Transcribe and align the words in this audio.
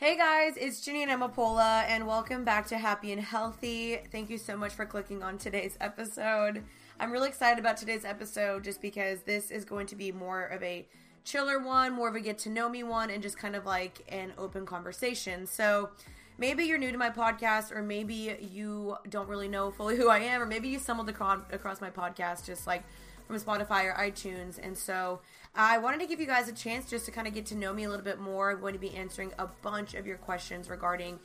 Hey 0.00 0.16
guys, 0.16 0.56
it's 0.56 0.86
Jeanine 0.86 1.08
Amapola, 1.08 1.82
and 1.88 2.06
welcome 2.06 2.44
back 2.44 2.68
to 2.68 2.78
Happy 2.78 3.10
and 3.10 3.20
Healthy. 3.20 3.98
Thank 4.12 4.30
you 4.30 4.38
so 4.38 4.56
much 4.56 4.72
for 4.72 4.86
clicking 4.86 5.24
on 5.24 5.38
today's 5.38 5.76
episode. 5.80 6.62
I'm 7.00 7.10
really 7.10 7.28
excited 7.28 7.58
about 7.58 7.78
today's 7.78 8.04
episode 8.04 8.62
just 8.62 8.80
because 8.80 9.22
this 9.22 9.50
is 9.50 9.64
going 9.64 9.88
to 9.88 9.96
be 9.96 10.12
more 10.12 10.44
of 10.44 10.62
a 10.62 10.86
chiller 11.24 11.58
one, 11.58 11.94
more 11.94 12.08
of 12.08 12.14
a 12.14 12.20
get 12.20 12.38
to 12.38 12.48
know 12.48 12.68
me 12.68 12.84
one, 12.84 13.10
and 13.10 13.20
just 13.20 13.38
kind 13.38 13.56
of 13.56 13.66
like 13.66 14.04
an 14.08 14.34
open 14.38 14.64
conversation. 14.64 15.48
So, 15.48 15.90
maybe 16.38 16.62
you're 16.62 16.78
new 16.78 16.92
to 16.92 16.96
my 16.96 17.10
podcast, 17.10 17.72
or 17.72 17.82
maybe 17.82 18.36
you 18.52 18.98
don't 19.10 19.28
really 19.28 19.48
know 19.48 19.72
fully 19.72 19.96
who 19.96 20.08
I 20.08 20.20
am, 20.20 20.40
or 20.40 20.46
maybe 20.46 20.68
you 20.68 20.78
stumbled 20.78 21.08
across, 21.08 21.40
across 21.50 21.80
my 21.80 21.90
podcast 21.90 22.46
just 22.46 22.68
like 22.68 22.84
from 23.28 23.38
Spotify 23.38 23.84
or 23.84 23.94
iTunes. 23.94 24.58
And 24.60 24.76
so 24.76 25.20
I 25.54 25.78
wanted 25.78 26.00
to 26.00 26.06
give 26.06 26.18
you 26.18 26.26
guys 26.26 26.48
a 26.48 26.52
chance 26.52 26.90
just 26.90 27.04
to 27.06 27.12
kind 27.12 27.28
of 27.28 27.34
get 27.34 27.46
to 27.46 27.54
know 27.54 27.72
me 27.72 27.84
a 27.84 27.88
little 27.88 28.04
bit 28.04 28.18
more. 28.18 28.50
I'm 28.50 28.60
going 28.60 28.72
to 28.72 28.80
be 28.80 28.94
answering 28.96 29.32
a 29.38 29.46
bunch 29.62 29.94
of 29.94 30.06
your 30.06 30.16
questions 30.16 30.68
regarding 30.68 31.20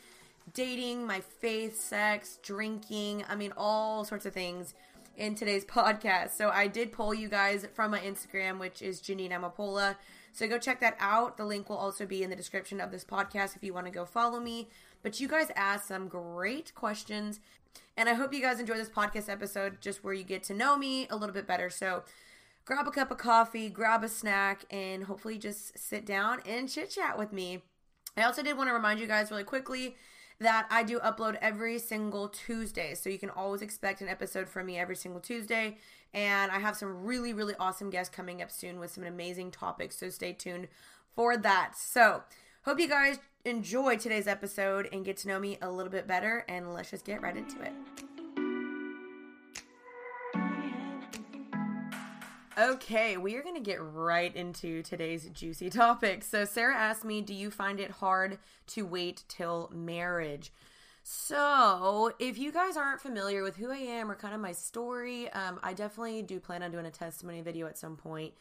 dating, 0.54 1.08
my 1.08 1.22
faith, 1.22 1.80
sex, 1.80 2.38
drinking, 2.44 3.24
I 3.30 3.36
mean, 3.36 3.54
all 3.56 4.04
sorts 4.04 4.26
of 4.26 4.34
things 4.34 4.74
in 5.18 5.36
today's 5.36 5.66
podcast. 5.66 6.32
So 6.32 6.50
I 6.50 6.68
did 6.68 6.92
poll 6.92 7.14
you 7.14 7.30
guys 7.30 7.66
from 7.74 7.92
my 7.92 8.00
Instagram, 8.00 8.60
which 8.60 8.82
is 8.82 9.02
Jeanine 9.02 9.32
Amapola. 9.32 9.96
So 10.34 10.48
go 10.48 10.58
check 10.58 10.80
that 10.82 10.98
out. 11.00 11.38
The 11.38 11.46
link 11.46 11.70
will 11.70 11.78
also 11.78 12.06
be 12.06 12.24
in 12.24 12.30
the 12.30 12.36
description 12.36 12.82
of 12.82 12.92
this 12.92 13.06
podcast 13.06 13.56
if 13.56 13.64
you 13.64 13.74
want 13.74 13.86
to 13.86 13.92
go 13.92 14.04
follow 14.04 14.40
me. 14.40 14.68
But 15.04 15.20
you 15.20 15.28
guys 15.28 15.52
asked 15.56 15.88
some 15.88 16.08
great 16.08 16.74
questions. 16.74 17.40
And 17.96 18.10
I 18.10 18.14
hope 18.14 18.34
you 18.34 18.42
guys 18.42 18.60
enjoy 18.60 18.76
this 18.76 18.90
podcast 18.90 19.30
episode 19.30 19.80
just 19.80 20.04
where 20.04 20.14
you 20.14 20.24
get 20.24 20.44
to 20.44 20.54
know 20.54 20.78
me 20.78 21.08
a 21.10 21.16
little 21.16 21.34
bit 21.34 21.46
better. 21.46 21.70
So 21.70 22.04
grab 22.66 22.88
a 22.88 22.92
cup 22.92 23.12
of 23.12 23.18
coffee, 23.18 23.70
grab 23.70 24.04
a 24.04 24.10
snack, 24.10 24.66
and 24.72 25.04
hopefully 25.04 25.38
just 25.38 25.78
sit 25.78 26.06
down 26.06 26.40
and 26.48 26.70
chit 26.70 26.90
chat 26.90 27.18
with 27.18 27.32
me. 27.32 27.62
I 28.18 28.24
also 28.24 28.42
did 28.44 28.58
want 28.58 28.70
to 28.70 28.74
remind 28.74 29.00
you 29.00 29.08
guys 29.08 29.32
really 29.32 29.44
quickly 29.44 29.96
that 30.40 30.68
I 30.72 30.84
do 30.84 31.00
upload 31.00 31.38
every 31.42 31.78
single 31.80 32.30
Tuesday. 32.30 32.96
So 32.96 33.10
you 33.10 33.20
can 33.20 33.30
always 33.30 33.62
expect 33.62 34.02
an 34.02 34.10
episode 34.10 34.50
from 34.50 34.66
me 34.66 34.78
every 34.78 34.96
single 34.96 35.22
Tuesday. 35.22 35.78
And 36.14 36.52
I 36.52 36.60
have 36.60 36.76
some 36.76 37.04
really, 37.06 37.34
really 37.34 37.56
awesome 37.60 37.90
guests 37.90 38.14
coming 38.14 38.42
up 38.42 38.52
soon 38.52 38.80
with 38.80 38.92
some 38.92 39.04
amazing 39.04 39.52
topics. 39.52 39.98
So 39.98 40.10
stay 40.10 40.34
tuned 40.34 40.68
for 41.16 41.38
that. 41.38 41.74
So, 41.76 42.24
hope 42.66 42.80
you 42.80 42.88
guys 42.88 43.20
enjoy 43.46 43.98
today's 43.98 44.28
episode 44.28 44.88
and 44.94 45.04
get 45.04 45.18
to 45.18 45.28
know 45.28 45.40
me 45.40 45.58
a 45.62 45.70
little 45.70 45.92
bit 45.92 46.08
better. 46.08 46.46
And 46.48 46.74
let's 46.74 46.92
just 46.92 47.06
get 47.06 47.22
right 47.22 47.36
into 47.36 47.62
it. 47.62 47.74
Okay, 52.56 53.18
we 53.18 53.36
are 53.36 53.42
going 53.42 53.56
to 53.56 53.62
get 53.62 53.82
right 53.82 54.34
into 54.36 54.84
today's 54.84 55.28
juicy 55.30 55.72
topic. 55.72 56.24
So, 56.24 56.46
Sarah 56.46 56.76
asked 56.76 57.04
me, 57.04 57.20
Do 57.20 57.34
you 57.34 57.50
find 57.50 57.80
it 57.80 57.90
hard 57.90 58.38
to 58.68 58.86
wait 58.86 59.24
till 59.28 59.72
marriage? 59.74 60.54
So, 61.02 62.14
if 62.20 62.38
you 62.38 62.52
guys 62.52 62.78
aren't 62.78 63.02
familiar 63.02 63.42
with 63.42 63.58
who 63.58 63.72
I 63.72 63.78
am 63.78 64.10
or 64.10 64.16
kind 64.16 64.36
of 64.36 64.40
my 64.40 64.52
story, 64.52 65.32
um, 65.32 65.60
I 65.64 65.74
definitely 65.74 66.22
do 66.22 66.40
plan 66.40 66.62
on 66.62 66.72
doing 66.72 66.86
a 66.86 66.92
testimony 66.92 67.42
video 67.42 67.66
at 67.66 67.78
some 67.78 67.98
point. 67.98 68.34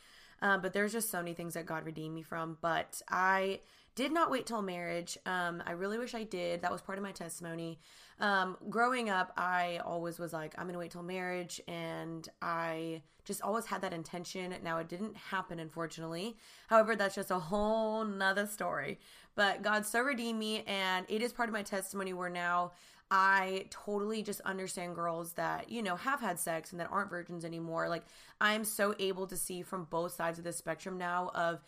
Um, 0.42 0.60
but 0.60 0.74
there's 0.74 0.92
just 0.92 1.10
so 1.10 1.18
many 1.18 1.32
things 1.32 1.54
that 1.54 1.64
God 1.64 1.86
redeemed 1.86 2.14
me 2.14 2.22
from. 2.22 2.58
But 2.60 3.00
I 3.08 3.60
did 3.94 4.12
not 4.12 4.30
wait 4.30 4.46
till 4.46 4.62
marriage. 4.62 5.18
Um, 5.26 5.62
I 5.66 5.72
really 5.72 5.98
wish 5.98 6.14
I 6.14 6.24
did. 6.24 6.62
That 6.62 6.72
was 6.72 6.80
part 6.80 6.98
of 6.98 7.04
my 7.04 7.12
testimony. 7.12 7.78
Um, 8.20 8.56
growing 8.70 9.10
up, 9.10 9.32
I 9.36 9.80
always 9.84 10.18
was 10.18 10.32
like, 10.32 10.54
I'm 10.56 10.64
going 10.64 10.74
to 10.74 10.78
wait 10.78 10.92
till 10.92 11.02
marriage. 11.02 11.60
And 11.68 12.26
I 12.40 13.02
just 13.24 13.42
always 13.42 13.66
had 13.66 13.82
that 13.82 13.92
intention. 13.92 14.54
Now, 14.62 14.78
it 14.78 14.88
didn't 14.88 15.16
happen, 15.16 15.58
unfortunately. 15.58 16.36
However, 16.68 16.96
that's 16.96 17.14
just 17.14 17.30
a 17.30 17.38
whole 17.38 18.04
nother 18.04 18.46
story. 18.46 18.98
But 19.34 19.62
God 19.62 19.84
so 19.84 20.00
redeemed 20.00 20.38
me. 20.38 20.64
And 20.66 21.04
it 21.08 21.20
is 21.20 21.32
part 21.32 21.48
of 21.48 21.52
my 21.52 21.62
testimony 21.62 22.12
where 22.12 22.30
now 22.30 22.72
I 23.10 23.66
totally 23.68 24.22
just 24.22 24.40
understand 24.42 24.94
girls 24.94 25.34
that, 25.34 25.70
you 25.70 25.82
know, 25.82 25.96
have 25.96 26.20
had 26.20 26.38
sex 26.40 26.72
and 26.72 26.80
that 26.80 26.90
aren't 26.90 27.10
virgins 27.10 27.44
anymore. 27.44 27.88
Like, 27.90 28.04
I'm 28.40 28.64
so 28.64 28.94
able 28.98 29.26
to 29.26 29.36
see 29.36 29.60
from 29.60 29.84
both 29.90 30.14
sides 30.14 30.38
of 30.38 30.44
the 30.44 30.52
spectrum 30.52 30.96
now 30.96 31.30
of, 31.34 31.60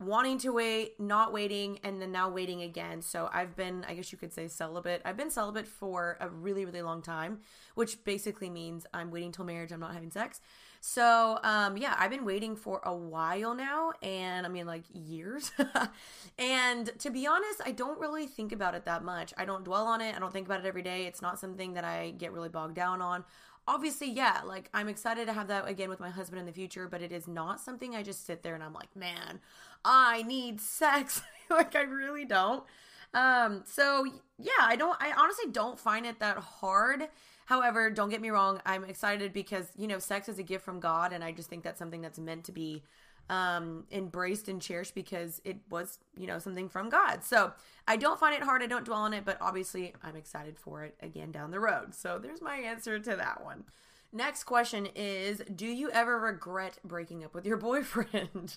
wanting 0.00 0.38
to 0.38 0.50
wait, 0.50 0.98
not 0.98 1.32
waiting, 1.32 1.78
and 1.84 2.00
then 2.00 2.10
now 2.10 2.28
waiting 2.28 2.62
again. 2.62 3.02
So 3.02 3.28
I've 3.32 3.54
been, 3.54 3.84
I 3.86 3.94
guess 3.94 4.10
you 4.10 4.18
could 4.18 4.32
say, 4.32 4.48
celibate. 4.48 5.02
I've 5.04 5.16
been 5.16 5.30
celibate 5.30 5.68
for 5.68 6.16
a 6.20 6.28
really, 6.28 6.64
really 6.64 6.80
long 6.80 7.02
time, 7.02 7.40
which 7.74 8.02
basically 8.04 8.48
means 8.48 8.86
I'm 8.94 9.10
waiting 9.10 9.30
till 9.30 9.44
marriage. 9.44 9.72
I'm 9.72 9.80
not 9.80 9.92
having 9.92 10.10
sex. 10.10 10.40
So, 10.80 11.38
um, 11.42 11.76
yeah, 11.76 11.94
I've 11.98 12.10
been 12.10 12.24
waiting 12.24 12.56
for 12.56 12.80
a 12.82 12.94
while 12.94 13.54
now, 13.54 13.92
and 14.02 14.46
I 14.46 14.48
mean, 14.48 14.66
like 14.66 14.84
years. 14.94 15.52
and 16.38 16.90
to 17.00 17.10
be 17.10 17.26
honest, 17.26 17.60
I 17.66 17.72
don't 17.72 18.00
really 18.00 18.26
think 18.26 18.52
about 18.52 18.74
it 18.74 18.86
that 18.86 19.04
much. 19.04 19.34
I 19.36 19.44
don't 19.44 19.64
dwell 19.64 19.86
on 19.86 20.00
it. 20.00 20.16
I 20.16 20.18
don't 20.18 20.32
think 20.32 20.46
about 20.46 20.60
it 20.60 20.66
every 20.66 20.82
day. 20.82 21.04
It's 21.04 21.20
not 21.20 21.38
something 21.38 21.74
that 21.74 21.84
I 21.84 22.12
get 22.16 22.32
really 22.32 22.48
bogged 22.48 22.74
down 22.74 23.02
on 23.02 23.24
obviously, 23.70 24.10
yeah, 24.10 24.40
like 24.44 24.68
I'm 24.74 24.88
excited 24.88 25.26
to 25.26 25.32
have 25.32 25.48
that 25.48 25.68
again 25.68 25.88
with 25.88 26.00
my 26.00 26.10
husband 26.10 26.40
in 26.40 26.46
the 26.46 26.52
future, 26.52 26.88
but 26.88 27.02
it 27.02 27.12
is 27.12 27.28
not 27.28 27.60
something 27.60 27.94
I 27.94 28.02
just 28.02 28.26
sit 28.26 28.42
there 28.42 28.54
and 28.54 28.64
I'm 28.64 28.72
like, 28.72 28.94
man, 28.96 29.40
I 29.84 30.22
need 30.22 30.60
sex. 30.60 31.22
like 31.50 31.74
I 31.74 31.82
really 31.82 32.24
don't. 32.24 32.64
Um, 33.12 33.64
so 33.66 34.04
yeah, 34.38 34.52
I 34.60 34.76
don't 34.76 34.96
I 35.00 35.12
honestly 35.16 35.50
don't 35.50 35.78
find 35.78 36.06
it 36.06 36.20
that 36.20 36.38
hard. 36.38 37.08
However, 37.46 37.90
don't 37.90 38.10
get 38.10 38.20
me 38.20 38.30
wrong, 38.30 38.60
I'm 38.64 38.84
excited 38.84 39.32
because, 39.32 39.72
you 39.76 39.88
know, 39.88 39.98
sex 39.98 40.28
is 40.28 40.38
a 40.38 40.42
gift 40.44 40.64
from 40.64 40.78
God 40.78 41.12
and 41.12 41.24
I 41.24 41.32
just 41.32 41.48
think 41.48 41.64
that's 41.64 41.80
something 41.80 42.00
that's 42.00 42.18
meant 42.18 42.44
to 42.44 42.52
be 42.52 42.84
um, 43.28 43.86
embraced 43.90 44.48
and 44.48 44.62
cherished 44.62 44.94
because 44.94 45.40
it 45.44 45.56
was, 45.68 45.98
you 46.16 46.28
know, 46.28 46.38
something 46.38 46.68
from 46.68 46.88
God. 46.88 47.24
So 47.24 47.52
I 47.88 47.96
don't 47.96 48.20
find 48.20 48.36
it 48.36 48.44
hard. 48.44 48.62
I 48.62 48.66
don't 48.66 48.84
dwell 48.84 49.00
on 49.00 49.12
it, 49.12 49.24
but 49.24 49.36
obviously 49.40 49.94
I'm 50.02 50.14
excited 50.14 50.58
for 50.58 50.84
it 50.84 50.94
again 51.00 51.32
down 51.32 51.50
the 51.50 51.58
road. 51.58 51.92
So 51.94 52.20
there's 52.22 52.40
my 52.40 52.56
answer 52.56 53.00
to 53.00 53.16
that 53.16 53.42
one. 53.42 53.64
Next 54.12 54.44
question 54.44 54.86
is 54.94 55.42
Do 55.54 55.66
you 55.66 55.90
ever 55.90 56.18
regret 56.18 56.78
breaking 56.84 57.24
up 57.24 57.34
with 57.34 57.46
your 57.46 57.56
boyfriend? 57.58 58.56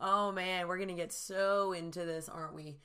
oh 0.00 0.32
man, 0.32 0.68
we're 0.68 0.76
to 0.88 0.94
get 0.94 1.12
so 1.12 1.72
into 1.72 2.04
this, 2.04 2.28
aren't 2.28 2.54
we? 2.54 2.78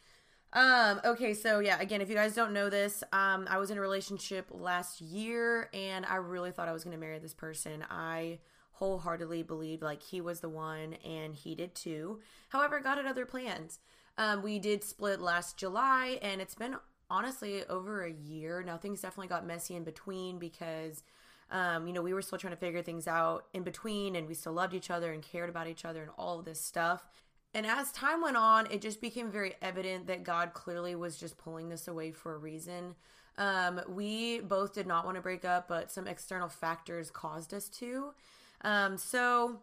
Um, 0.54 1.02
okay, 1.04 1.34
so 1.34 1.60
yeah, 1.60 1.80
again, 1.80 2.02
if 2.02 2.10
you 2.10 2.16
guys 2.16 2.36
don't 2.36 2.54
know 2.54 2.70
this, 2.70 3.04
um, 3.12 3.48
I 3.50 3.58
was 3.58 3.72
in 3.72 3.78
a 3.80 3.82
relationship 3.82 4.46
last 4.52 5.02
year 5.02 5.70
and 5.74 6.06
I 6.06 6.18
really 6.18 6.52
thought 6.52 6.70
I 6.70 6.74
was 6.74 6.84
to 6.96 7.02
marry 7.02 7.18
this 7.18 7.34
person. 7.34 7.84
I 7.90 8.38
wholeheartedly 8.74 9.44
believed 9.44 9.82
like 9.82 10.04
he 10.04 10.22
was 10.22 10.42
the 10.42 10.50
one 10.50 10.94
and 11.06 11.34
he 11.34 11.56
did 11.56 11.74
too. 11.74 12.20
However, 12.50 12.80
had 13.00 13.08
other 13.08 13.26
plans. 13.26 13.80
Um, 14.20 14.44
we 14.44 14.60
did 14.60 14.84
split 14.84 15.20
last 15.20 15.58
July 15.58 16.20
and 16.22 16.40
it's 16.40 16.56
been 16.56 16.76
honestly 17.10 17.64
over 17.66 18.04
a 18.04 18.12
year. 18.12 18.62
Now 18.62 18.78
things 18.78 19.02
definitely 19.02 19.30
got 19.30 19.48
messy 19.48 19.76
in 19.76 19.84
between 19.84 20.38
because 20.38 21.04
um, 21.52 21.88
you 21.88 21.94
know, 21.94 22.02
we 22.02 22.14
were 22.14 22.22
still 22.22 22.38
trying 22.38 22.54
to 22.54 22.60
figure 22.60 22.82
things 22.82 23.08
out 23.08 23.46
in 23.54 23.64
between 23.64 24.16
and 24.16 24.28
we 24.28 24.34
still 24.34 24.54
loved 24.54 24.74
each 24.74 24.90
other 24.90 25.12
and 25.12 25.22
cared 25.22 25.50
about 25.50 25.68
each 25.68 25.86
other 25.86 26.02
and 26.02 26.12
all 26.18 26.40
of 26.40 26.46
this 26.46 26.60
stuff. 26.60 27.08
And 27.54 27.68
as 27.68 27.92
time 27.92 28.22
went 28.22 28.38
on, 28.38 28.72
it 28.72 28.82
just 28.82 29.00
became 29.00 29.30
very 29.30 29.54
evident 29.62 30.08
that 30.08 30.24
God 30.24 30.54
clearly 30.54 30.96
was 30.96 31.18
just 31.18 31.38
pulling 31.38 31.70
this 31.70 31.88
away 31.88 32.12
for 32.12 32.34
a 32.34 32.38
reason. 32.38 32.96
Um, 33.38 33.82
we 33.88 34.40
both 34.40 34.74
did 34.74 34.88
not 34.88 35.06
want 35.06 35.16
to 35.16 35.22
break 35.22 35.46
up, 35.46 35.68
but 35.68 35.92
some 35.92 36.08
external 36.08 36.50
factors 36.50 37.12
caused 37.12 37.54
us 37.54 37.70
to. 37.70 38.14
Um, 38.62 38.98
so 38.98 39.60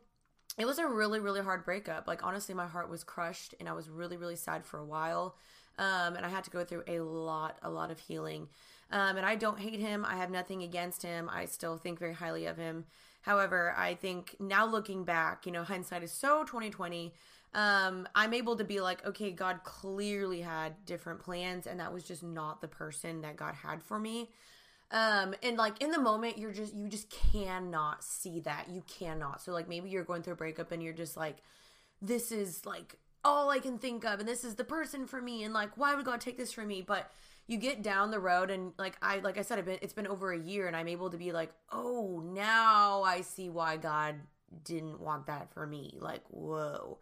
it 0.58 0.66
was 0.66 0.78
a 0.78 0.86
really, 0.86 1.20
really 1.20 1.40
hard 1.40 1.64
breakup. 1.64 2.06
Like, 2.06 2.24
honestly, 2.24 2.54
my 2.54 2.66
heart 2.66 2.90
was 2.90 3.02
crushed 3.02 3.54
and 3.58 3.68
I 3.68 3.72
was 3.72 3.88
really, 3.88 4.16
really 4.16 4.36
sad 4.36 4.64
for 4.64 4.78
a 4.78 4.84
while. 4.84 5.36
Um, 5.78 6.14
and 6.14 6.26
I 6.26 6.28
had 6.28 6.44
to 6.44 6.50
go 6.50 6.64
through 6.64 6.84
a 6.86 7.00
lot, 7.00 7.58
a 7.62 7.70
lot 7.70 7.90
of 7.90 7.98
healing. 7.98 8.48
Um, 8.90 9.16
and 9.16 9.24
I 9.24 9.36
don't 9.36 9.58
hate 9.58 9.80
him. 9.80 10.04
I 10.04 10.16
have 10.16 10.30
nothing 10.30 10.62
against 10.62 11.02
him. 11.02 11.30
I 11.32 11.44
still 11.44 11.76
think 11.76 11.98
very 11.98 12.14
highly 12.14 12.46
of 12.46 12.56
him. 12.56 12.86
However, 13.22 13.74
I 13.76 13.94
think 13.94 14.34
now 14.40 14.66
looking 14.66 15.04
back, 15.04 15.46
you 15.46 15.52
know, 15.52 15.62
hindsight 15.62 16.02
is 16.02 16.10
so 16.10 16.42
2020. 16.44 17.14
Um, 17.52 18.08
I'm 18.14 18.32
able 18.32 18.56
to 18.56 18.64
be 18.64 18.80
like, 18.80 19.04
okay, 19.06 19.30
God 19.30 19.60
clearly 19.64 20.40
had 20.40 20.84
different 20.86 21.20
plans, 21.20 21.66
and 21.66 21.80
that 21.80 21.92
was 21.92 22.04
just 22.04 22.22
not 22.22 22.60
the 22.60 22.68
person 22.68 23.20
that 23.22 23.36
God 23.36 23.54
had 23.54 23.82
for 23.82 23.98
me. 23.98 24.30
Um, 24.92 25.34
and 25.42 25.56
like 25.56 25.80
in 25.82 25.90
the 25.90 26.00
moment, 26.00 26.38
you're 26.38 26.52
just, 26.52 26.74
you 26.74 26.88
just 26.88 27.10
cannot 27.10 28.02
see 28.02 28.40
that. 28.40 28.68
You 28.70 28.82
cannot. 28.88 29.40
So, 29.40 29.52
like, 29.52 29.68
maybe 29.68 29.90
you're 29.90 30.04
going 30.04 30.22
through 30.22 30.32
a 30.32 30.36
breakup 30.36 30.72
and 30.72 30.82
you're 30.82 30.92
just 30.92 31.16
like, 31.16 31.36
this 32.02 32.32
is 32.32 32.64
like 32.66 32.96
all 33.24 33.50
I 33.50 33.58
can 33.58 33.78
think 33.78 34.04
of, 34.04 34.18
and 34.18 34.28
this 34.28 34.44
is 34.44 34.54
the 34.54 34.64
person 34.64 35.06
for 35.06 35.20
me, 35.20 35.44
and 35.44 35.52
like, 35.52 35.76
why 35.76 35.94
would 35.94 36.06
God 36.06 36.20
take 36.20 36.38
this 36.38 36.52
from 36.52 36.68
me? 36.68 36.82
But 36.82 37.10
you 37.50 37.56
get 37.56 37.82
down 37.82 38.12
the 38.12 38.20
road, 38.20 38.48
and 38.48 38.72
like 38.78 38.96
I, 39.02 39.18
like 39.18 39.36
I 39.36 39.42
said, 39.42 39.58
I've 39.58 39.64
been, 39.64 39.80
it's 39.82 39.92
been 39.92 40.06
over 40.06 40.32
a 40.32 40.38
year, 40.38 40.68
and 40.68 40.76
I'm 40.76 40.86
able 40.86 41.10
to 41.10 41.16
be 41.16 41.32
like, 41.32 41.50
oh, 41.72 42.22
now 42.24 43.02
I 43.02 43.22
see 43.22 43.48
why 43.48 43.76
God 43.76 44.14
didn't 44.64 45.00
want 45.00 45.26
that 45.26 45.52
for 45.52 45.66
me. 45.66 45.98
Like, 45.98 46.22
whoa. 46.28 46.98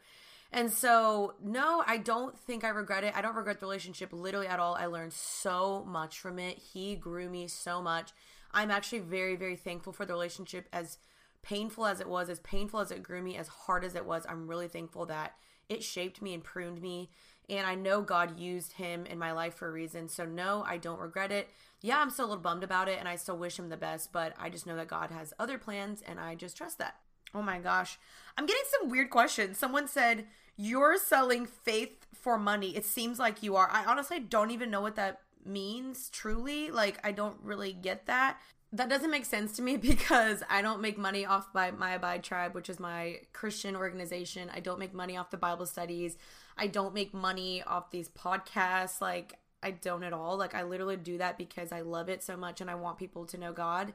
And 0.51 0.73
so, 0.73 1.35
no, 1.45 1.85
I 1.87 1.99
don't 1.99 2.39
think 2.39 2.65
I 2.65 2.71
regret 2.71 3.05
it. 3.05 3.13
I 3.15 3.21
don't 3.21 3.37
regret 3.37 3.61
the 3.61 3.67
relationship 3.67 4.09
literally 4.11 4.47
at 4.47 4.59
all. 4.59 4.75
I 4.75 4.87
learned 4.87 5.13
so 5.13 5.85
much 5.87 6.19
from 6.19 6.39
it. 6.39 6.57
He 6.57 6.97
grew 6.97 7.29
me 7.29 7.47
so 7.47 7.83
much. 7.83 8.13
I'm 8.51 8.71
actually 8.71 9.01
very, 9.01 9.37
very 9.37 9.57
thankful 9.57 9.93
for 9.93 10.07
the 10.07 10.15
relationship 10.15 10.67
as 10.73 10.97
painful 11.43 11.85
as 11.85 12.01
it 12.01 12.09
was, 12.09 12.31
as 12.31 12.41
painful 12.41 12.81
as 12.81 12.91
it 12.91 13.03
grew 13.03 13.21
me, 13.21 13.37
as 13.37 13.49
hard 13.49 13.85
as 13.85 13.95
it 13.95 14.07
was. 14.07 14.25
I'm 14.27 14.49
really 14.49 14.69
thankful 14.69 15.05
that 15.07 15.35
it 15.69 15.85
shaped 15.85 16.23
me 16.23 16.33
and 16.33 16.43
pruned 16.43 16.81
me 16.81 17.11
And 17.49 17.67
I 17.67 17.75
know 17.75 18.03
God 18.03 18.39
used 18.39 18.73
him 18.73 19.07
in 19.07 19.19
my 19.19 19.33
life 19.33 19.55
for 19.55 19.69
a 19.69 19.73
reason. 19.73 20.09
So, 20.09 20.25
no, 20.25 20.65
I 20.67 20.77
don't 20.77 21.01
regret 21.01 21.33
it. 21.33 21.49
Yeah, 21.81 21.99
I'm 21.99 22.11
still 22.11 22.27
a 22.27 22.29
little 22.29 22.43
bummed 22.43 22.65
about 22.65 22.89
it 22.89 22.99
and 22.99 23.09
I 23.09 23.17
still 23.17 23.39
wish 23.39 23.59
him 23.59 23.69
the 23.69 23.77
best, 23.77 24.13
but 24.13 24.35
I 24.39 24.51
just 24.51 24.67
know 24.67 24.77
that 24.77 24.89
God 24.89 25.11
has 25.11 25.33
other 25.39 25.59
plans 25.59 26.03
and 26.07 26.21
I 26.21 26.35
just 26.35 26.57
trust 26.57 26.79
that. 26.79 26.97
Oh 27.35 27.43
my 27.43 27.59
gosh. 27.59 27.99
I'm 28.37 28.47
getting 28.47 28.63
some 28.79 28.91
weird 28.91 29.11
questions. 29.11 29.59
Someone 29.59 29.89
said, 29.89 30.27
You're 30.57 30.99
selling 30.99 31.47
faith 31.47 32.07
for 32.15 32.39
money. 32.39 32.77
It 32.77 32.85
seems 32.85 33.19
like 33.19 33.43
you 33.43 33.57
are. 33.57 33.71
I 33.71 33.85
honestly 33.85 34.21
don't 34.21 34.51
even 34.51 34.71
know 34.71 34.81
what 34.81 34.97
that 34.97 35.21
means 35.45 36.11
truly. 36.11 36.71
Like, 36.71 36.99
I 37.05 37.13
don't 37.13 37.37
really 37.43 37.73
get 37.73 38.07
that 38.07 38.39
that 38.73 38.91
doesn't 38.91 39.11
make 39.11 39.25
sense 39.25 39.53
to 39.57 39.63
me 39.63 39.77
because 39.79 40.43
I 40.49 40.63
don't 40.63 40.81
make 40.81 40.99
money 40.99 41.25
off 41.25 41.53
by 41.53 41.71
my 41.71 41.93
Abide 41.93 42.23
Tribe, 42.23 42.55
which 42.55 42.69
is 42.69 42.79
my 42.79 43.21
Christian 43.33 43.77
organization. 43.77 44.51
I 44.53 44.61
don't 44.61 44.79
make 44.79 44.95
money 44.95 45.17
off 45.17 45.31
the 45.31 45.37
Bible 45.37 45.67
studies. 45.67 46.17
I 46.59 46.67
don't 46.67 46.95
make 46.95 47.15
money 47.15 47.63
off 47.63 47.91
these 47.91 48.09
podcasts. 48.09 49.01
Like, 49.01 49.39
I 49.63 49.73
don't 49.73 50.05
at 50.05 50.13
all. 50.13 50.37
Like, 50.37 50.55
I 50.55 50.63
literally 50.63 50.97
do 50.97 51.19
that 51.19 51.39
because 51.39 51.73
I 51.73 51.81
love 51.81 52.09
it 52.09 52.23
so 52.23 52.37
much 52.37 52.61
and 52.61 52.71
I 52.71 52.75
want 52.75 52.99
people 52.99 53.27
to 53.27 53.39
know 53.39 53.53
God 53.53 53.93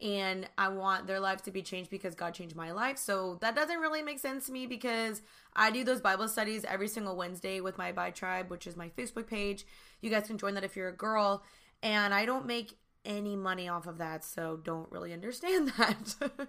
and 0.00 0.46
I 0.58 0.68
want 0.68 1.06
their 1.06 1.20
lives 1.20 1.42
to 1.42 1.50
be 1.50 1.62
changed 1.62 1.90
because 1.90 2.14
God 2.14 2.34
changed 2.34 2.54
my 2.54 2.72
life. 2.72 2.98
So 2.98 3.38
that 3.40 3.54
doesn't 3.54 3.78
really 3.78 4.02
make 4.02 4.18
sense 4.18 4.46
to 4.46 4.52
me 4.52 4.66
because 4.66 5.22
I 5.54 5.70
do 5.70 5.84
those 5.84 6.00
Bible 6.00 6.28
studies 6.28 6.64
every 6.64 6.88
single 6.88 7.16
Wednesday 7.16 7.60
with 7.60 7.78
my 7.78 7.88
Abide 7.88 8.14
Tribe, 8.14 8.50
which 8.50 8.66
is 8.66 8.76
my 8.76 8.90
Facebook 8.90 9.26
page. 9.26 9.66
You 10.02 10.10
guys 10.10 10.26
can 10.26 10.38
join 10.38 10.54
that 10.54 10.64
if 10.64 10.76
you're 10.76 10.88
a 10.88 10.96
girl. 10.96 11.42
And 11.82 12.12
I 12.12 12.26
don't 12.26 12.46
make 12.46 12.76
any 13.04 13.36
money 13.36 13.68
off 13.68 13.86
of 13.86 13.98
that, 13.98 14.24
so 14.24 14.58
don't 14.62 14.90
really 14.90 15.12
understand 15.14 15.72
that. 15.78 16.48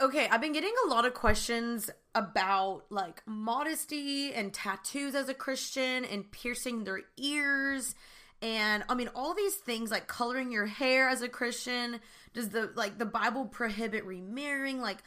okay, 0.00 0.28
I've 0.30 0.40
been 0.40 0.52
getting 0.52 0.74
a 0.86 0.88
lot 0.88 1.04
of 1.04 1.14
questions 1.14 1.90
about 2.14 2.84
like 2.90 3.22
modesty 3.26 4.32
and 4.32 4.52
tattoos 4.52 5.14
as 5.14 5.28
a 5.28 5.34
Christian 5.34 6.04
and 6.04 6.30
piercing 6.30 6.84
their 6.84 7.00
ears 7.16 7.94
and 8.42 8.82
I 8.88 8.94
mean 8.94 9.08
all 9.14 9.34
these 9.34 9.54
things 9.54 9.90
like 9.90 10.08
coloring 10.08 10.50
your 10.50 10.66
hair 10.66 11.08
as 11.08 11.22
a 11.22 11.28
Christian. 11.28 12.00
Does 12.34 12.48
the 12.48 12.72
like 12.74 12.98
the 12.98 13.06
Bible 13.06 13.46
prohibit 13.46 14.04
remarrying? 14.04 14.80
Like 14.80 14.98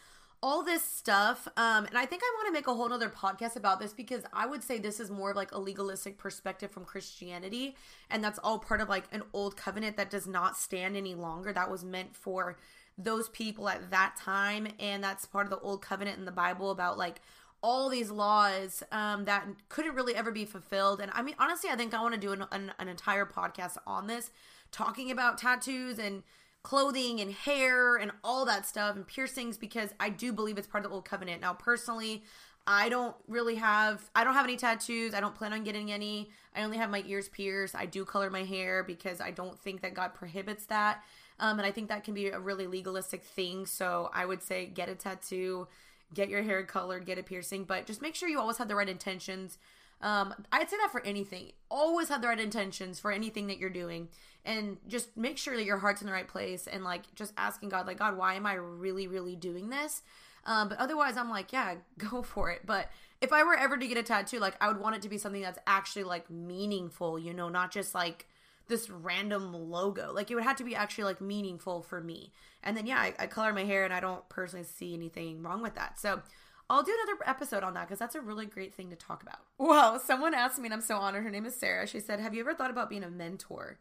all 0.41 0.63
this 0.63 0.83
stuff. 0.83 1.47
Um, 1.57 1.85
and 1.85 1.97
I 1.97 2.05
think 2.05 2.21
I 2.23 2.31
want 2.38 2.47
to 2.47 2.53
make 2.53 2.67
a 2.67 2.73
whole 2.73 2.88
nother 2.88 3.09
podcast 3.09 3.55
about 3.55 3.79
this 3.79 3.93
because 3.93 4.23
I 4.31 4.45
would 4.45 4.63
say 4.63 4.77
this 4.77 4.99
is 4.99 5.09
more 5.09 5.31
of 5.31 5.35
like 5.35 5.51
a 5.51 5.59
legalistic 5.59 6.17
perspective 6.17 6.71
from 6.71 6.85
Christianity. 6.85 7.75
And 8.09 8.23
that's 8.23 8.39
all 8.39 8.59
part 8.59 8.79
of 8.79 8.88
like 8.88 9.05
an 9.11 9.23
old 9.33 9.57
covenant 9.57 9.97
that 9.97 10.09
does 10.09 10.27
not 10.27 10.55
stand 10.55 10.95
any 10.95 11.15
longer. 11.15 11.51
That 11.51 11.71
was 11.71 11.83
meant 11.83 12.15
for 12.15 12.57
those 12.97 13.30
people 13.30 13.68
at 13.69 13.92
that 13.92 14.15
time. 14.18 14.68
And 14.80 15.03
that's 15.03 15.25
part 15.25 15.45
of 15.45 15.50
the 15.50 15.59
old 15.59 15.81
covenant 15.81 16.18
in 16.18 16.25
the 16.25 16.31
Bible 16.31 16.71
about 16.71 16.97
like 16.97 17.21
all 17.62 17.89
these 17.89 18.12
laws 18.12 18.83
um, 18.92 19.25
that 19.25 19.47
couldn't 19.69 19.95
really 19.95 20.15
ever 20.15 20.31
be 20.31 20.45
fulfilled. 20.45 21.01
And 21.01 21.12
I 21.13 21.21
mean, 21.21 21.36
honestly, 21.39 21.69
I 21.69 21.75
think 21.75 21.94
I 21.94 22.01
want 22.01 22.13
to 22.13 22.19
do 22.19 22.31
an, 22.31 22.45
an, 22.51 22.74
an 22.77 22.88
entire 22.88 23.25
podcast 23.25 23.77
on 23.88 24.07
this, 24.07 24.31
talking 24.71 25.09
about 25.09 25.38
tattoos 25.38 25.97
and 25.97 26.24
clothing 26.62 27.21
and 27.21 27.31
hair 27.31 27.95
and 27.95 28.12
all 28.24 28.45
that 28.45 28.65
stuff 28.65 28.95
and 28.95 29.07
piercings 29.07 29.57
because 29.57 29.91
I 30.00 30.09
do 30.09 30.33
believe 30.33 30.57
it's 30.57 30.68
part 30.68 30.83
of 30.83 30.89
the 30.89 30.95
old 30.95 31.06
covenant. 31.06 31.41
Now, 31.41 31.53
personally, 31.53 32.24
I 32.68 32.89
don't 32.89 33.15
really 33.27 33.56
have 33.56 34.09
I 34.15 34.24
don't 34.24 34.33
have 34.33 34.45
any 34.45 34.57
tattoos. 34.57 35.13
I 35.13 35.19
don't 35.19 35.36
plan 35.36 35.53
on 35.53 35.63
getting 35.63 35.91
any. 35.91 36.31
I 36.56 36.63
only 36.63 36.77
have 36.77 36.89
my 36.89 37.03
ears 37.06 37.30
pierced. 37.30 37.75
I 37.75 37.86
do 37.86 38.06
color 38.06 38.30
my 38.30 38.44
hair 38.44 38.83
because 38.83 39.21
I 39.21 39.31
don't 39.31 39.59
think 39.59 39.81
that 39.81 39.94
God 39.94 40.15
prohibits 40.15 40.65
that. 40.68 41.03
Um, 41.39 41.59
and 41.59 41.65
I 41.65 41.71
think 41.71 41.89
that 41.89 42.03
can 42.03 42.13
be 42.13 42.27
a 42.27 42.39
really 42.39 42.67
legalistic 42.67 43.23
thing. 43.23 43.65
So 43.65 44.09
I 44.13 44.25
would 44.25 44.41
say 44.41 44.65
get 44.65 44.89
a 44.89 44.95
tattoo, 44.95 45.67
get 46.13 46.29
your 46.29 46.43
hair 46.43 46.63
colored, 46.63 47.05
get 47.05 47.17
a 47.17 47.23
piercing, 47.23 47.65
but 47.65 47.85
just 47.85 48.01
make 48.01 48.15
sure 48.15 48.29
you 48.29 48.39
always 48.39 48.57
have 48.57 48.67
the 48.67 48.75
right 48.75 48.87
intentions. 48.87 49.57
Um, 50.01 50.33
I'd 50.51 50.69
say 50.69 50.77
that 50.77 50.91
for 50.91 51.05
anything. 51.05 51.51
Always 51.69 52.09
have 52.09 52.21
the 52.21 52.27
right 52.27 52.39
intentions 52.39 52.99
for 52.99 53.11
anything 53.11 53.47
that 53.47 53.57
you're 53.57 53.69
doing. 53.69 54.09
And 54.45 54.77
just 54.87 55.17
make 55.17 55.37
sure 55.37 55.55
that 55.55 55.65
your 55.65 55.77
heart's 55.79 56.01
in 56.01 56.07
the 56.07 56.13
right 56.13 56.27
place 56.27 56.67
and 56.67 56.83
like 56.83 57.13
just 57.15 57.33
asking 57.38 57.69
God, 57.69 57.88
like, 57.88 57.97
God, 57.97 58.17
why 58.17 58.35
am 58.35 58.45
I 58.45 58.53
really, 58.53 59.07
really 59.07 59.35
doing 59.35 59.69
this? 59.69 60.03
Um, 60.45 60.69
but 60.69 60.77
otherwise, 60.77 61.17
I'm 61.17 61.29
like, 61.29 61.51
yeah, 61.51 61.75
go 61.97 62.21
for 62.21 62.51
it. 62.51 62.61
But 62.65 62.89
if 63.21 63.33
I 63.33 63.43
were 63.43 63.57
ever 63.57 63.77
to 63.77 63.88
get 63.88 63.97
a 63.97 64.03
tattoo, 64.03 64.39
like, 64.39 64.55
I 64.61 64.67
would 64.67 64.79
want 64.79 64.95
it 64.95 65.01
to 65.03 65.09
be 65.09 65.17
something 65.17 65.41
that's 65.41 65.59
actually 65.65 66.03
like 66.03 66.29
meaningful, 66.29 67.17
you 67.17 67.33
know, 67.33 67.49
not 67.49 67.71
just 67.71 67.95
like 67.95 68.27
this 68.67 68.89
random 68.89 69.53
logo. 69.53 70.12
Like, 70.13 70.31
it 70.31 70.35
would 70.35 70.44
have 70.44 70.57
to 70.57 70.63
be 70.63 70.75
actually 70.75 71.06
like 71.06 71.21
meaningful 71.21 71.81
for 71.81 72.01
me. 72.01 72.31
And 72.63 72.75
then, 72.75 72.85
yeah, 72.85 73.00
I, 73.00 73.13
I 73.19 73.27
color 73.27 73.53
my 73.53 73.63
hair 73.63 73.85
and 73.85 73.94
I 73.94 74.00
don't 74.00 74.27
personally 74.29 74.65
see 74.65 74.94
anything 74.94 75.44
wrong 75.44 75.62
with 75.62 75.75
that. 75.75 76.00
So, 76.00 76.21
I'll 76.69 76.83
do 76.83 76.97
another 77.03 77.19
episode 77.29 77.63
on 77.63 77.75
that 77.75 77.88
because 77.88 78.00
that's 78.00 78.15
a 78.15 78.21
really 78.21 78.47
great 78.47 78.73
thing 78.73 78.89
to 78.89 78.95
talk 78.95 79.21
about. 79.21 79.39
Well, 79.57 80.00
someone 80.00 80.33
asked 80.33 80.59
me, 80.59 80.65
and 80.65 80.73
I'm 80.73 80.81
so 80.81 80.97
honored. 80.97 81.23
Her 81.23 81.29
name 81.29 81.45
is 81.45 81.56
Sarah. 81.56 81.88
She 81.88 82.00
said, 82.00 82.19
"Have 82.19 82.33
you 82.33 82.41
ever 82.41 82.53
thought 82.53 82.69
about 82.69 82.89
being 82.89 83.03
a 83.03 83.09
mentor?" 83.09 83.77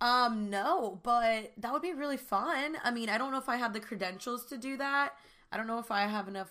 Um, 0.00 0.50
no, 0.50 1.00
but 1.02 1.52
that 1.56 1.72
would 1.72 1.82
be 1.82 1.92
really 1.92 2.16
fun. 2.16 2.76
I 2.84 2.90
mean, 2.90 3.08
I 3.08 3.18
don't 3.18 3.32
know 3.32 3.38
if 3.38 3.48
I 3.48 3.56
have 3.56 3.72
the 3.72 3.80
credentials 3.80 4.44
to 4.46 4.58
do 4.58 4.76
that. 4.76 5.14
I 5.50 5.56
don't 5.56 5.66
know 5.66 5.78
if 5.78 5.90
I 5.90 6.02
have 6.02 6.28
enough 6.28 6.50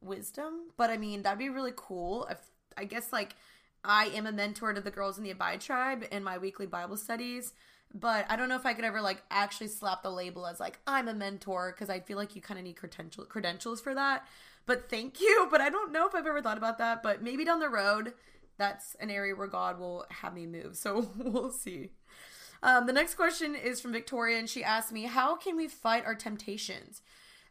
wisdom, 0.00 0.70
but 0.76 0.90
I 0.90 0.96
mean, 0.96 1.22
that'd 1.22 1.38
be 1.38 1.48
really 1.48 1.72
cool. 1.76 2.26
If 2.30 2.38
I 2.76 2.84
guess 2.84 3.12
like 3.12 3.36
I 3.86 4.06
am 4.06 4.26
a 4.26 4.32
mentor 4.32 4.72
to 4.72 4.80
the 4.80 4.90
girls 4.90 5.16
in 5.16 5.24
the 5.24 5.30
Abide 5.30 5.60
tribe 5.60 6.04
in 6.10 6.24
my 6.24 6.38
weekly 6.38 6.66
Bible 6.66 6.96
studies, 6.96 7.54
but 7.94 8.26
I 8.28 8.36
don't 8.36 8.48
know 8.48 8.56
if 8.56 8.66
I 8.66 8.74
could 8.74 8.84
ever 8.84 9.00
like 9.00 9.22
actually 9.30 9.68
slap 9.68 10.02
the 10.02 10.10
label 10.10 10.46
as 10.46 10.60
like 10.60 10.80
I'm 10.86 11.08
a 11.08 11.14
mentor 11.14 11.72
because 11.72 11.88
I 11.88 12.00
feel 12.00 12.18
like 12.18 12.34
you 12.34 12.42
kind 12.42 12.58
of 12.58 12.64
need 12.64 12.76
credential 12.76 13.24
credentials 13.24 13.80
for 13.80 13.94
that. 13.94 14.26
But 14.66 14.90
thank 14.90 15.20
you. 15.20 15.48
But 15.50 15.60
I 15.60 15.70
don't 15.70 15.92
know 15.92 16.06
if 16.06 16.14
I've 16.14 16.26
ever 16.26 16.42
thought 16.42 16.58
about 16.58 16.78
that. 16.78 17.02
But 17.02 17.22
maybe 17.22 17.44
down 17.44 17.60
the 17.60 17.68
road, 17.68 18.12
that's 18.58 18.96
an 18.96 19.10
area 19.10 19.34
where 19.34 19.46
God 19.46 19.78
will 19.78 20.04
have 20.10 20.34
me 20.34 20.46
move. 20.46 20.76
So 20.76 21.08
we'll 21.16 21.52
see. 21.52 21.90
Um, 22.62 22.86
the 22.86 22.92
next 22.92 23.14
question 23.14 23.54
is 23.54 23.80
from 23.80 23.92
Victoria, 23.92 24.38
and 24.38 24.48
she 24.48 24.64
asked 24.64 24.90
me, 24.92 25.04
How 25.04 25.36
can 25.36 25.56
we 25.56 25.68
fight 25.68 26.04
our 26.04 26.14
temptations? 26.14 27.02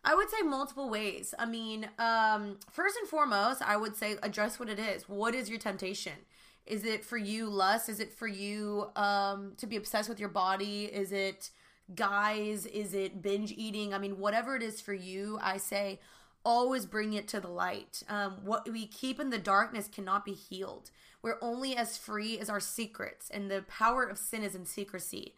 I 0.06 0.14
would 0.14 0.30
say 0.30 0.44
multiple 0.44 0.90
ways. 0.90 1.34
I 1.38 1.46
mean, 1.46 1.90
um, 1.98 2.58
first 2.72 2.96
and 2.98 3.10
foremost, 3.10 3.62
I 3.64 3.76
would 3.76 3.96
say 3.96 4.18
address 4.22 4.60
what 4.60 4.70
it 4.70 4.80
is. 4.80 5.10
What 5.10 5.34
is 5.34 5.50
your 5.50 5.58
temptation? 5.58 6.14
Is 6.68 6.86
it 6.86 7.04
for 7.04 7.18
you 7.18 7.50
lust? 7.50 7.90
Is 7.90 8.00
it 8.00 8.14
for 8.14 8.28
you 8.28 8.92
um, 8.96 9.54
to 9.58 9.66
be 9.66 9.76
obsessed 9.76 10.08
with 10.08 10.20
your 10.20 10.30
body? 10.30 10.86
Is 10.86 11.12
it 11.12 11.50
guys? 11.96 12.68
Is 12.68 12.94
it 12.94 13.24
binge 13.24 13.52
eating? 13.52 13.94
I 13.94 13.98
mean, 13.98 14.20
whatever 14.20 14.56
it 14.56 14.62
is 14.62 14.80
for 14.80 14.94
you, 14.94 15.40
I 15.42 15.58
say 15.58 16.00
always 16.44 16.86
bring 16.86 17.14
it 17.14 17.28
to 17.30 17.40
the 17.40 17.48
light. 17.48 18.04
Um, 18.08 18.38
what 18.44 18.70
we 18.72 18.86
keep 18.86 19.20
in 19.20 19.32
the 19.32 19.40
darkness 19.40 19.88
cannot 19.88 20.24
be 20.24 20.34
healed. 20.34 20.92
We're 21.24 21.40
only 21.42 21.76
as 21.76 21.98
free 21.98 22.38
as 22.38 22.52
our 22.52 22.60
secrets, 22.60 23.32
and 23.32 23.50
the 23.50 23.64
power 23.68 24.04
of 24.04 24.20
sin 24.20 24.44
is 24.44 24.54
in 24.54 24.66
secrecy. 24.66 25.34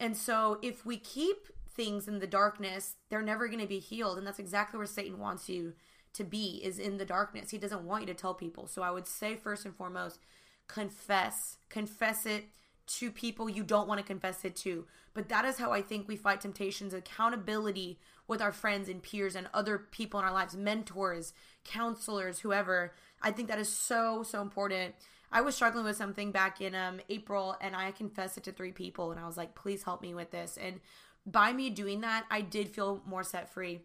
And 0.00 0.16
so, 0.16 0.58
if 0.62 0.84
we 0.86 0.96
keep 0.96 1.48
things 1.76 2.08
in 2.08 2.18
the 2.18 2.26
darkness, 2.26 2.94
they're 3.10 3.22
never 3.22 3.46
going 3.46 3.60
to 3.60 3.66
be 3.66 3.78
healed. 3.78 4.18
And 4.18 4.26
that's 4.26 4.38
exactly 4.38 4.78
where 4.78 4.86
Satan 4.86 5.18
wants 5.18 5.48
you 5.48 5.74
to 6.14 6.24
be 6.24 6.60
is 6.64 6.78
in 6.78 6.96
the 6.96 7.04
darkness. 7.04 7.50
He 7.50 7.58
doesn't 7.58 7.84
want 7.84 8.02
you 8.02 8.06
to 8.06 8.14
tell 8.14 8.34
people. 8.34 8.66
So 8.66 8.82
I 8.82 8.90
would 8.90 9.06
say 9.06 9.36
first 9.36 9.66
and 9.66 9.76
foremost, 9.76 10.20
confess. 10.66 11.58
Confess 11.68 12.26
it 12.26 12.46
to 12.86 13.10
people 13.10 13.50
you 13.50 13.64
don't 13.64 13.88
want 13.88 13.98
to 13.98 14.06
confess 14.06 14.44
it 14.44 14.56
to. 14.56 14.86
But 15.12 15.28
that 15.28 15.44
is 15.44 15.58
how 15.58 15.72
I 15.72 15.82
think 15.82 16.08
we 16.08 16.16
fight 16.16 16.40
temptations 16.40 16.94
accountability 16.94 17.98
with 18.28 18.40
our 18.40 18.52
friends 18.52 18.88
and 18.88 19.02
peers 19.02 19.36
and 19.36 19.48
other 19.52 19.78
people 19.78 20.20
in 20.20 20.26
our 20.26 20.32
lives, 20.32 20.56
mentors, 20.56 21.32
counselors, 21.64 22.40
whoever. 22.40 22.94
I 23.22 23.32
think 23.32 23.48
that 23.48 23.58
is 23.58 23.68
so, 23.68 24.22
so 24.22 24.40
important. 24.40 24.94
I 25.32 25.40
was 25.40 25.54
struggling 25.54 25.84
with 25.84 25.96
something 25.96 26.30
back 26.30 26.60
in 26.60 26.74
um, 26.74 27.00
April 27.08 27.56
and 27.60 27.74
I 27.74 27.90
confessed 27.90 28.38
it 28.38 28.44
to 28.44 28.52
three 28.52 28.72
people 28.72 29.10
and 29.10 29.20
I 29.20 29.26
was 29.26 29.36
like, 29.36 29.54
please 29.54 29.82
help 29.82 30.00
me 30.00 30.14
with 30.14 30.30
this. 30.30 30.56
And 30.60 30.80
by 31.26 31.52
me 31.52 31.70
doing 31.70 32.00
that, 32.02 32.24
I 32.30 32.40
did 32.40 32.68
feel 32.68 33.02
more 33.04 33.24
set 33.24 33.52
free. 33.52 33.80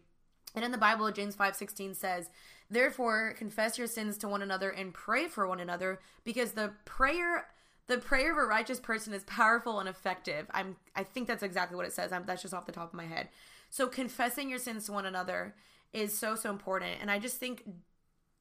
And 0.54 0.64
in 0.64 0.70
the 0.70 0.78
Bible, 0.78 1.10
James 1.10 1.34
5:16 1.34 1.94
says, 1.94 2.30
"Therefore 2.70 3.34
confess 3.36 3.78
your 3.78 3.86
sins 3.86 4.16
to 4.18 4.28
one 4.28 4.42
another 4.42 4.70
and 4.70 4.94
pray 4.94 5.26
for 5.28 5.46
one 5.46 5.60
another, 5.60 6.00
because 6.24 6.52
the 6.52 6.74
prayer 6.84 7.48
the 7.88 7.98
prayer 7.98 8.32
of 8.32 8.38
a 8.38 8.46
righteous 8.46 8.78
person 8.78 9.12
is 9.12 9.24
powerful 9.24 9.80
and 9.80 9.88
effective." 9.88 10.50
I'm 10.52 10.76
I 10.94 11.04
think 11.04 11.26
that's 11.26 11.42
exactly 11.42 11.76
what 11.76 11.86
it 11.86 11.92
says. 11.92 12.12
I'm, 12.12 12.24
that's 12.26 12.42
just 12.42 12.54
off 12.54 12.66
the 12.66 12.72
top 12.72 12.88
of 12.88 12.94
my 12.94 13.06
head. 13.06 13.28
So 13.70 13.88
confessing 13.88 14.50
your 14.50 14.58
sins 14.58 14.86
to 14.86 14.92
one 14.92 15.06
another 15.06 15.54
is 15.92 16.16
so 16.16 16.34
so 16.36 16.50
important. 16.50 17.00
And 17.00 17.10
I 17.10 17.18
just 17.18 17.38
think 17.38 17.64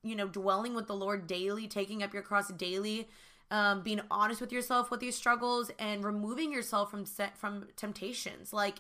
you 0.04 0.16
know, 0.16 0.28
dwelling 0.28 0.74
with 0.74 0.88
the 0.88 0.96
Lord 0.96 1.28
daily, 1.28 1.68
taking 1.68 2.02
up 2.02 2.14
your 2.14 2.24
cross 2.24 2.50
daily, 2.50 3.08
um, 3.52 3.84
being 3.84 4.02
honest 4.10 4.42
with 4.42 4.52
yourself 4.52 4.90
with 4.90 5.02
these 5.02 5.16
struggles 5.16 5.70
and 5.78 6.04
removing 6.04 6.52
yourself 6.52 6.90
from 6.90 7.06
set 7.06 7.38
from 7.38 7.68
temptations. 7.76 8.54
Like 8.54 8.78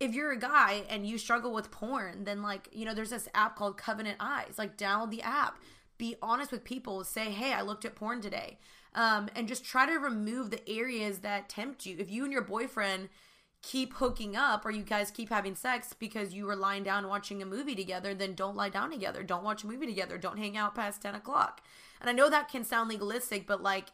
if 0.00 0.14
you're 0.14 0.32
a 0.32 0.38
guy 0.38 0.82
and 0.88 1.06
you 1.06 1.18
struggle 1.18 1.52
with 1.52 1.70
porn, 1.70 2.24
then 2.24 2.42
like, 2.42 2.68
you 2.72 2.84
know, 2.84 2.94
there's 2.94 3.10
this 3.10 3.28
app 3.34 3.56
called 3.56 3.76
Covenant 3.76 4.16
Eyes. 4.18 4.54
Like 4.58 4.76
download 4.76 5.10
the 5.10 5.22
app. 5.22 5.58
Be 5.98 6.16
honest 6.20 6.50
with 6.50 6.64
people. 6.64 7.04
Say, 7.04 7.30
hey, 7.30 7.52
I 7.52 7.62
looked 7.62 7.84
at 7.84 7.94
porn 7.94 8.20
today. 8.20 8.58
Um, 8.94 9.28
and 9.36 9.46
just 9.46 9.64
try 9.64 9.86
to 9.86 9.98
remove 9.98 10.50
the 10.50 10.68
areas 10.68 11.18
that 11.20 11.48
tempt 11.48 11.84
you. 11.84 11.96
If 11.98 12.10
you 12.10 12.24
and 12.24 12.32
your 12.32 12.42
boyfriend 12.42 13.10
keep 13.62 13.94
hooking 13.94 14.36
up 14.36 14.64
or 14.66 14.70
you 14.70 14.82
guys 14.82 15.10
keep 15.10 15.30
having 15.30 15.54
sex 15.54 15.94
because 15.98 16.34
you 16.34 16.46
were 16.46 16.56
lying 16.56 16.82
down 16.82 17.08
watching 17.08 17.42
a 17.42 17.46
movie 17.46 17.74
together, 17.74 18.14
then 18.14 18.34
don't 18.34 18.56
lie 18.56 18.68
down 18.68 18.90
together. 18.90 19.22
Don't 19.22 19.44
watch 19.44 19.64
a 19.64 19.66
movie 19.66 19.86
together. 19.86 20.18
Don't 20.18 20.38
hang 20.38 20.56
out 20.56 20.74
past 20.74 21.02
10 21.02 21.14
o'clock. 21.14 21.60
And 22.00 22.10
I 22.10 22.12
know 22.12 22.28
that 22.28 22.50
can 22.50 22.64
sound 22.64 22.88
legalistic, 22.88 23.46
but 23.46 23.62
like 23.62 23.86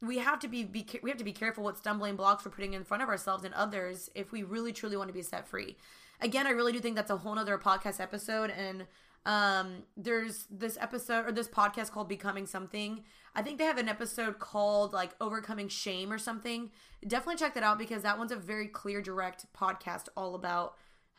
we 0.00 0.18
have 0.18 0.38
to 0.40 0.48
be, 0.48 0.64
be 0.64 0.86
we 1.02 1.10
have 1.10 1.18
to 1.18 1.24
be 1.24 1.32
careful 1.32 1.64
what 1.64 1.78
stumbling 1.78 2.16
blocks 2.16 2.44
we're 2.44 2.50
putting 2.50 2.74
in 2.74 2.84
front 2.84 3.02
of 3.02 3.08
ourselves 3.08 3.44
and 3.44 3.54
others 3.54 4.10
if 4.14 4.32
we 4.32 4.42
really 4.42 4.72
truly 4.72 4.96
want 4.96 5.08
to 5.08 5.14
be 5.14 5.22
set 5.22 5.48
free. 5.48 5.76
Again, 6.20 6.46
I 6.46 6.50
really 6.50 6.72
do 6.72 6.80
think 6.80 6.96
that's 6.96 7.10
a 7.10 7.16
whole 7.16 7.34
nother 7.34 7.58
podcast 7.58 8.00
episode 8.00 8.50
and 8.50 8.86
um 9.26 9.84
there's 9.96 10.46
this 10.50 10.76
episode 10.80 11.26
or 11.26 11.32
this 11.32 11.48
podcast 11.48 11.90
called 11.90 12.08
Becoming 12.08 12.46
Something. 12.46 13.04
I 13.34 13.42
think 13.42 13.58
they 13.58 13.64
have 13.64 13.78
an 13.78 13.88
episode 13.88 14.38
called 14.38 14.92
like 14.92 15.10
Overcoming 15.20 15.68
Shame 15.68 16.12
or 16.12 16.18
something. 16.18 16.70
Definitely 17.06 17.36
check 17.36 17.54
that 17.54 17.62
out 17.62 17.78
because 17.78 18.02
that 18.02 18.18
one's 18.18 18.32
a 18.32 18.36
very 18.36 18.68
clear 18.68 19.00
direct 19.00 19.46
podcast 19.54 20.08
all 20.16 20.34
about 20.34 20.74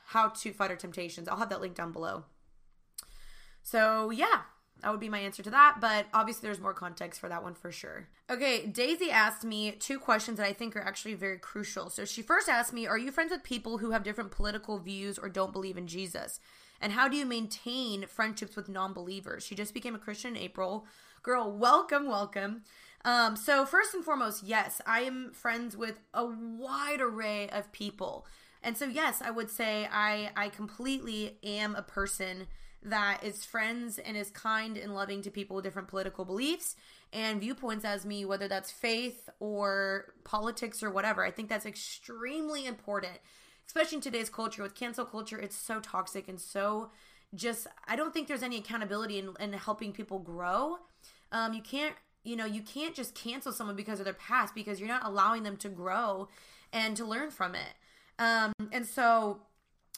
how 0.08 0.30
to 0.30 0.54
fight 0.54 0.70
our 0.70 0.78
temptations. 0.78 1.28
I'll 1.28 1.38
have 1.38 1.50
that 1.50 1.62
link 1.62 1.76
down 1.76 1.92
below. 1.92 2.26
So, 3.64 4.12
yeah, 4.12 4.42
that 4.82 4.92
would 4.92 5.00
be 5.00 5.10
my 5.10 5.20
answer 5.20 5.42
to 5.42 5.50
that, 5.50 5.78
but 5.80 6.06
obviously 6.14 6.48
there's 6.48 6.60
more 6.60 6.74
context 6.74 7.20
for 7.20 7.30
that 7.30 7.44
one 7.44 7.56
for 7.56 7.72
sure. 7.72 8.08
Okay, 8.30 8.68
Daisy 8.68 9.10
asked 9.10 9.44
me 9.44 9.72
two 9.72 10.00
questions 10.00 10.38
that 10.38 10.46
I 10.46 10.54
think 10.54 10.76
are 10.76 10.82
actually 10.82 11.14
very 11.14 11.40
crucial. 11.40 11.90
So 11.90 12.06
she 12.06 12.22
first 12.22 12.50
asked 12.50 12.74
me, 12.74 12.86
Are 12.86 12.98
you 12.98 13.12
friends 13.12 13.32
with 13.32 13.44
people 13.44 13.80
who 13.80 13.92
have 13.92 14.04
different 14.04 14.32
political 14.32 14.78
views 14.80 15.18
or 15.18 15.30
don't 15.30 15.54
believe 15.54 15.78
in 15.78 15.88
Jesus? 15.88 16.40
And 16.82 16.92
how 16.92 17.08
do 17.08 17.18
you 17.18 17.26
maintain 17.26 18.06
friendships 18.08 18.56
with 18.56 18.70
non 18.70 18.94
believers? 18.94 19.46
She 19.46 19.56
just 19.56 19.74
became 19.74 19.96
a 19.96 20.00
Christian 20.00 20.36
in 20.36 20.42
April. 20.42 20.86
Girl, 21.24 21.52
welcome, 21.52 22.08
welcome. 22.08 22.64
Um, 23.04 23.36
so, 23.36 23.66
first 23.66 23.94
and 23.94 24.04
foremost, 24.04 24.44
yes, 24.44 24.82
I 24.86 25.02
am 25.02 25.32
friends 25.32 25.78
with 25.78 26.00
a 26.14 26.26
wide 26.26 27.02
array 27.02 27.50
of 27.50 27.72
people. 27.72 28.26
And 28.62 28.76
so, 28.76 28.86
yes, 28.86 29.22
I 29.22 29.30
would 29.30 29.52
say 29.52 29.88
I, 29.92 30.32
I 30.36 30.50
completely 30.50 31.38
am 31.44 31.76
a 31.76 31.84
person 31.84 32.48
that 32.86 33.24
is 33.24 33.44
friends 33.44 33.98
and 33.98 34.16
is 34.16 34.30
kind 34.30 34.78
and 34.78 34.94
loving 34.94 35.22
to 35.24 35.32
people 35.32 35.56
with 35.56 35.66
different 35.66 35.88
political 35.88 36.24
beliefs 36.24 36.76
and 37.12 37.40
viewpoints 37.40 37.84
as 37.84 38.06
me, 38.06 38.26
whether 38.26 38.48
that's 38.48 38.72
faith 38.72 39.30
or 39.40 40.14
politics 40.24 40.84
or 40.84 40.92
whatever. 40.92 41.26
I 41.26 41.32
think 41.32 41.50
that's 41.50 41.66
extremely 41.66 42.66
important, 42.66 43.18
especially 43.68 43.98
in 43.98 44.02
today's 44.02 44.30
culture 44.30 44.62
with 44.64 44.76
cancel 44.76 45.06
culture. 45.06 45.40
It's 45.40 45.56
so 45.56 45.80
toxic 45.80 46.28
and 46.28 46.40
so 46.40 46.92
just, 47.34 47.68
I 47.88 47.96
don't 47.96 48.14
think 48.14 48.28
there's 48.28 48.44
any 48.44 48.58
accountability 48.58 49.18
in, 49.20 49.34
in 49.40 49.54
helping 49.54 49.92
people 49.92 50.20
grow. 50.20 50.78
Um, 51.32 51.54
you 51.54 51.62
can't, 51.62 51.96
you 52.24 52.36
know, 52.36 52.46
you 52.46 52.62
can't 52.62 52.96
just 52.96 53.16
cancel 53.16 53.52
someone 53.52 53.76
because 53.76 54.00
of 54.00 54.06
their 54.06 54.14
past 54.14 54.56
because 54.56 54.80
you're 54.80 54.90
not 54.90 55.06
allowing 55.06 55.44
them 55.44 55.58
to 55.58 55.70
grow 55.70 56.28
and 56.72 56.96
to 56.98 57.06
learn 57.06 57.32
from 57.32 57.56
it. 57.56 57.74
Um, 58.20 58.54
and 58.72 58.86
so, 58.86 59.42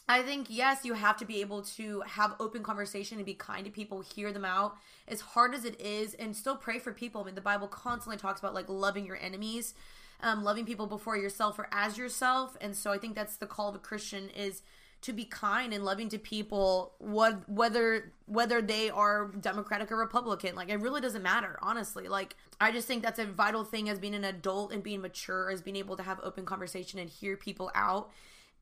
I 0.08 0.22
think 0.22 0.46
yes, 0.48 0.84
you 0.84 0.94
have 0.94 1.18
to 1.18 1.26
be 1.26 1.40
able 1.42 1.62
to 1.62 2.02
have 2.06 2.34
open 2.40 2.62
conversation 2.62 3.18
and 3.18 3.26
be 3.26 3.34
kind 3.34 3.66
to 3.66 3.70
people, 3.70 4.00
hear 4.00 4.32
them 4.32 4.44
out. 4.44 4.76
As 5.06 5.20
hard 5.20 5.54
as 5.54 5.64
it 5.64 5.78
is, 5.80 6.14
and 6.14 6.34
still 6.34 6.56
pray 6.56 6.78
for 6.78 6.92
people. 6.92 7.20
I 7.20 7.24
mean, 7.24 7.34
the 7.34 7.40
Bible 7.40 7.68
constantly 7.68 8.16
talks 8.16 8.40
about 8.40 8.54
like 8.54 8.68
loving 8.68 9.04
your 9.04 9.18
enemies, 9.20 9.74
um, 10.22 10.42
loving 10.44 10.64
people 10.64 10.86
before 10.86 11.16
yourself 11.16 11.58
or 11.58 11.68
as 11.72 11.98
yourself, 11.98 12.56
and 12.60 12.74
so 12.74 12.90
I 12.90 12.98
think 12.98 13.14
that's 13.14 13.36
the 13.36 13.46
call 13.46 13.68
of 13.68 13.74
a 13.74 13.78
Christian 13.78 14.30
is 14.30 14.62
to 15.00 15.12
be 15.12 15.24
kind 15.24 15.72
and 15.72 15.84
loving 15.84 16.08
to 16.08 16.18
people 16.18 16.92
what 16.98 17.48
whether 17.48 18.12
whether 18.26 18.60
they 18.60 18.90
are 18.90 19.26
democratic 19.40 19.92
or 19.92 19.96
republican. 19.96 20.56
Like 20.56 20.70
it 20.70 20.80
really 20.80 21.00
doesn't 21.00 21.22
matter 21.22 21.56
honestly. 21.62 22.08
Like 22.08 22.34
i 22.60 22.72
just 22.72 22.88
think 22.88 23.04
that's 23.04 23.20
a 23.20 23.24
vital 23.24 23.62
thing 23.62 23.88
as 23.88 24.00
being 24.00 24.16
an 24.16 24.24
adult 24.24 24.72
and 24.72 24.82
being 24.82 25.00
mature 25.00 25.50
as 25.50 25.62
being 25.62 25.76
able 25.76 25.96
to 25.96 26.02
have 26.02 26.18
open 26.24 26.44
conversation 26.44 26.98
and 26.98 27.08
hear 27.08 27.36
people 27.36 27.70
out 27.76 28.10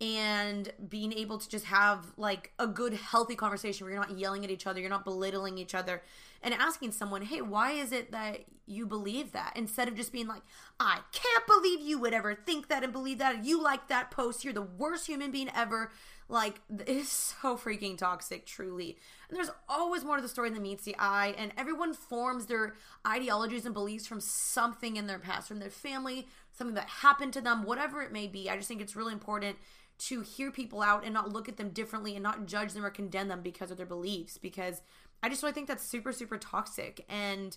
and 0.01 0.73
being 0.89 1.13
able 1.13 1.39
to 1.39 1.49
just 1.49 1.67
have 1.67 2.13
like 2.17 2.53
a 2.59 2.67
good 2.67 2.93
healthy 2.93 3.35
conversation 3.35 3.85
where 3.85 3.95
you're 3.95 4.03
not 4.03 4.19
yelling 4.19 4.45
at 4.45 4.51
each 4.51 4.67
other 4.67 4.79
you're 4.79 4.91
not 4.91 5.05
belittling 5.05 5.57
each 5.57 5.75
other 5.75 6.03
and 6.43 6.53
asking 6.53 6.93
someone 6.93 7.23
hey 7.23 7.41
why 7.41 7.73
is 7.73 7.93
it 7.93 8.13
that 8.13 8.45
you 8.67 8.85
believe 8.85 9.33
that? 9.33 9.53
Instead 9.55 9.89
of 9.89 9.95
just 9.95 10.13
being 10.13 10.27
like 10.27 10.43
i 10.79 10.99
can't 11.13 11.47
believe 11.47 11.81
you 11.81 11.99
would 11.99 12.13
ever 12.13 12.35
think 12.35 12.69
that 12.69 12.83
and 12.85 12.93
believe 12.93 13.19
that. 13.19 13.45
You 13.45 13.63
like 13.63 13.89
that 13.89 14.11
post. 14.11 14.45
You're 14.45 14.53
the 14.53 14.63
worst 14.63 15.07
human 15.07 15.31
being 15.31 15.51
ever 15.55 15.91
like 16.29 16.61
it 16.81 16.89
is 16.89 17.09
so 17.09 17.57
freaking 17.57 17.97
toxic 17.97 18.47
truly. 18.47 18.97
And 19.29 19.37
there's 19.37 19.51
always 19.69 20.05
more 20.05 20.17
to 20.17 20.23
the 20.23 20.29
story 20.29 20.51
than 20.51 20.63
meets 20.63 20.85
the 20.85 20.97
eye 20.99 21.35
and 21.37 21.53
everyone 21.57 21.95
forms 21.95 22.47
their 22.47 22.75
ideologies 23.07 23.65
and 23.65 23.75
beliefs 23.75 24.07
from 24.07 24.21
something 24.21 24.97
in 24.97 25.07
their 25.07 25.19
past 25.19 25.49
from 25.49 25.59
their 25.59 25.71
family 25.71 26.27
something 26.53 26.75
that 26.75 26.89
happened 26.89 27.33
to 27.35 27.41
them 27.41 27.65
whatever 27.65 28.03
it 28.03 28.13
may 28.13 28.27
be. 28.27 28.49
I 28.49 28.57
just 28.57 28.69
think 28.69 28.81
it's 28.81 28.97
really 28.97 29.13
important 29.13 29.57
to 29.99 30.21
hear 30.21 30.51
people 30.51 30.83
out 30.83 31.05
and 31.05 31.15
not 31.15 31.33
look 31.33 31.49
at 31.49 31.57
them 31.57 31.71
differently 31.71 32.15
and 32.15 32.23
not 32.23 32.47
judge 32.47 32.73
them 32.73 32.85
or 32.85 32.91
condemn 32.91 33.29
them 33.29 33.41
because 33.41 33.71
of 33.71 33.77
their 33.77 33.87
beliefs 33.87 34.37
because 34.37 34.83
I 35.23 35.29
just 35.29 35.43
really 35.43 35.55
think 35.55 35.69
that's 35.69 35.85
super 35.85 36.13
super 36.13 36.39
toxic. 36.39 37.05
And 37.09 37.57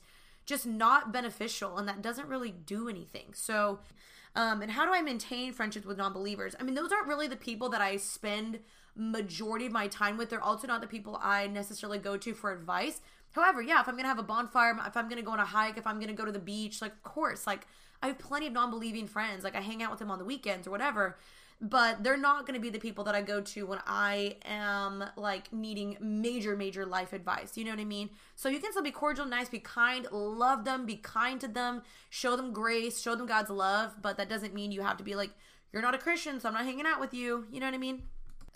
just 0.49 0.65
not 0.65 1.13
beneficial 1.13 1.77
and 1.77 1.87
that 1.87 2.01
doesn't 2.01 2.27
really 2.27 2.51
do 2.51 2.89
anything. 2.89 3.33
So 3.33 3.79
um 4.35 4.61
and 4.61 4.71
how 4.71 4.85
do 4.85 4.93
I 4.93 5.01
maintain 5.01 5.53
friendships 5.53 5.85
with 5.85 5.97
non-believers? 5.97 6.55
I 6.59 6.63
mean 6.63 6.75
those 6.75 6.91
aren't 6.91 7.07
really 7.07 7.27
the 7.27 7.37
people 7.37 7.69
that 7.69 7.81
I 7.81 7.97
spend 7.97 8.59
majority 8.95 9.67
of 9.67 9.71
my 9.71 9.87
time 9.87 10.17
with. 10.17 10.29
They're 10.29 10.43
also 10.43 10.67
not 10.67 10.81
the 10.81 10.87
people 10.87 11.19
I 11.21 11.47
necessarily 11.47 11.99
go 11.99 12.17
to 12.17 12.33
for 12.33 12.51
advice. 12.51 12.99
However, 13.31 13.61
yeah, 13.61 13.79
if 13.79 13.87
I'm 13.87 13.95
gonna 13.95 14.07
have 14.07 14.17
a 14.17 14.23
bonfire, 14.23 14.75
if 14.87 14.97
I'm 14.97 15.07
gonna 15.07 15.21
go 15.21 15.31
on 15.31 15.39
a 15.39 15.45
hike, 15.45 15.77
if 15.77 15.85
I'm 15.85 15.99
gonna 15.99 16.13
go 16.13 16.25
to 16.25 16.31
the 16.31 16.39
beach, 16.39 16.81
like 16.81 16.93
of 16.93 17.03
course, 17.03 17.45
like 17.45 17.67
I 18.01 18.07
have 18.07 18.17
plenty 18.17 18.47
of 18.47 18.53
non-believing 18.53 19.07
friends. 19.07 19.43
Like 19.43 19.55
I 19.55 19.61
hang 19.61 19.83
out 19.83 19.91
with 19.91 19.99
them 19.99 20.09
on 20.09 20.17
the 20.17 20.25
weekends 20.25 20.67
or 20.67 20.71
whatever 20.71 21.17
but 21.61 22.03
they're 22.03 22.17
not 22.17 22.45
going 22.45 22.53
to 22.53 22.61
be 22.61 22.69
the 22.69 22.79
people 22.79 23.03
that 23.03 23.15
I 23.15 23.21
go 23.21 23.41
to 23.41 23.65
when 23.65 23.79
I 23.85 24.37
am 24.45 25.03
like 25.17 25.51
needing 25.51 25.97
major, 25.99 26.55
major 26.55 26.85
life 26.85 27.11
advice. 27.11 27.57
You 27.57 27.65
know 27.65 27.71
what 27.71 27.79
I 27.79 27.85
mean? 27.85 28.09
So 28.35 28.47
you 28.47 28.59
can 28.59 28.71
still 28.71 28.83
be 28.83 28.91
cordial, 28.91 29.25
nice, 29.25 29.49
be 29.49 29.59
kind, 29.59 30.07
love 30.11 30.63
them, 30.63 30.85
be 30.85 30.95
kind 30.95 31.39
to 31.41 31.47
them, 31.47 31.81
show 32.09 32.37
them 32.37 32.53
grace, 32.53 33.01
show 33.01 33.15
them 33.15 33.27
God's 33.27 33.49
love, 33.49 34.01
but 34.01 34.15
that 34.17 34.29
doesn't 34.29 34.53
mean 34.53 34.71
you 34.71 34.81
have 34.81 34.97
to 34.97 35.03
be 35.03 35.15
like, 35.15 35.31
you're 35.73 35.81
not 35.81 35.95
a 35.95 35.99
Christian, 35.99 36.39
so 36.39 36.47
I'm 36.47 36.55
not 36.55 36.65
hanging 36.65 36.85
out 36.85 36.99
with 36.99 37.13
you. 37.13 37.45
You 37.51 37.59
know 37.59 37.67
what 37.67 37.75
I 37.75 37.79
mean? 37.79 38.03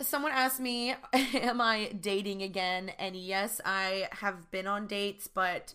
Someone 0.00 0.32
asked 0.32 0.58
me, 0.58 0.96
Am 1.12 1.60
I 1.60 1.92
dating 2.00 2.42
again? 2.42 2.90
And 2.98 3.14
yes, 3.14 3.60
I 3.64 4.08
have 4.12 4.50
been 4.50 4.66
on 4.66 4.86
dates, 4.86 5.28
but 5.28 5.74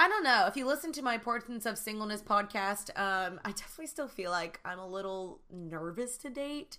I 0.00 0.06
don't 0.06 0.22
know. 0.22 0.46
If 0.46 0.56
you 0.56 0.64
listen 0.64 0.92
to 0.92 1.02
my 1.02 1.14
Importance 1.14 1.66
of 1.66 1.76
Singleness 1.76 2.22
podcast, 2.22 2.96
um, 2.96 3.40
I 3.44 3.50
definitely 3.50 3.88
still 3.88 4.06
feel 4.06 4.30
like 4.30 4.60
I'm 4.64 4.78
a 4.78 4.86
little 4.86 5.40
nervous 5.50 6.16
to 6.18 6.30
date. 6.30 6.78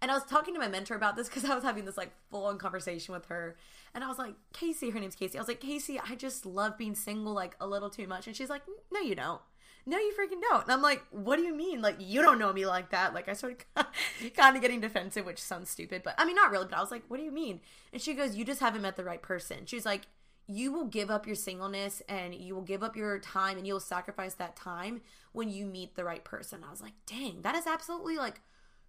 And 0.00 0.08
I 0.08 0.14
was 0.14 0.24
talking 0.24 0.54
to 0.54 0.60
my 0.60 0.68
mentor 0.68 0.94
about 0.94 1.16
this 1.16 1.28
because 1.28 1.44
I 1.44 1.54
was 1.56 1.64
having 1.64 1.84
this 1.84 1.96
like 1.96 2.12
full 2.30 2.46
on 2.46 2.58
conversation 2.58 3.12
with 3.12 3.26
her. 3.26 3.56
And 3.92 4.04
I 4.04 4.06
was 4.06 4.18
like, 4.18 4.34
Casey, 4.52 4.90
her 4.90 5.00
name's 5.00 5.16
Casey. 5.16 5.36
I 5.36 5.40
was 5.40 5.48
like, 5.48 5.60
Casey, 5.60 5.98
I 5.98 6.14
just 6.14 6.46
love 6.46 6.78
being 6.78 6.94
single 6.94 7.32
like 7.32 7.56
a 7.60 7.66
little 7.66 7.90
too 7.90 8.06
much. 8.06 8.28
And 8.28 8.36
she's 8.36 8.48
like, 8.48 8.62
No, 8.92 9.00
you 9.00 9.16
don't. 9.16 9.40
No, 9.84 9.98
you 9.98 10.12
freaking 10.12 10.40
don't. 10.40 10.62
And 10.62 10.72
I'm 10.72 10.80
like, 10.80 11.02
What 11.10 11.36
do 11.36 11.42
you 11.42 11.56
mean? 11.56 11.82
Like, 11.82 11.96
you 11.98 12.22
don't 12.22 12.38
know 12.38 12.52
me 12.52 12.66
like 12.66 12.90
that. 12.90 13.14
Like, 13.14 13.28
I 13.28 13.32
started 13.32 13.64
kind 14.36 14.54
of 14.54 14.62
getting 14.62 14.80
defensive, 14.80 15.26
which 15.26 15.42
sounds 15.42 15.70
stupid, 15.70 16.02
but 16.04 16.14
I 16.18 16.24
mean, 16.24 16.36
not 16.36 16.52
really. 16.52 16.66
But 16.70 16.78
I 16.78 16.80
was 16.80 16.92
like, 16.92 17.02
What 17.08 17.16
do 17.16 17.24
you 17.24 17.32
mean? 17.32 17.60
And 17.92 18.00
she 18.00 18.14
goes, 18.14 18.36
You 18.36 18.44
just 18.44 18.60
haven't 18.60 18.82
met 18.82 18.96
the 18.96 19.04
right 19.04 19.20
person. 19.20 19.66
She's 19.66 19.84
like, 19.84 20.06
you 20.50 20.72
will 20.72 20.86
give 20.86 21.10
up 21.10 21.26
your 21.26 21.36
singleness 21.36 22.02
and 22.08 22.34
you 22.34 22.54
will 22.54 22.62
give 22.62 22.82
up 22.82 22.96
your 22.96 23.18
time 23.20 23.56
and 23.56 23.66
you'll 23.66 23.78
sacrifice 23.78 24.34
that 24.34 24.56
time 24.56 25.00
when 25.32 25.48
you 25.48 25.64
meet 25.64 25.94
the 25.94 26.04
right 26.04 26.24
person. 26.24 26.64
I 26.66 26.70
was 26.70 26.82
like, 26.82 26.94
dang, 27.06 27.42
that 27.42 27.54
is 27.54 27.66
absolutely 27.66 28.16
like 28.16 28.40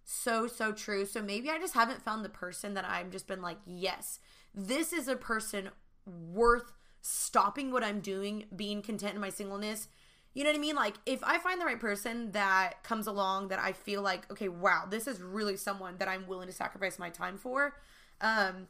so, 0.02 0.48
so 0.48 0.72
true. 0.72 1.06
So 1.06 1.22
maybe 1.22 1.50
I 1.50 1.58
just 1.58 1.74
haven't 1.74 2.02
found 2.02 2.24
the 2.24 2.28
person 2.28 2.74
that 2.74 2.84
I've 2.84 3.10
just 3.10 3.28
been 3.28 3.42
like, 3.42 3.58
yes, 3.64 4.18
this 4.52 4.92
is 4.92 5.06
a 5.06 5.14
person 5.14 5.70
worth 6.04 6.72
stopping 7.00 7.70
what 7.70 7.84
I'm 7.84 8.00
doing, 8.00 8.46
being 8.54 8.82
content 8.82 9.14
in 9.14 9.20
my 9.20 9.30
singleness. 9.30 9.86
You 10.34 10.42
know 10.42 10.50
what 10.50 10.56
I 10.56 10.60
mean? 10.60 10.76
Like, 10.76 10.94
if 11.06 11.22
I 11.22 11.38
find 11.38 11.60
the 11.60 11.66
right 11.66 11.78
person 11.78 12.32
that 12.32 12.82
comes 12.82 13.06
along 13.06 13.48
that 13.48 13.58
I 13.60 13.72
feel 13.72 14.02
like, 14.02 14.30
okay, 14.32 14.48
wow, 14.48 14.84
this 14.88 15.06
is 15.06 15.20
really 15.20 15.56
someone 15.56 15.98
that 15.98 16.08
I'm 16.08 16.26
willing 16.26 16.48
to 16.48 16.52
sacrifice 16.52 16.98
my 16.98 17.10
time 17.10 17.36
for, 17.36 17.74
um, 18.20 18.66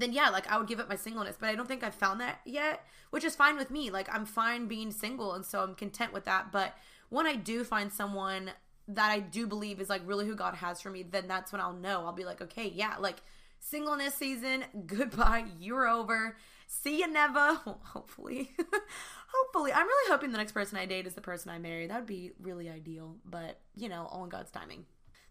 then 0.00 0.12
yeah, 0.12 0.28
like 0.30 0.50
I 0.50 0.58
would 0.58 0.68
give 0.68 0.80
up 0.80 0.88
my 0.88 0.96
singleness. 0.96 1.36
But 1.38 1.48
I 1.48 1.54
don't 1.54 1.68
think 1.68 1.82
I've 1.82 1.94
found 1.94 2.20
that 2.20 2.40
yet, 2.44 2.84
which 3.10 3.24
is 3.24 3.36
fine 3.36 3.56
with 3.56 3.70
me. 3.70 3.90
Like 3.90 4.12
I'm 4.12 4.24
fine 4.24 4.66
being 4.66 4.90
single, 4.90 5.34
and 5.34 5.44
so 5.44 5.60
I'm 5.60 5.74
content 5.74 6.12
with 6.12 6.24
that. 6.24 6.52
But 6.52 6.74
when 7.08 7.26
I 7.26 7.36
do 7.36 7.64
find 7.64 7.92
someone 7.92 8.50
that 8.88 9.10
I 9.10 9.20
do 9.20 9.46
believe 9.46 9.80
is 9.80 9.90
like 9.90 10.02
really 10.06 10.26
who 10.26 10.34
God 10.34 10.54
has 10.54 10.80
for 10.80 10.90
me, 10.90 11.02
then 11.02 11.28
that's 11.28 11.52
when 11.52 11.60
I'll 11.60 11.74
know. 11.74 12.06
I'll 12.06 12.12
be 12.12 12.24
like, 12.24 12.40
okay, 12.40 12.72
yeah, 12.74 12.96
like 12.98 13.16
singleness 13.60 14.14
season, 14.14 14.64
goodbye, 14.86 15.46
you're 15.60 15.86
over. 15.88 16.36
See 16.66 17.00
you 17.00 17.10
never. 17.10 17.54
Hopefully. 17.64 18.50
hopefully. 19.28 19.72
I'm 19.72 19.86
really 19.86 20.10
hoping 20.10 20.32
the 20.32 20.38
next 20.38 20.52
person 20.52 20.78
I 20.78 20.86
date 20.86 21.06
is 21.06 21.14
the 21.14 21.20
person 21.20 21.50
I 21.50 21.58
marry. 21.58 21.86
That 21.86 21.98
would 21.98 22.06
be 22.06 22.32
really 22.40 22.68
ideal, 22.68 23.16
but 23.24 23.60
you 23.76 23.88
know, 23.88 24.06
all 24.10 24.24
in 24.24 24.30
God's 24.30 24.50
timing. 24.50 24.84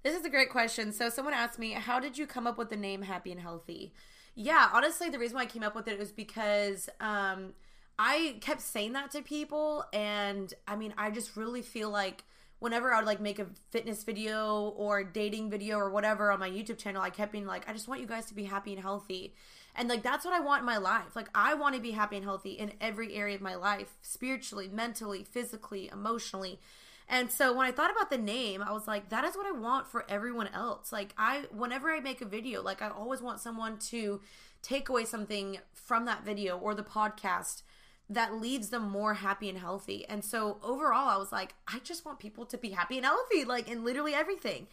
This 0.03 0.17
is 0.17 0.25
a 0.25 0.29
great 0.29 0.49
question. 0.49 0.91
So 0.91 1.09
someone 1.09 1.33
asked 1.33 1.59
me, 1.59 1.71
"How 1.73 1.99
did 1.99 2.17
you 2.17 2.27
come 2.27 2.47
up 2.47 2.57
with 2.57 2.69
the 2.69 2.77
name 2.77 3.01
Happy 3.01 3.31
and 3.31 3.41
Healthy?" 3.41 3.93
Yeah, 4.39 4.69
honestly, 4.71 5.09
the 5.09 5.17
reason 5.17 5.35
why 5.35 5.41
I 5.41 5.45
came 5.47 5.63
up 5.63 5.73
with 5.73 5.87
it 5.87 5.97
was 5.97 6.11
because 6.11 6.89
um, 6.99 7.53
I 7.97 8.37
kept 8.39 8.61
saying 8.61 8.93
that 8.93 9.09
to 9.11 9.23
people, 9.23 9.83
and 9.91 10.53
I 10.67 10.75
mean, 10.75 10.93
I 10.95 11.09
just 11.09 11.35
really 11.35 11.63
feel 11.63 11.89
like 11.89 12.23
whenever 12.59 12.93
I 12.93 12.99
would 12.99 13.07
like 13.07 13.19
make 13.19 13.39
a 13.39 13.47
fitness 13.71 14.03
video 14.03 14.75
or 14.77 15.03
dating 15.03 15.49
video 15.49 15.77
or 15.77 15.89
whatever 15.89 16.31
on 16.31 16.39
my 16.39 16.51
YouTube 16.51 16.77
channel, 16.77 17.01
I 17.01 17.09
kept 17.09 17.31
being 17.31 17.47
like, 17.47 17.67
I 17.67 17.73
just 17.73 17.87
want 17.87 17.99
you 17.99 18.05
guys 18.05 18.27
to 18.27 18.35
be 18.35 18.43
happy 18.43 18.73
and 18.73 18.81
healthy. 18.81 19.33
And 19.73 19.89
like 19.89 20.03
that's 20.03 20.23
what 20.23 20.35
I 20.35 20.39
want 20.39 20.59
in 20.59 20.65
my 20.67 20.77
life. 20.77 21.15
Like 21.15 21.29
I 21.33 21.55
want 21.55 21.73
to 21.73 21.81
be 21.81 21.91
happy 21.91 22.15
and 22.17 22.25
healthy 22.25 22.51
in 22.51 22.73
every 22.79 23.15
area 23.15 23.33
of 23.33 23.41
my 23.41 23.55
life, 23.55 23.97
spiritually, 24.03 24.69
mentally, 24.71 25.23
physically, 25.23 25.89
emotionally. 25.91 26.59
And 27.09 27.31
so 27.31 27.55
when 27.55 27.65
I 27.65 27.71
thought 27.71 27.91
about 27.91 28.09
the 28.09 28.17
name, 28.17 28.61
I 28.61 28.71
was 28.71 28.87
like, 28.87 29.09
that 29.09 29.23
is 29.23 29.35
what 29.35 29.45
I 29.45 29.51
want 29.51 29.87
for 29.87 30.05
everyone 30.09 30.47
else. 30.47 30.91
Like 30.91 31.13
I 31.17 31.43
whenever 31.51 31.89
I 31.89 31.99
make 31.99 32.21
a 32.21 32.25
video, 32.25 32.61
like 32.61 32.81
I 32.81 32.89
always 32.89 33.21
want 33.21 33.39
someone 33.39 33.77
to 33.89 34.21
take 34.61 34.89
away 34.89 35.05
something 35.05 35.59
from 35.73 36.05
that 36.05 36.25
video 36.25 36.57
or 36.57 36.75
the 36.75 36.83
podcast 36.83 37.61
that 38.09 38.33
leaves 38.33 38.69
them 38.69 38.89
more 38.89 39.15
happy 39.15 39.49
and 39.49 39.57
healthy. 39.57 40.05
And 40.07 40.23
so 40.23 40.59
overall, 40.63 41.09
I 41.09 41.17
was 41.17 41.31
like, 41.31 41.55
I 41.67 41.79
just 41.79 42.05
want 42.05 42.19
people 42.19 42.45
to 42.45 42.57
be 42.57 42.69
happy 42.71 42.97
and 42.97 43.05
healthy, 43.05 43.45
like 43.45 43.69
in 43.69 43.83
literally 43.83 44.13
everything. 44.13 44.67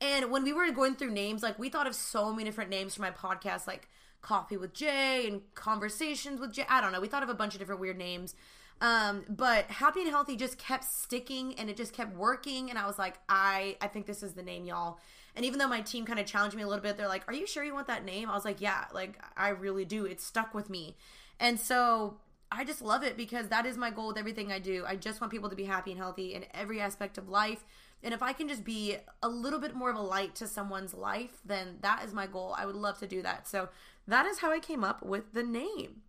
And 0.00 0.30
when 0.30 0.44
we 0.44 0.52
were 0.52 0.70
going 0.70 0.94
through 0.94 1.10
names, 1.10 1.42
like 1.42 1.58
we 1.58 1.68
thought 1.68 1.86
of 1.86 1.94
so 1.94 2.32
many 2.32 2.44
different 2.44 2.70
names 2.70 2.94
for 2.94 3.02
my 3.02 3.10
podcast, 3.10 3.66
like 3.66 3.88
Coffee 4.20 4.56
with 4.56 4.72
Jay 4.72 5.26
and 5.26 5.42
Conversations 5.54 6.40
with 6.40 6.52
Jay. 6.52 6.64
I 6.68 6.80
don't 6.80 6.92
know. 6.92 7.00
We 7.00 7.08
thought 7.08 7.22
of 7.22 7.28
a 7.28 7.34
bunch 7.34 7.54
of 7.54 7.60
different 7.60 7.80
weird 7.80 7.98
names. 7.98 8.34
Um, 8.80 9.24
but 9.28 9.66
Happy 9.66 10.00
and 10.00 10.10
Healthy 10.10 10.36
just 10.36 10.58
kept 10.58 10.84
sticking 10.84 11.54
and 11.58 11.68
it 11.68 11.76
just 11.76 11.92
kept 11.92 12.16
working. 12.16 12.70
And 12.70 12.78
I 12.78 12.86
was 12.86 12.98
like, 12.98 13.18
I, 13.28 13.76
I 13.80 13.88
think 13.88 14.06
this 14.06 14.22
is 14.22 14.34
the 14.34 14.42
name, 14.42 14.64
y'all. 14.64 14.98
And 15.34 15.44
even 15.44 15.58
though 15.58 15.68
my 15.68 15.80
team 15.80 16.04
kind 16.04 16.18
of 16.18 16.26
challenged 16.26 16.56
me 16.56 16.62
a 16.62 16.66
little 16.66 16.82
bit, 16.82 16.96
they're 16.96 17.08
like, 17.08 17.26
Are 17.28 17.34
you 17.34 17.46
sure 17.46 17.64
you 17.64 17.74
want 17.74 17.86
that 17.88 18.04
name? 18.04 18.30
I 18.30 18.34
was 18.34 18.44
like, 18.44 18.60
Yeah, 18.60 18.84
like 18.92 19.18
I 19.36 19.50
really 19.50 19.84
do. 19.84 20.04
It 20.04 20.20
stuck 20.20 20.54
with 20.54 20.70
me. 20.70 20.96
And 21.40 21.58
so 21.58 22.18
I 22.50 22.64
just 22.64 22.80
love 22.80 23.02
it 23.02 23.16
because 23.16 23.48
that 23.48 23.66
is 23.66 23.76
my 23.76 23.90
goal 23.90 24.08
with 24.08 24.18
everything 24.18 24.50
I 24.50 24.58
do. 24.58 24.84
I 24.86 24.96
just 24.96 25.20
want 25.20 25.30
people 25.30 25.50
to 25.50 25.56
be 25.56 25.64
happy 25.64 25.92
and 25.92 26.00
healthy 26.00 26.34
in 26.34 26.46
every 26.54 26.80
aspect 26.80 27.18
of 27.18 27.28
life. 27.28 27.64
And 28.02 28.14
if 28.14 28.22
I 28.22 28.32
can 28.32 28.48
just 28.48 28.64
be 28.64 28.96
a 29.22 29.28
little 29.28 29.58
bit 29.58 29.74
more 29.74 29.90
of 29.90 29.96
a 29.96 30.00
light 30.00 30.34
to 30.36 30.46
someone's 30.46 30.94
life, 30.94 31.40
then 31.44 31.78
that 31.82 32.04
is 32.04 32.14
my 32.14 32.26
goal. 32.26 32.54
I 32.56 32.64
would 32.64 32.76
love 32.76 32.98
to 33.00 33.06
do 33.06 33.22
that. 33.22 33.48
So 33.48 33.68
that 34.06 34.24
is 34.26 34.38
how 34.38 34.52
I 34.52 34.60
came 34.60 34.84
up 34.84 35.02
with 35.02 35.32
the 35.34 35.42
name. 35.42 36.02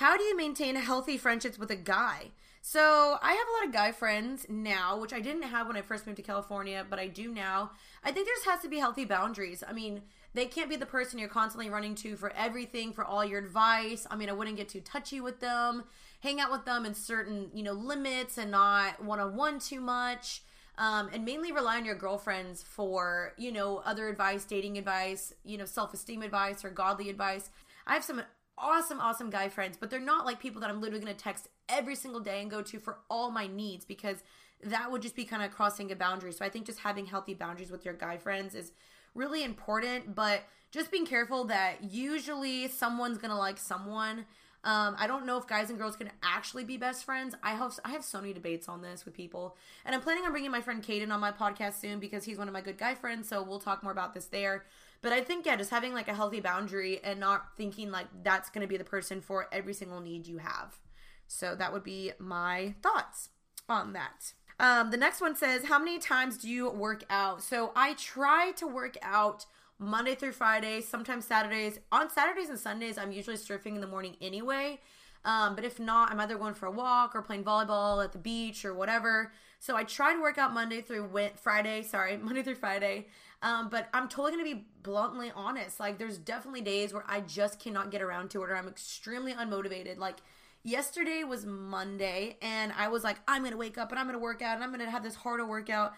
How 0.00 0.16
do 0.16 0.24
you 0.24 0.34
maintain 0.34 0.76
healthy 0.76 1.18
friendships 1.18 1.58
with 1.58 1.70
a 1.70 1.76
guy? 1.76 2.30
So 2.62 3.18
I 3.20 3.32
have 3.34 3.46
a 3.46 3.52
lot 3.52 3.66
of 3.66 3.74
guy 3.74 3.92
friends 3.92 4.46
now, 4.48 4.98
which 4.98 5.12
I 5.12 5.20
didn't 5.20 5.42
have 5.42 5.66
when 5.66 5.76
I 5.76 5.82
first 5.82 6.06
moved 6.06 6.16
to 6.16 6.22
California, 6.22 6.86
but 6.88 6.98
I 6.98 7.06
do 7.06 7.30
now. 7.30 7.72
I 8.02 8.10
think 8.10 8.26
there 8.26 8.34
just 8.34 8.48
has 8.48 8.60
to 8.60 8.68
be 8.70 8.78
healthy 8.78 9.04
boundaries. 9.04 9.62
I 9.68 9.74
mean, 9.74 10.00
they 10.32 10.46
can't 10.46 10.70
be 10.70 10.76
the 10.76 10.86
person 10.86 11.18
you're 11.18 11.28
constantly 11.28 11.68
running 11.68 11.94
to 11.96 12.16
for 12.16 12.32
everything, 12.34 12.94
for 12.94 13.04
all 13.04 13.22
your 13.22 13.40
advice. 13.40 14.06
I 14.10 14.16
mean, 14.16 14.30
I 14.30 14.32
wouldn't 14.32 14.56
get 14.56 14.70
too 14.70 14.80
touchy 14.80 15.20
with 15.20 15.40
them. 15.40 15.84
Hang 16.20 16.40
out 16.40 16.50
with 16.50 16.64
them 16.64 16.86
in 16.86 16.94
certain, 16.94 17.50
you 17.52 17.62
know, 17.62 17.74
limits 17.74 18.38
and 18.38 18.50
not 18.50 19.04
one 19.04 19.20
on 19.20 19.36
one 19.36 19.58
too 19.58 19.82
much. 19.82 20.42
Um, 20.78 21.10
and 21.12 21.26
mainly 21.26 21.52
rely 21.52 21.76
on 21.76 21.84
your 21.84 21.94
girlfriends 21.94 22.62
for, 22.62 23.34
you 23.36 23.52
know, 23.52 23.82
other 23.84 24.08
advice, 24.08 24.46
dating 24.46 24.78
advice, 24.78 25.34
you 25.44 25.58
know, 25.58 25.66
self 25.66 25.92
esteem 25.92 26.22
advice 26.22 26.64
or 26.64 26.70
godly 26.70 27.10
advice. 27.10 27.50
I 27.86 27.92
have 27.92 28.04
some 28.04 28.22
awesome, 28.60 29.00
awesome 29.00 29.30
guy 29.30 29.48
friends, 29.48 29.76
but 29.78 29.90
they're 29.90 30.00
not 30.00 30.26
like 30.26 30.40
people 30.40 30.60
that 30.60 30.70
I'm 30.70 30.80
literally 30.80 31.04
going 31.04 31.16
to 31.16 31.22
text 31.22 31.48
every 31.68 31.94
single 31.94 32.20
day 32.20 32.40
and 32.40 32.50
go 32.50 32.62
to 32.62 32.78
for 32.78 32.98
all 33.08 33.30
my 33.30 33.46
needs 33.46 33.84
because 33.84 34.22
that 34.62 34.90
would 34.90 35.02
just 35.02 35.16
be 35.16 35.24
kind 35.24 35.42
of 35.42 35.50
crossing 35.50 35.90
a 35.90 35.96
boundary. 35.96 36.32
So 36.32 36.44
I 36.44 36.48
think 36.48 36.66
just 36.66 36.80
having 36.80 37.06
healthy 37.06 37.34
boundaries 37.34 37.70
with 37.70 37.84
your 37.84 37.94
guy 37.94 38.18
friends 38.18 38.54
is 38.54 38.72
really 39.14 39.42
important, 39.42 40.14
but 40.14 40.42
just 40.70 40.90
being 40.90 41.06
careful 41.06 41.44
that 41.44 41.82
usually 41.82 42.68
someone's 42.68 43.18
gonna 43.18 43.38
like 43.38 43.58
someone. 43.58 44.26
Um, 44.62 44.94
I 44.98 45.06
don't 45.06 45.24
know 45.24 45.38
if 45.38 45.46
guys 45.46 45.70
and 45.70 45.78
girls 45.78 45.96
can 45.96 46.10
actually 46.22 46.64
be 46.64 46.76
best 46.76 47.04
friends. 47.04 47.34
I 47.42 47.52
have 47.52 47.78
I 47.84 47.90
have 47.90 48.04
so 48.04 48.20
many 48.20 48.34
debates 48.34 48.68
on 48.68 48.82
this 48.82 49.04
with 49.06 49.14
people, 49.14 49.56
and 49.86 49.94
I'm 49.94 50.02
planning 50.02 50.24
on 50.24 50.32
bringing 50.32 50.50
my 50.50 50.60
friend 50.60 50.82
Caden 50.82 51.10
on 51.10 51.18
my 51.18 51.32
podcast 51.32 51.80
soon 51.80 51.98
because 51.98 52.24
he's 52.24 52.36
one 52.36 52.46
of 52.46 52.52
my 52.52 52.60
good 52.60 52.76
guy 52.76 52.94
friends. 52.94 53.28
So 53.28 53.42
we'll 53.42 53.58
talk 53.58 53.82
more 53.82 53.92
about 53.92 54.12
this 54.12 54.26
there. 54.26 54.66
But 55.02 55.12
I 55.12 55.22
think 55.22 55.46
yeah, 55.46 55.56
just 55.56 55.70
having 55.70 55.94
like 55.94 56.08
a 56.08 56.14
healthy 56.14 56.40
boundary 56.40 57.00
and 57.02 57.18
not 57.20 57.56
thinking 57.56 57.90
like 57.90 58.06
that's 58.22 58.50
going 58.50 58.62
to 58.62 58.68
be 58.68 58.76
the 58.76 58.84
person 58.84 59.20
for 59.20 59.48
every 59.52 59.72
single 59.72 60.00
need 60.00 60.26
you 60.26 60.38
have. 60.38 60.78
So 61.26 61.54
that 61.54 61.72
would 61.72 61.84
be 61.84 62.12
my 62.18 62.74
thoughts 62.82 63.30
on 63.68 63.92
that. 63.94 64.32
Um, 64.58 64.90
the 64.90 64.98
next 64.98 65.22
one 65.22 65.34
says, 65.34 65.64
How 65.64 65.78
many 65.78 65.98
times 65.98 66.36
do 66.36 66.48
you 66.48 66.68
work 66.68 67.04
out? 67.08 67.42
So 67.42 67.72
I 67.74 67.94
try 67.94 68.52
to 68.56 68.66
work 68.66 68.98
out 69.00 69.46
Monday 69.78 70.14
through 70.14 70.32
Friday, 70.32 70.82
sometimes 70.82 71.24
Saturdays. 71.24 71.78
On 71.90 72.10
Saturdays 72.10 72.50
and 72.50 72.58
Sundays, 72.58 72.98
I'm 72.98 73.12
usually 73.12 73.36
surfing 73.36 73.74
in 73.74 73.80
the 73.80 73.86
morning 73.86 74.16
anyway. 74.20 74.80
Um, 75.24 75.54
but 75.54 75.64
if 75.64 75.80
not, 75.80 76.10
I'm 76.10 76.20
either 76.20 76.36
going 76.36 76.54
for 76.54 76.66
a 76.66 76.70
walk 76.70 77.14
or 77.14 77.22
playing 77.22 77.44
volleyball 77.44 78.04
at 78.04 78.12
the 78.12 78.18
beach 78.18 78.64
or 78.64 78.74
whatever. 78.74 79.32
So 79.60 79.76
I 79.76 79.84
try 79.84 80.14
to 80.14 80.20
work 80.20 80.38
out 80.38 80.54
Monday 80.54 80.80
through 80.80 81.10
Friday, 81.36 81.82
sorry, 81.82 82.16
Monday 82.22 82.42
through 82.42 82.54
Friday. 82.56 83.06
Um, 83.42 83.68
but 83.68 83.88
I'm 83.92 84.08
totally 84.08 84.32
gonna 84.32 84.56
be 84.56 84.64
bluntly 84.82 85.30
honest. 85.34 85.78
Like, 85.78 85.98
there's 85.98 86.18
definitely 86.18 86.62
days 86.62 86.92
where 86.92 87.04
I 87.06 87.20
just 87.20 87.60
cannot 87.60 87.90
get 87.90 88.02
around 88.02 88.30
to 88.30 88.42
it, 88.42 88.50
or 88.50 88.56
I'm 88.56 88.68
extremely 88.68 89.34
unmotivated. 89.34 89.98
Like, 89.98 90.16
yesterday 90.62 91.24
was 91.24 91.44
Monday, 91.44 92.38
and 92.40 92.72
I 92.76 92.88
was 92.88 93.04
like, 93.04 93.18
I'm 93.28 93.44
gonna 93.44 93.56
wake 93.58 93.76
up 93.76 93.90
and 93.90 93.98
I'm 93.98 94.06
gonna 94.06 94.18
work 94.18 94.40
out 94.42 94.56
and 94.56 94.64
I'm 94.64 94.70
gonna 94.70 94.90
have 94.90 95.02
this 95.02 95.14
harder 95.14 95.46
workout. 95.46 95.92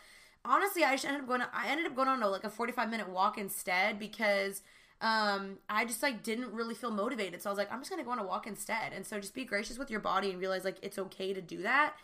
Honestly, 0.44 0.82
I 0.82 0.92
just 0.92 1.04
ended 1.04 1.22
up 1.22 1.28
going. 1.28 1.42
I 1.52 1.68
ended 1.68 1.86
up 1.86 1.94
going 1.94 2.08
on 2.08 2.20
a, 2.22 2.28
like 2.28 2.44
a 2.44 2.50
45 2.50 2.90
minute 2.90 3.08
walk 3.08 3.38
instead 3.38 3.98
because 4.00 4.62
um, 5.00 5.58
I 5.68 5.84
just 5.84 6.02
like 6.02 6.24
didn't 6.24 6.52
really 6.52 6.74
feel 6.74 6.90
motivated. 6.90 7.42
So 7.42 7.50
I 7.50 7.52
was 7.52 7.58
like, 7.58 7.72
I'm 7.72 7.78
just 7.78 7.90
gonna 7.90 8.04
go 8.04 8.10
on 8.10 8.18
a 8.18 8.26
walk 8.26 8.48
instead. 8.48 8.92
And 8.92 9.06
so 9.06 9.20
just 9.20 9.34
be 9.34 9.44
gracious 9.44 9.78
with 9.78 9.90
your 9.90 10.00
body 10.00 10.30
and 10.30 10.40
realize 10.40 10.64
like 10.64 10.78
it's 10.82 10.98
okay 10.98 11.32
to 11.32 11.40
do 11.40 11.62
that. 11.62 11.94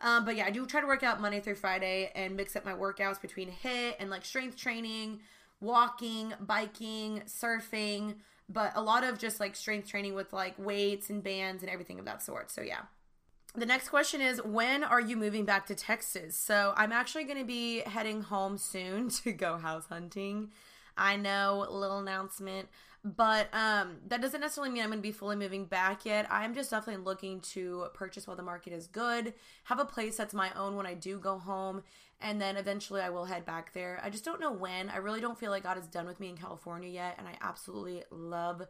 Um, 0.00 0.24
but 0.24 0.36
yeah, 0.36 0.46
I 0.46 0.50
do 0.50 0.66
try 0.66 0.80
to 0.80 0.86
work 0.86 1.02
out 1.02 1.20
Monday 1.20 1.40
through 1.40 1.54
Friday 1.54 2.12
and 2.14 2.36
mix 2.36 2.54
up 2.54 2.64
my 2.64 2.74
workouts 2.74 3.20
between 3.20 3.50
HIIT 3.50 3.94
and 3.98 4.10
like 4.10 4.24
strength 4.24 4.56
training, 4.56 5.20
walking, 5.60 6.34
biking, 6.40 7.22
surfing 7.26 8.16
but 8.48 8.72
a 8.74 8.82
lot 8.82 9.04
of 9.04 9.18
just 9.18 9.40
like 9.40 9.56
strength 9.56 9.88
training 9.88 10.14
with 10.14 10.32
like 10.32 10.54
weights 10.58 11.10
and 11.10 11.22
bands 11.22 11.62
and 11.62 11.70
everything 11.70 11.98
of 11.98 12.04
that 12.04 12.22
sort. 12.22 12.50
So 12.50 12.62
yeah. 12.62 12.82
The 13.54 13.66
next 13.66 13.88
question 13.88 14.20
is 14.20 14.42
when 14.42 14.84
are 14.84 15.00
you 15.00 15.16
moving 15.16 15.44
back 15.44 15.66
to 15.66 15.74
Texas? 15.74 16.36
So 16.36 16.74
I'm 16.76 16.92
actually 16.92 17.24
going 17.24 17.38
to 17.38 17.44
be 17.44 17.80
heading 17.80 18.22
home 18.22 18.58
soon 18.58 19.08
to 19.24 19.32
go 19.32 19.56
house 19.58 19.86
hunting. 19.88 20.50
I 20.98 21.16
know, 21.16 21.66
little 21.68 21.98
announcement, 21.98 22.68
but 23.14 23.48
um, 23.54 23.98
that 24.08 24.20
doesn't 24.20 24.40
necessarily 24.40 24.72
mean 24.72 24.82
I'm 24.82 24.88
going 24.88 24.98
to 24.98 25.02
be 25.02 25.12
fully 25.12 25.36
moving 25.36 25.64
back 25.64 26.04
yet. 26.04 26.26
I'm 26.28 26.54
just 26.54 26.72
definitely 26.72 27.04
looking 27.04 27.40
to 27.52 27.86
purchase 27.94 28.26
while 28.26 28.36
the 28.36 28.42
market 28.42 28.72
is 28.72 28.88
good, 28.88 29.32
have 29.64 29.78
a 29.78 29.84
place 29.84 30.16
that's 30.16 30.34
my 30.34 30.50
own 30.56 30.74
when 30.74 30.86
I 30.86 30.94
do 30.94 31.18
go 31.20 31.38
home, 31.38 31.84
and 32.20 32.40
then 32.40 32.56
eventually 32.56 33.00
I 33.00 33.10
will 33.10 33.26
head 33.26 33.46
back 33.46 33.72
there. 33.74 34.00
I 34.02 34.10
just 34.10 34.24
don't 34.24 34.40
know 34.40 34.52
when. 34.52 34.90
I 34.90 34.96
really 34.96 35.20
don't 35.20 35.38
feel 35.38 35.52
like 35.52 35.62
God 35.62 35.78
is 35.78 35.86
done 35.86 36.06
with 36.06 36.18
me 36.18 36.30
in 36.30 36.36
California 36.36 36.88
yet, 36.88 37.14
and 37.18 37.28
I 37.28 37.36
absolutely 37.40 38.02
love 38.10 38.66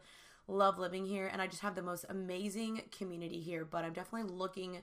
love 0.49 0.79
living 0.79 1.05
here 1.05 1.27
and 1.27 1.41
I 1.41 1.47
just 1.47 1.61
have 1.61 1.75
the 1.75 1.81
most 1.81 2.05
amazing 2.07 2.83
community 2.97 3.41
here, 3.41 3.65
but 3.65 3.83
I'm 3.83 3.91
definitely 3.91 4.31
looking 4.31 4.81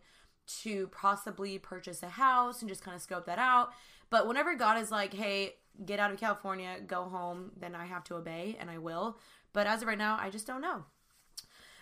to 0.62 0.88
possibly 0.88 1.58
purchase 1.58 2.02
a 2.02 2.08
house 2.08 2.60
and 2.60 2.68
just 2.68 2.84
kind 2.84 2.94
of 2.94 3.00
scope 3.00 3.24
that 3.24 3.38
out. 3.38 3.72
But 4.10 4.28
whenever 4.28 4.54
God 4.54 4.78
is 4.78 4.90
like, 4.90 5.14
"Hey, 5.14 5.56
get 5.84 5.98
out 5.98 6.12
of 6.12 6.20
California, 6.20 6.80
go 6.86 7.04
home," 7.04 7.52
then 7.56 7.74
I 7.74 7.86
have 7.86 8.04
to 8.04 8.16
obey 8.16 8.56
and 8.60 8.70
I 8.70 8.78
will. 8.78 9.18
But 9.54 9.66
as 9.66 9.80
of 9.80 9.88
right 9.88 9.96
now, 9.96 10.18
I 10.20 10.28
just 10.28 10.46
don't 10.46 10.60
know. 10.60 10.84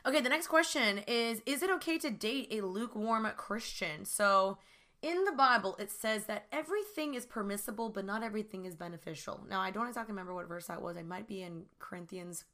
Okay, 0.07 0.21
the 0.21 0.29
next 0.29 0.47
question 0.47 0.99
is 1.09 1.43
Is 1.47 1.63
it 1.63 1.71
okay 1.71 1.99
to 1.99 2.11
date 2.11 2.49
a 2.53 2.61
lukewarm 2.61 3.29
Christian? 3.37 4.05
So, 4.05 4.59
in 5.01 5.25
the 5.25 5.33
Bible, 5.33 5.75
it 5.81 5.91
says 5.91 6.27
that 6.27 6.47
everything 6.53 7.15
is 7.15 7.27
permissible, 7.27 7.89
but 7.89 8.05
not 8.05 8.23
everything 8.23 8.67
is 8.67 8.77
beneficial. 8.77 9.45
Now, 9.51 9.61
I 9.61 9.73
don't 9.73 9.89
exactly 9.89 10.13
remember 10.13 10.35
what 10.35 10.47
verse 10.47 10.67
that 10.67 10.81
was. 10.81 10.97
I 10.97 11.03
might 11.03 11.27
be 11.27 11.43
in 11.43 11.65
Corinthians. 11.81 12.45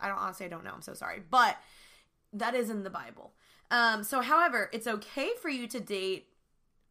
I 0.00 0.06
don't 0.06 0.18
honestly, 0.18 0.46
I 0.46 0.48
don't 0.48 0.64
know. 0.64 0.72
I'm 0.74 0.82
so 0.82 0.94
sorry. 0.94 1.22
But 1.28 1.56
that 2.32 2.54
is 2.54 2.70
in 2.70 2.84
the 2.84 2.90
Bible. 2.90 3.32
Um, 3.70 4.04
so, 4.04 4.20
however, 4.20 4.70
it's 4.72 4.86
okay 4.86 5.30
for 5.40 5.48
you 5.48 5.66
to 5.68 5.80
date 5.80 6.26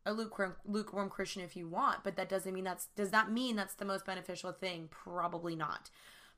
a 0.06 0.14
lukewarm, 0.14 0.56
lukewarm 0.66 1.10
Christian 1.10 1.42
if 1.42 1.56
you 1.56 1.68
want, 1.68 2.04
but 2.04 2.16
that 2.16 2.30
doesn't 2.30 2.54
mean 2.54 2.64
that's, 2.64 2.88
does 2.96 3.12
that 3.12 3.30
mean 3.30 3.58
that's 3.58 3.76
the 3.76 3.86
most 3.86 4.06
beneficial 4.06 4.54
thing? 4.54 4.88
Probably 4.90 5.56
not. 5.56 5.90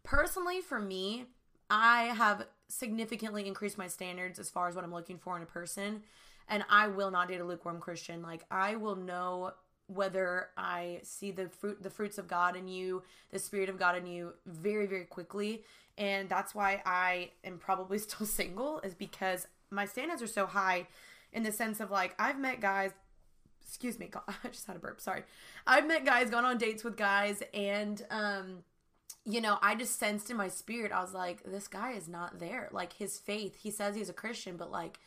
Personally, 0.03 0.61
for 0.61 0.79
me, 0.79 1.25
I 1.69 2.05
have 2.05 2.47
significantly 2.67 3.47
increased 3.47 3.77
my 3.77 3.87
standards 3.87 4.39
as 4.39 4.49
far 4.49 4.67
as 4.67 4.75
what 4.75 4.83
I'm 4.83 4.93
looking 4.93 5.17
for 5.17 5.35
in 5.35 5.43
a 5.43 5.47
person 5.47 6.03
and 6.49 6.63
I 6.69 6.87
will 6.87 7.11
not 7.11 7.29
date 7.29 7.39
a 7.39 7.45
lukewarm 7.45 7.79
Christian. 7.79 8.21
Like 8.21 8.43
I 8.49 8.75
will 8.75 8.95
know 8.95 9.53
whether 9.87 10.49
I 10.57 10.99
see 11.03 11.31
the 11.31 11.49
fruit 11.49 11.81
the 11.81 11.89
fruits 11.89 12.17
of 12.17 12.27
God 12.27 12.55
in 12.55 12.67
you, 12.67 13.03
the 13.31 13.39
spirit 13.39 13.69
of 13.69 13.79
God 13.79 13.95
in 13.95 14.05
you 14.05 14.33
very 14.45 14.87
very 14.87 15.05
quickly. 15.05 15.63
And 15.97 16.27
that's 16.27 16.55
why 16.55 16.81
I 16.85 17.31
am 17.43 17.57
probably 17.57 17.97
still 17.99 18.25
single 18.25 18.79
is 18.81 18.93
because 18.93 19.47
my 19.71 19.85
standards 19.85 20.21
are 20.21 20.27
so 20.27 20.47
high 20.47 20.87
in 21.31 21.43
the 21.43 21.51
sense 21.51 21.79
of 21.79 21.91
like 21.91 22.15
I've 22.19 22.39
met 22.39 22.59
guys 22.59 22.91
excuse 23.61 23.99
me, 23.99 24.09
I 24.27 24.47
just 24.47 24.65
had 24.65 24.75
a 24.75 24.79
burp, 24.79 24.99
sorry. 24.99 25.23
I've 25.67 25.87
met 25.87 26.03
guys 26.03 26.31
gone 26.31 26.45
on 26.45 26.57
dates 26.57 26.83
with 26.83 26.97
guys 26.97 27.43
and 27.53 28.01
um 28.09 28.63
you 29.25 29.41
know, 29.41 29.57
I 29.61 29.75
just 29.75 29.99
sensed 29.99 30.29
in 30.29 30.37
my 30.37 30.47
spirit, 30.47 30.91
I 30.91 31.01
was 31.01 31.13
like, 31.13 31.43
this 31.43 31.67
guy 31.67 31.91
is 31.91 32.07
not 32.07 32.39
there. 32.39 32.69
Like 32.71 32.93
his 32.93 33.17
faith, 33.17 33.57
he 33.61 33.71
says 33.71 33.95
he's 33.95 34.09
a 34.09 34.13
Christian, 34.13 34.57
but 34.57 34.71
like 34.71 34.99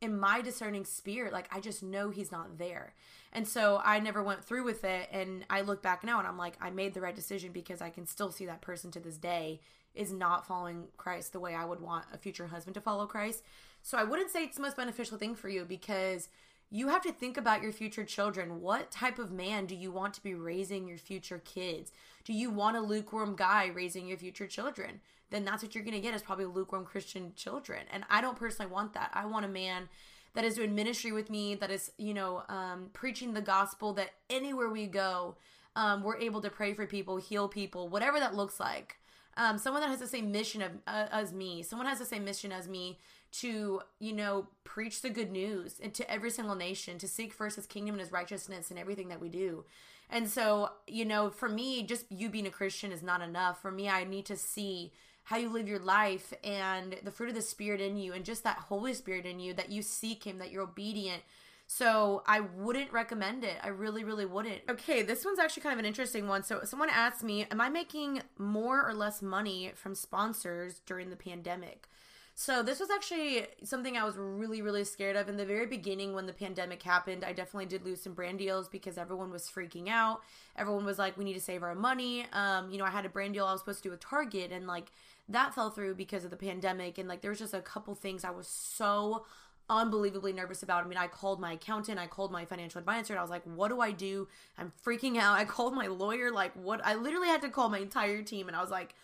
in 0.00 0.18
my 0.18 0.42
discerning 0.42 0.84
spirit, 0.84 1.32
like 1.32 1.48
I 1.54 1.60
just 1.60 1.82
know 1.82 2.10
he's 2.10 2.32
not 2.32 2.58
there. 2.58 2.92
And 3.32 3.46
so 3.46 3.80
I 3.82 4.00
never 4.00 4.22
went 4.22 4.44
through 4.44 4.64
with 4.64 4.84
it. 4.84 5.08
And 5.10 5.44
I 5.48 5.62
look 5.62 5.80
back 5.80 6.04
now 6.04 6.18
and 6.18 6.28
I'm 6.28 6.36
like, 6.36 6.56
I 6.60 6.70
made 6.70 6.92
the 6.92 7.00
right 7.00 7.14
decision 7.14 7.52
because 7.52 7.80
I 7.80 7.88
can 7.88 8.06
still 8.06 8.30
see 8.30 8.46
that 8.46 8.60
person 8.60 8.90
to 8.90 9.00
this 9.00 9.16
day 9.16 9.60
is 9.94 10.12
not 10.12 10.46
following 10.46 10.88
Christ 10.96 11.32
the 11.32 11.40
way 11.40 11.54
I 11.54 11.64
would 11.64 11.80
want 11.80 12.06
a 12.12 12.18
future 12.18 12.48
husband 12.48 12.74
to 12.74 12.80
follow 12.80 13.06
Christ. 13.06 13.42
So 13.82 13.96
I 13.96 14.04
wouldn't 14.04 14.30
say 14.30 14.44
it's 14.44 14.56
the 14.56 14.62
most 14.62 14.76
beneficial 14.76 15.18
thing 15.18 15.34
for 15.34 15.48
you 15.48 15.64
because 15.64 16.28
you 16.70 16.88
have 16.88 17.02
to 17.02 17.12
think 17.12 17.36
about 17.36 17.62
your 17.62 17.72
future 17.72 18.04
children. 18.04 18.60
What 18.60 18.90
type 18.90 19.18
of 19.18 19.30
man 19.30 19.66
do 19.66 19.74
you 19.74 19.92
want 19.92 20.14
to 20.14 20.22
be 20.22 20.34
raising 20.34 20.88
your 20.88 20.98
future 20.98 21.42
kids? 21.44 21.92
Do 22.24 22.32
you 22.32 22.50
want 22.50 22.76
a 22.76 22.80
lukewarm 22.80 23.36
guy 23.36 23.66
raising 23.66 24.06
your 24.06 24.18
future 24.18 24.46
children? 24.46 25.00
Then 25.30 25.44
that's 25.44 25.62
what 25.62 25.74
you're 25.74 25.84
going 25.84 25.94
to 25.94 26.00
get 26.00 26.14
is 26.14 26.22
probably 26.22 26.44
lukewarm 26.44 26.84
Christian 26.84 27.32
children. 27.34 27.80
And 27.92 28.04
I 28.10 28.20
don't 28.20 28.36
personally 28.36 28.70
want 28.70 28.92
that. 28.94 29.10
I 29.14 29.24
want 29.26 29.44
a 29.44 29.48
man 29.48 29.88
that 30.34 30.44
is 30.44 30.54
doing 30.54 30.74
ministry 30.74 31.12
with 31.12 31.30
me, 31.30 31.54
that 31.56 31.70
is, 31.70 31.92
you 31.98 32.14
know, 32.14 32.42
um, 32.48 32.90
preaching 32.92 33.34
the 33.34 33.42
gospel, 33.42 33.92
that 33.94 34.10
anywhere 34.30 34.70
we 34.70 34.86
go, 34.86 35.36
um, 35.76 36.02
we're 36.02 36.18
able 36.18 36.40
to 36.42 36.50
pray 36.50 36.74
for 36.74 36.86
people, 36.86 37.16
heal 37.16 37.48
people, 37.48 37.88
whatever 37.88 38.18
that 38.18 38.34
looks 38.34 38.60
like. 38.60 38.96
Um, 39.36 39.56
someone 39.56 39.80
that 39.80 39.88
has 39.88 40.00
the 40.00 40.06
same 40.06 40.30
mission 40.30 40.60
of, 40.60 40.72
uh, 40.86 41.06
as 41.10 41.32
me, 41.32 41.62
someone 41.62 41.88
has 41.88 41.98
the 41.98 42.04
same 42.04 42.24
mission 42.24 42.52
as 42.52 42.68
me 42.68 42.98
to, 43.32 43.80
you 43.98 44.12
know, 44.12 44.48
preach 44.64 45.00
the 45.00 45.08
good 45.08 45.30
news 45.30 45.80
to 45.92 46.10
every 46.10 46.30
single 46.30 46.54
nation, 46.54 46.98
to 46.98 47.08
seek 47.08 47.32
first 47.32 47.56
his 47.56 47.66
kingdom 47.66 47.94
and 47.94 48.00
his 48.00 48.12
righteousness 48.12 48.70
in 48.70 48.76
everything 48.76 49.08
that 49.08 49.20
we 49.20 49.30
do. 49.30 49.64
And 50.12 50.28
so, 50.28 50.68
you 50.86 51.06
know, 51.06 51.30
for 51.30 51.48
me, 51.48 51.82
just 51.84 52.04
you 52.10 52.28
being 52.28 52.46
a 52.46 52.50
Christian 52.50 52.92
is 52.92 53.02
not 53.02 53.22
enough. 53.22 53.62
For 53.62 53.70
me, 53.70 53.88
I 53.88 54.04
need 54.04 54.26
to 54.26 54.36
see 54.36 54.92
how 55.24 55.38
you 55.38 55.48
live 55.48 55.66
your 55.66 55.78
life 55.78 56.34
and 56.44 56.96
the 57.02 57.10
fruit 57.10 57.30
of 57.30 57.34
the 57.34 57.40
Spirit 57.40 57.80
in 57.80 57.96
you 57.96 58.12
and 58.12 58.22
just 58.22 58.44
that 58.44 58.58
Holy 58.58 58.92
Spirit 58.92 59.24
in 59.24 59.40
you, 59.40 59.54
that 59.54 59.70
you 59.70 59.80
seek 59.80 60.24
Him, 60.24 60.36
that 60.38 60.50
you're 60.50 60.64
obedient. 60.64 61.22
So 61.66 62.22
I 62.26 62.40
wouldn't 62.40 62.92
recommend 62.92 63.42
it. 63.42 63.56
I 63.62 63.68
really, 63.68 64.04
really 64.04 64.26
wouldn't. 64.26 64.60
Okay, 64.68 65.00
this 65.00 65.24
one's 65.24 65.38
actually 65.38 65.62
kind 65.62 65.72
of 65.72 65.78
an 65.78 65.86
interesting 65.86 66.28
one. 66.28 66.42
So 66.42 66.60
someone 66.64 66.90
asked 66.90 67.22
me, 67.22 67.46
Am 67.50 67.62
I 67.62 67.70
making 67.70 68.20
more 68.36 68.86
or 68.86 68.92
less 68.92 69.22
money 69.22 69.72
from 69.74 69.94
sponsors 69.94 70.82
during 70.84 71.08
the 71.08 71.16
pandemic? 71.16 71.88
So 72.34 72.62
this 72.62 72.80
was 72.80 72.90
actually 72.90 73.46
something 73.62 73.96
I 73.96 74.04
was 74.04 74.16
really, 74.16 74.62
really 74.62 74.84
scared 74.84 75.16
of 75.16 75.28
in 75.28 75.36
the 75.36 75.44
very 75.44 75.66
beginning 75.66 76.14
when 76.14 76.26
the 76.26 76.32
pandemic 76.32 76.82
happened. 76.82 77.24
I 77.24 77.32
definitely 77.32 77.66
did 77.66 77.84
lose 77.84 78.00
some 78.00 78.14
brand 78.14 78.38
deals 78.38 78.68
because 78.68 78.96
everyone 78.96 79.30
was 79.30 79.50
freaking 79.50 79.88
out. 79.88 80.22
Everyone 80.56 80.84
was 80.84 80.98
like, 80.98 81.16
"We 81.18 81.24
need 81.24 81.34
to 81.34 81.40
save 81.40 81.62
our 81.62 81.74
money." 81.74 82.26
Um, 82.32 82.70
you 82.70 82.78
know, 82.78 82.84
I 82.84 82.90
had 82.90 83.04
a 83.04 83.10
brand 83.10 83.34
deal 83.34 83.44
I 83.44 83.52
was 83.52 83.60
supposed 83.60 83.82
to 83.82 83.88
do 83.88 83.90
with 83.90 84.00
Target, 84.00 84.50
and 84.50 84.66
like 84.66 84.92
that 85.28 85.54
fell 85.54 85.70
through 85.70 85.94
because 85.94 86.24
of 86.24 86.30
the 86.30 86.36
pandemic. 86.36 86.98
And 86.98 87.08
like 87.08 87.20
there 87.20 87.30
was 87.30 87.38
just 87.38 87.54
a 87.54 87.60
couple 87.60 87.94
things 87.94 88.24
I 88.24 88.30
was 88.30 88.48
so 88.48 89.24
unbelievably 89.68 90.32
nervous 90.32 90.62
about. 90.62 90.84
I 90.84 90.88
mean, 90.88 90.98
I 90.98 91.08
called 91.08 91.40
my 91.40 91.52
accountant, 91.52 91.98
I 91.98 92.06
called 92.06 92.32
my 92.32 92.44
financial 92.44 92.78
advisor, 92.78 93.12
and 93.12 93.18
I 93.18 93.22
was 93.22 93.30
like, 93.30 93.44
what 93.44 93.68
do 93.68 93.80
I 93.80 93.92
do? 93.92 94.28
I'm 94.58 94.72
freaking 94.84 95.18
out. 95.18 95.38
I 95.38 95.44
called 95.44 95.74
my 95.74 95.86
lawyer, 95.86 96.30
like, 96.30 96.52
what? 96.54 96.84
I 96.84 96.94
literally 96.94 97.28
had 97.28 97.42
to 97.42 97.48
call 97.48 97.68
my 97.68 97.78
entire 97.78 98.22
team, 98.22 98.48
and 98.48 98.56
I 98.56 98.60
was 98.60 98.70
like, 98.70 98.94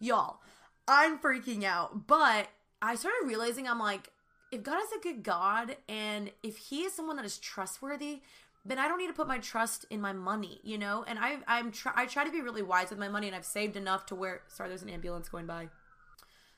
y'all, 0.00 0.38
I'm 0.86 1.18
freaking 1.18 1.64
out. 1.64 2.06
But 2.06 2.48
I 2.80 2.94
started 2.94 3.26
realizing 3.26 3.68
I'm 3.68 3.78
like, 3.78 4.10
if 4.50 4.62
God 4.62 4.80
is 4.82 4.92
a 4.98 5.02
good 5.02 5.22
God 5.22 5.76
and 5.88 6.30
if 6.42 6.56
He 6.56 6.82
is 6.82 6.92
someone 6.92 7.16
that 7.16 7.24
is 7.24 7.38
trustworthy, 7.38 8.20
then 8.64 8.78
I 8.78 8.88
don't 8.88 8.98
need 8.98 9.08
to 9.08 9.12
put 9.12 9.28
my 9.28 9.38
trust 9.38 9.86
in 9.90 10.00
my 10.00 10.12
money, 10.12 10.60
you 10.62 10.78
know. 10.78 11.04
And 11.06 11.18
I 11.18 11.38
I'm 11.46 11.72
I 11.94 12.06
try 12.06 12.24
to 12.24 12.30
be 12.30 12.40
really 12.40 12.62
wise 12.62 12.90
with 12.90 12.98
my 12.98 13.08
money, 13.08 13.26
and 13.26 13.36
I've 13.36 13.44
saved 13.44 13.76
enough 13.76 14.06
to 14.06 14.14
where. 14.14 14.42
Sorry, 14.48 14.68
there's 14.68 14.82
an 14.82 14.90
ambulance 14.90 15.28
going 15.28 15.46
by. 15.46 15.68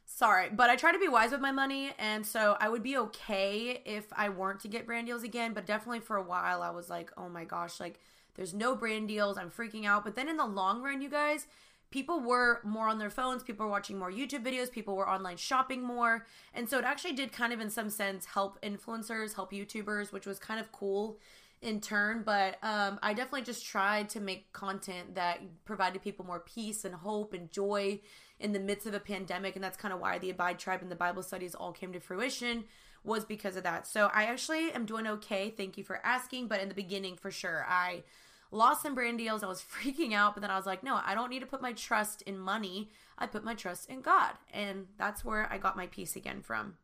Sorry, 0.05 0.49
but 0.51 0.71
I 0.71 0.77
try 0.77 0.93
to 0.93 0.99
be 0.99 1.07
wise 1.09 1.31
with 1.31 1.41
my 1.41 1.53
money, 1.53 1.93
and 1.99 2.27
so 2.27 2.57
I 2.59 2.69
would 2.69 2.83
be 2.83 2.97
okay 2.97 3.81
if 3.85 4.07
I 4.13 4.29
weren't 4.29 4.61
to 4.61 4.69
get 4.69 4.87
brand 4.87 5.07
deals 5.07 5.23
again. 5.23 5.53
But 5.53 5.67
definitely 5.67 6.01
for 6.01 6.17
a 6.17 6.23
while, 6.23 6.63
I 6.63 6.71
was 6.71 6.91
like, 6.91 7.13
oh 7.17 7.29
my 7.29 7.45
gosh, 7.45 7.79
like 7.79 8.01
there's 8.35 8.53
no 8.53 8.75
brand 8.75 9.09
deals. 9.09 9.39
I'm 9.39 9.51
freaking 9.51 9.87
out. 9.87 10.05
But 10.05 10.17
then 10.17 10.29
in 10.29 10.37
the 10.37 10.47
long 10.47 10.83
run, 10.83 11.01
you 11.01 11.11
guys, 11.11 11.47
people 11.91 12.21
were 12.21 12.61
more 12.65 12.89
on 12.89 12.99
their 12.99 13.11
phones, 13.11 13.43
people 13.43 13.67
were 13.67 13.73
watching 13.73 13.99
more 13.99 14.11
YouTube 14.11 14.45
videos, 14.45 14.71
people 14.71 14.97
were 14.97 15.09
online 15.09 15.37
shopping 15.37 15.83
more. 15.83 16.27
And 16.55 16.69
so 16.69 16.79
it 16.79 16.85
actually 16.85 17.13
did 17.13 17.33
kind 17.33 17.53
of, 17.53 17.61
in 17.61 17.71
some 17.71 17.91
sense, 17.91 18.27
help 18.27 18.61
influencers, 18.63 19.35
help 19.35 19.53
YouTubers, 19.53 20.13
which 20.13 20.27
was 20.27 20.39
kind 20.39 20.61
of 20.61 20.71
cool 20.73 21.19
in 21.63 21.81
turn. 21.81 22.23
But 22.25 22.59
um, 22.63 22.99
I 23.03 23.13
definitely 23.13 23.43
just 23.43 23.67
tried 23.67 24.09
to 24.11 24.21
make 24.21 24.53
content 24.53 25.17
that 25.17 25.41
provided 25.65 26.03
people 26.03 26.25
more 26.25 26.41
peace 26.41 26.85
and 26.85 26.95
hope 26.95 27.33
and 27.33 27.51
joy 27.51 28.01
in 28.39 28.53
the 28.53 28.61
midst 28.61 28.87
of 28.87 28.95
a 28.95 29.01
pandemic. 29.01 29.57
And 29.57 29.65
that's 29.65 29.77
kind 29.77 29.93
of 29.93 30.01
why 30.01 30.19
the 30.19 30.31
Abide 30.31 30.59
Tribe 30.59 30.83
and 30.83 30.91
the 30.91 30.97
Bible 30.97 31.23
studies 31.23 31.55
all 31.55 31.73
came 31.73 31.93
to 31.93 32.01
fruition 32.01 32.65
was 33.03 33.25
because 33.25 33.57
of 33.57 33.63
that. 33.65 33.87
So 33.87 34.11
I 34.13 34.25
actually 34.25 34.73
am 34.73 34.85
doing 34.85 35.07
okay. 35.07 35.51
Thank 35.51 35.77
you 35.79 35.85
for 35.85 36.05
asking. 36.05 36.49
But 36.49 36.61
in 36.61 36.69
the 36.69 36.75
beginning, 36.75 37.17
for 37.17 37.31
sure, 37.31 37.65
I 37.69 38.03
lost 38.51 38.83
some 38.83 38.95
brand 38.95 39.19
deals. 39.19 39.43
I 39.43 39.47
was 39.47 39.63
freaking 39.83 40.13
out, 40.13 40.35
but 40.35 40.41
then 40.41 40.51
I 40.51 40.57
was 40.57 40.67
like, 40.67 40.83
no, 40.83 41.01
I 41.05 41.15
don't 41.15 41.31
need 41.31 41.41
to 41.41 41.47
put 41.47 41.63
my 41.63 41.73
trust 41.73 42.23
in 42.23 42.39
money. 42.39 42.91
I 43.19 43.27
put 43.27 43.45
my 43.45 43.55
trust 43.55 43.89
in 43.89 44.01
God. 44.01 44.33
And 44.53 44.87
that's 44.99 45.25
where 45.25 45.51
I 45.53 45.59
got 45.59 45.77
my 45.77 45.87
peace 45.87 46.17
again 46.17 46.43
from. 46.43 46.77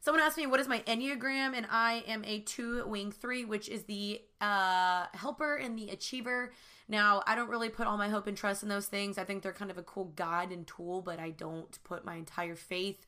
Someone 0.00 0.22
asked 0.22 0.36
me, 0.36 0.46
what 0.46 0.60
is 0.60 0.68
my 0.68 0.80
Enneagram? 0.80 1.56
And 1.56 1.66
I 1.70 2.04
am 2.06 2.24
a 2.26 2.40
two 2.40 2.86
wing 2.86 3.10
three, 3.10 3.46
which 3.46 3.70
is 3.70 3.84
the 3.84 4.20
uh, 4.38 5.06
helper 5.14 5.56
and 5.56 5.78
the 5.78 5.88
achiever. 5.88 6.52
Now, 6.88 7.22
I 7.26 7.34
don't 7.34 7.48
really 7.48 7.70
put 7.70 7.86
all 7.86 7.96
my 7.96 8.10
hope 8.10 8.26
and 8.26 8.36
trust 8.36 8.62
in 8.62 8.68
those 8.68 8.86
things. 8.86 9.16
I 9.16 9.24
think 9.24 9.42
they're 9.42 9.54
kind 9.54 9.70
of 9.70 9.78
a 9.78 9.82
cool 9.82 10.12
guide 10.14 10.52
and 10.52 10.66
tool, 10.66 11.00
but 11.00 11.18
I 11.18 11.30
don't 11.30 11.82
put 11.84 12.04
my 12.04 12.16
entire 12.16 12.54
faith 12.54 13.06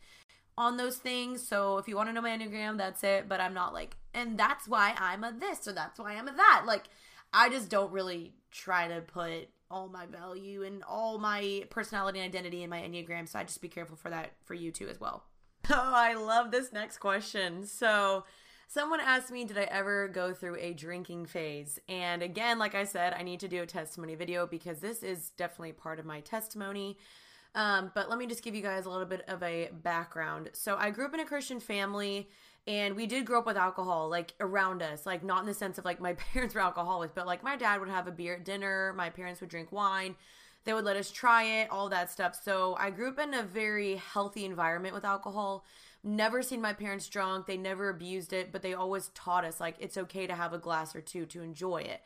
on 0.57 0.79
those 0.79 0.97
things. 0.97 1.47
So 1.47 1.77
if 1.77 1.87
you 1.87 1.97
want 1.97 2.09
to 2.09 2.15
know 2.15 2.23
my 2.23 2.31
Enneagram, 2.31 2.79
that's 2.79 3.05
it. 3.05 3.29
But 3.29 3.43
I'm 3.43 3.53
not 3.53 3.75
like, 3.75 3.99
and 4.17 4.39
that's 4.39 4.67
why 4.67 4.95
I'm 4.99 5.23
a 5.23 5.33
this 5.33 5.69
or 5.69 5.73
that's 5.73 6.01
why 6.01 6.15
I'm 6.15 6.27
a 6.27 6.33
that. 6.33 6.65
Like, 6.67 6.85
I 7.33 7.51
just 7.51 7.69
don't 7.69 7.93
really 7.93 8.33
try 8.51 8.89
to 8.89 9.03
put 9.03 9.51
all 9.71 9.89
my 9.89 10.07
value 10.07 10.63
and 10.63 10.83
all 10.85 11.19
my 11.19 11.65
personality 11.71 12.21
and 12.21 12.27
identity 12.27 12.63
in 12.63 12.71
my 12.71 12.81
Enneagram. 12.81 13.29
So 13.29 13.39
I 13.39 13.45
just 13.45 13.61
be 13.61 13.69
careful 13.69 13.97
for 13.97 14.11
that 14.11 14.33
for 14.45 14.55
you 14.55 14.73
too 14.73 14.89
as 14.89 14.99
well. 14.99 15.25
Oh, 15.69 15.93
I 15.95 16.15
love 16.15 16.53
this 16.53 16.73
next 16.73 16.99
question. 16.99 17.67
So, 17.67 18.25
someone 18.69 19.01
asked 19.01 19.33
me, 19.33 19.45
Did 19.45 19.59
I 19.59 19.65
ever 19.65 20.07
go 20.07 20.33
through 20.33 20.59
a 20.61 20.73
drinking 20.73 21.27
phase? 21.27 21.81
And 21.89 22.23
again, 22.23 22.61
like 22.61 22.77
I 22.77 22.85
said, 22.85 23.15
I 23.19 23.25
need 23.25 23.41
to 23.41 23.49
do 23.49 23.63
a 23.63 23.67
testimony 23.67 24.15
video 24.15 24.47
because 24.47 24.79
this 24.79 25.03
is 25.03 25.31
definitely 25.31 25.73
part 25.73 25.99
of 25.99 26.07
my 26.07 26.21
testimony. 26.21 26.99
Um, 27.57 27.91
but 27.97 28.09
let 28.09 28.19
me 28.19 28.29
just 28.29 28.45
give 28.45 28.55
you 28.55 28.63
guys 28.63 28.87
a 28.87 28.91
little 28.91 29.07
bit 29.07 29.25
of 29.29 29.43
a 29.43 29.71
background. 29.73 30.51
So 30.53 30.77
I 30.77 30.91
grew 30.91 31.07
up 31.07 31.15
in 31.15 31.21
a 31.21 31.25
Christian 31.25 31.59
family 31.59 32.29
and 32.67 32.97
we 32.97 33.07
did 33.07 33.25
grow 33.25 33.39
up 33.39 33.47
with 33.47 33.57
alcohol 33.57 34.09
like 34.09 34.35
around 34.41 34.83
us 34.83 35.07
like 35.07 35.23
not 35.23 35.41
in 35.41 35.47
the 35.47 35.55
sense 35.55 35.79
of 35.79 35.85
like 35.85 36.01
my 36.01 36.13
parents 36.33 36.55
were 36.55 36.61
alcoholics 36.61 37.13
but 37.15 37.27
like 37.27 37.43
my 37.43 37.57
dad 37.57 37.81
would 37.81 37.89
have 37.89 38.07
a 38.07 38.13
beer 38.13 38.35
at 38.35 38.45
dinner 38.45 38.93
my 38.97 39.11
parents 39.11 39.41
would 39.41 39.51
drink 39.51 39.73
wine 39.73 40.15
they 40.65 40.73
would 40.73 40.85
let 40.85 40.97
us 40.97 41.11
try 41.11 41.45
it 41.45 41.71
all 41.71 41.89
that 41.89 42.11
stuff 42.11 42.39
so 42.41 42.77
i 42.79 42.91
grew 42.91 43.09
up 43.09 43.19
in 43.19 43.35
a 43.35 43.43
very 43.43 43.97
healthy 43.97 44.45
environment 44.45 44.95
with 44.95 45.05
alcohol 45.05 45.65
never 46.03 46.43
seen 46.43 46.61
my 46.61 46.73
parents 46.73 47.09
drunk 47.09 47.47
they 47.47 47.57
never 47.57 47.89
abused 47.89 48.33
it 48.33 48.53
but 48.53 48.63
they 48.63 48.75
always 48.75 49.09
taught 49.09 49.45
us 49.45 49.61
like 49.61 49.77
it's 49.79 49.97
okay 49.97 50.27
to 50.27 50.35
have 50.35 50.53
a 50.53 50.59
glass 50.59 50.95
or 50.95 51.01
two 51.01 51.27
to 51.27 51.43
enjoy 51.43 51.79
it 51.79 52.01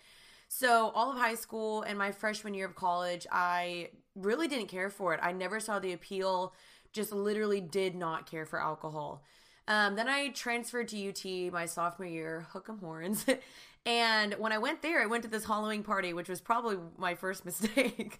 so, 0.53 0.91
all 0.97 1.13
of 1.13 1.17
high 1.17 1.37
school 1.37 1.83
and 1.83 1.97
my 1.97 2.11
freshman 2.11 2.55
year 2.55 2.67
of 2.67 2.75
college, 2.75 3.25
I 3.31 3.91
really 4.17 4.49
didn't 4.49 4.67
care 4.67 4.91
for 4.91 5.15
it. 5.15 5.21
I 5.23 5.31
never 5.31 5.61
saw 5.61 5.79
the 5.79 5.93
appeal, 5.93 6.55
just 6.93 7.13
literally 7.13 7.61
did 7.61 7.95
not 7.95 8.29
care 8.29 8.45
for 8.45 8.61
alcohol. 8.61 9.23
Um, 9.69 9.97
then 9.97 10.09
I 10.09 10.29
transferred 10.29 10.89
to 10.89 11.09
UT 11.09 11.53
my 11.53 11.67
sophomore 11.67 12.09
year, 12.09 12.47
hook 12.53 12.67
'em 12.69 12.79
horns. 12.79 13.25
and 13.87 14.35
when 14.35 14.53
I 14.53 14.59
went 14.59 14.83
there, 14.83 15.03
I 15.03 15.07
went 15.07 15.23
to 15.25 15.31
this 15.31 15.45
Halloween 15.45 15.83
party, 15.83 16.13
which 16.13 16.29
was 16.29 16.41
probably 16.41 16.79
my 16.99 17.15
first 17.15 17.45
mistake. 17.45 18.19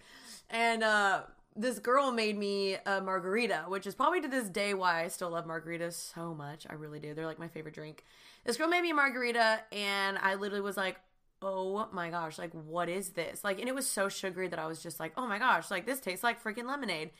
and 0.49 0.83
uh, 0.83 1.21
this 1.55 1.79
girl 1.79 2.11
made 2.11 2.37
me 2.37 2.77
a 2.85 3.01
margarita, 3.01 3.65
which 3.67 3.85
is 3.85 3.95
probably 3.95 4.21
to 4.21 4.27
this 4.27 4.47
day 4.49 4.73
why 4.73 5.03
I 5.03 5.07
still 5.09 5.29
love 5.29 5.45
margaritas 5.45 5.93
so 5.93 6.33
much. 6.33 6.65
I 6.69 6.73
really 6.73 6.99
do. 6.99 7.13
They're 7.13 7.25
like 7.25 7.39
my 7.39 7.49
favorite 7.49 7.75
drink. 7.75 8.05
This 8.45 8.57
girl 8.57 8.67
made 8.67 8.81
me 8.81 8.91
a 8.91 8.95
margarita, 8.95 9.61
and 9.71 10.17
I 10.17 10.35
literally 10.35 10.61
was 10.61 10.77
like, 10.77 10.97
oh 11.41 11.87
my 11.91 12.09
gosh, 12.09 12.37
like 12.37 12.51
what 12.53 12.87
is 12.87 13.09
this? 13.09 13.43
Like, 13.43 13.59
and 13.59 13.67
it 13.67 13.75
was 13.75 13.87
so 13.87 14.09
sugary 14.09 14.47
that 14.47 14.59
I 14.59 14.67
was 14.67 14.81
just 14.81 14.99
like, 14.99 15.13
oh 15.17 15.27
my 15.27 15.39
gosh, 15.39 15.69
like 15.71 15.85
this 15.85 15.99
tastes 15.99 16.23
like 16.23 16.41
freaking 16.43 16.67
lemonade. 16.67 17.11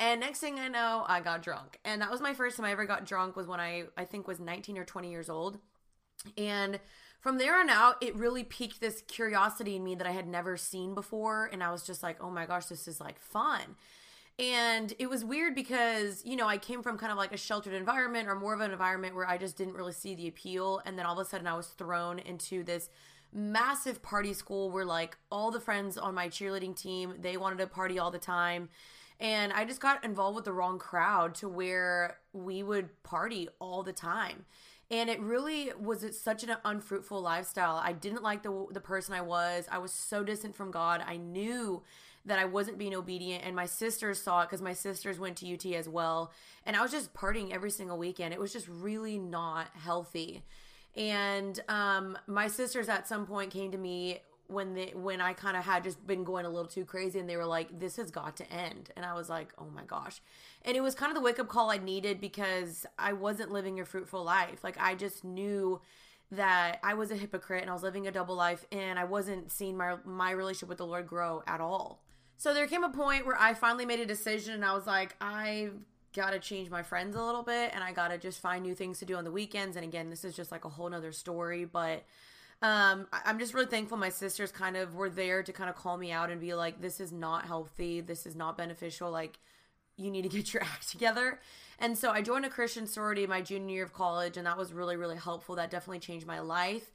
And 0.00 0.20
next 0.20 0.40
thing 0.40 0.58
I 0.58 0.68
know, 0.68 1.04
I 1.06 1.20
got 1.20 1.42
drunk. 1.42 1.78
And 1.84 2.02
that 2.02 2.10
was 2.10 2.20
my 2.20 2.34
first 2.34 2.56
time 2.56 2.66
I 2.66 2.72
ever 2.72 2.84
got 2.84 3.06
drunk 3.06 3.36
was 3.36 3.46
when 3.46 3.60
I 3.60 3.84
I 3.96 4.04
think 4.04 4.26
was 4.26 4.40
19 4.40 4.76
or 4.78 4.84
20 4.84 5.10
years 5.10 5.28
old. 5.28 5.58
And 6.36 6.80
from 7.20 7.38
there 7.38 7.56
on 7.58 7.70
out, 7.70 7.96
it 8.02 8.14
really 8.16 8.44
piqued 8.44 8.80
this 8.80 9.02
curiosity 9.02 9.76
in 9.76 9.84
me 9.84 9.94
that 9.94 10.06
I 10.06 10.10
had 10.10 10.26
never 10.26 10.56
seen 10.56 10.94
before. 10.94 11.48
And 11.52 11.62
I 11.62 11.70
was 11.70 11.82
just 11.82 12.02
like, 12.02 12.22
oh 12.22 12.30
my 12.30 12.44
gosh, 12.46 12.66
this 12.66 12.86
is 12.86 13.00
like 13.00 13.18
fun. 13.18 13.76
And 14.38 14.92
it 14.98 15.08
was 15.08 15.24
weird 15.24 15.54
because, 15.54 16.22
you 16.24 16.34
know, 16.34 16.48
I 16.48 16.58
came 16.58 16.82
from 16.82 16.98
kind 16.98 17.12
of 17.12 17.18
like 17.18 17.32
a 17.32 17.36
sheltered 17.36 17.72
environment 17.72 18.28
or 18.28 18.34
more 18.34 18.52
of 18.52 18.60
an 18.60 18.72
environment 18.72 19.14
where 19.14 19.28
I 19.28 19.38
just 19.38 19.56
didn't 19.56 19.74
really 19.74 19.92
see 19.92 20.14
the 20.14 20.26
appeal. 20.26 20.82
And 20.84 20.98
then 20.98 21.06
all 21.06 21.18
of 21.18 21.24
a 21.24 21.28
sudden 21.28 21.46
I 21.46 21.56
was 21.56 21.68
thrown 21.68 22.18
into 22.18 22.64
this 22.64 22.90
massive 23.32 24.02
party 24.02 24.32
school 24.32 24.70
where 24.70 24.84
like 24.84 25.16
all 25.30 25.50
the 25.50 25.60
friends 25.60 25.96
on 25.96 26.14
my 26.14 26.28
cheerleading 26.28 26.76
team, 26.76 27.14
they 27.20 27.36
wanted 27.36 27.58
to 27.58 27.66
party 27.68 27.98
all 27.98 28.10
the 28.10 28.18
time. 28.18 28.68
And 29.20 29.52
I 29.52 29.64
just 29.64 29.80
got 29.80 30.04
involved 30.04 30.36
with 30.36 30.44
the 30.44 30.52
wrong 30.52 30.78
crowd 30.78 31.34
to 31.36 31.48
where 31.48 32.18
we 32.32 32.62
would 32.62 33.02
party 33.02 33.48
all 33.60 33.82
the 33.82 33.92
time. 33.92 34.44
And 34.90 35.08
it 35.08 35.20
really 35.20 35.70
was 35.78 36.04
such 36.20 36.44
an 36.44 36.56
unfruitful 36.64 37.20
lifestyle. 37.20 37.76
I 37.76 37.92
didn't 37.92 38.22
like 38.22 38.42
the 38.42 38.66
the 38.70 38.80
person 38.80 39.14
I 39.14 39.22
was. 39.22 39.66
I 39.70 39.78
was 39.78 39.92
so 39.92 40.22
distant 40.22 40.54
from 40.54 40.70
God. 40.70 41.02
I 41.06 41.16
knew 41.16 41.82
that 42.26 42.38
I 42.38 42.44
wasn't 42.44 42.78
being 42.78 42.94
obedient 42.94 43.44
and 43.44 43.54
my 43.54 43.66
sisters 43.66 44.20
saw 44.20 44.42
it 44.42 44.48
cuz 44.48 44.62
my 44.62 44.72
sisters 44.72 45.18
went 45.18 45.36
to 45.38 45.52
UT 45.52 45.66
as 45.74 45.88
well. 45.88 46.32
And 46.64 46.76
I 46.76 46.82
was 46.82 46.90
just 46.90 47.14
partying 47.14 47.50
every 47.52 47.70
single 47.70 47.98
weekend. 47.98 48.34
It 48.34 48.40
was 48.40 48.52
just 48.52 48.68
really 48.68 49.18
not 49.18 49.68
healthy. 49.74 50.42
And 50.96 51.60
um, 51.68 52.16
my 52.26 52.46
sisters 52.46 52.88
at 52.88 53.08
some 53.08 53.26
point 53.26 53.50
came 53.50 53.72
to 53.72 53.78
me 53.78 54.20
when 54.54 54.74
they 54.74 54.92
when 54.94 55.20
I 55.20 55.32
kind 55.32 55.56
of 55.56 55.64
had 55.64 55.84
just 55.84 56.06
been 56.06 56.24
going 56.24 56.46
a 56.46 56.48
little 56.48 56.70
too 56.70 56.84
crazy 56.84 57.18
and 57.18 57.28
they 57.28 57.36
were 57.36 57.44
like 57.44 57.78
this 57.78 57.96
has 57.96 58.10
got 58.10 58.36
to 58.38 58.52
end. 58.52 58.90
And 58.96 59.04
I 59.04 59.14
was 59.14 59.28
like 59.28 59.52
oh 59.58 59.66
my 59.74 59.84
gosh. 59.84 60.22
And 60.62 60.76
it 60.76 60.80
was 60.80 60.94
kind 60.94 61.10
of 61.10 61.16
the 61.16 61.20
wake 61.20 61.38
up 61.38 61.48
call 61.48 61.70
I 61.70 61.78
needed 61.78 62.20
because 62.20 62.86
I 62.98 63.12
wasn't 63.12 63.52
living 63.52 63.80
a 63.80 63.84
fruitful 63.84 64.24
life. 64.24 64.64
Like 64.64 64.76
I 64.80 64.94
just 64.94 65.24
knew 65.24 65.80
that 66.30 66.78
I 66.82 66.94
was 66.94 67.10
a 67.10 67.16
hypocrite 67.16 67.62
and 67.62 67.70
I 67.70 67.74
was 67.74 67.82
living 67.82 68.06
a 68.06 68.12
double 68.12 68.34
life 68.34 68.64
and 68.72 68.98
I 68.98 69.04
wasn't 69.04 69.50
seeing 69.50 69.76
my 69.76 69.96
my 70.04 70.30
relationship 70.30 70.68
with 70.68 70.78
the 70.78 70.86
Lord 70.86 71.06
grow 71.06 71.42
at 71.46 71.60
all. 71.60 72.02
So 72.36 72.52
there 72.52 72.66
came 72.66 72.84
a 72.84 72.90
point 72.90 73.26
where 73.26 73.40
I 73.40 73.54
finally 73.54 73.86
made 73.86 74.00
a 74.00 74.06
decision 74.06 74.54
and 74.54 74.64
I 74.64 74.74
was 74.74 74.86
like 74.86 75.16
I've 75.20 75.74
got 76.14 76.30
to 76.30 76.38
change 76.38 76.70
my 76.70 76.82
friends 76.82 77.16
a 77.16 77.22
little 77.22 77.42
bit 77.42 77.72
and 77.74 77.82
I 77.82 77.92
got 77.92 78.08
to 78.08 78.18
just 78.18 78.40
find 78.40 78.62
new 78.62 78.74
things 78.74 79.00
to 79.00 79.04
do 79.04 79.16
on 79.16 79.24
the 79.24 79.32
weekends. 79.32 79.76
And 79.76 79.84
again 79.84 80.10
this 80.10 80.24
is 80.24 80.34
just 80.34 80.52
like 80.52 80.64
a 80.64 80.68
whole 80.68 80.88
nother 80.88 81.12
story 81.12 81.64
but 81.64 82.04
um, 82.62 83.06
I'm 83.12 83.38
just 83.38 83.54
really 83.54 83.66
thankful 83.66 83.96
my 83.96 84.08
sisters 84.08 84.50
kind 84.50 84.76
of 84.76 84.94
were 84.94 85.10
there 85.10 85.42
to 85.42 85.52
kind 85.52 85.68
of 85.68 85.76
call 85.76 85.96
me 85.96 86.12
out 86.12 86.30
and 86.30 86.40
be 86.40 86.54
like, 86.54 86.80
this 86.80 87.00
is 87.00 87.12
not 87.12 87.46
healthy. 87.46 88.00
This 88.00 88.26
is 88.26 88.34
not 88.34 88.56
beneficial. 88.56 89.10
Like, 89.10 89.38
you 89.96 90.10
need 90.10 90.22
to 90.22 90.28
get 90.28 90.52
your 90.52 90.62
act 90.64 90.90
together. 90.90 91.40
And 91.78 91.98
so 91.98 92.10
I 92.10 92.22
joined 92.22 92.44
a 92.44 92.50
Christian 92.50 92.86
sorority 92.86 93.26
my 93.26 93.40
junior 93.40 93.74
year 93.74 93.84
of 93.84 93.92
college, 93.92 94.36
and 94.36 94.46
that 94.46 94.56
was 94.56 94.72
really, 94.72 94.96
really 94.96 95.16
helpful. 95.16 95.56
That 95.56 95.70
definitely 95.70 95.98
changed 95.98 96.26
my 96.26 96.40
life. 96.40 96.90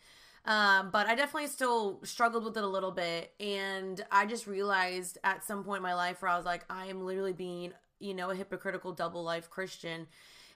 Um, 0.45 0.89
but 0.89 1.05
I 1.05 1.15
definitely 1.15 1.47
still 1.47 1.99
struggled 2.03 2.45
with 2.45 2.57
it 2.57 2.63
a 2.63 2.67
little 2.67 2.91
bit. 2.91 3.33
And 3.39 4.03
I 4.11 4.25
just 4.25 4.47
realized 4.47 5.17
at 5.23 5.43
some 5.43 5.63
point 5.63 5.77
in 5.77 5.83
my 5.83 5.93
life 5.93 6.21
where 6.21 6.31
I 6.31 6.37
was 6.37 6.45
like, 6.45 6.63
I 6.69 6.87
am 6.87 7.05
literally 7.05 7.33
being, 7.33 7.73
you 7.99 8.13
know, 8.13 8.29
a 8.29 8.35
hypocritical 8.35 8.93
double 8.93 9.23
life 9.23 9.49
Christian 9.49 10.07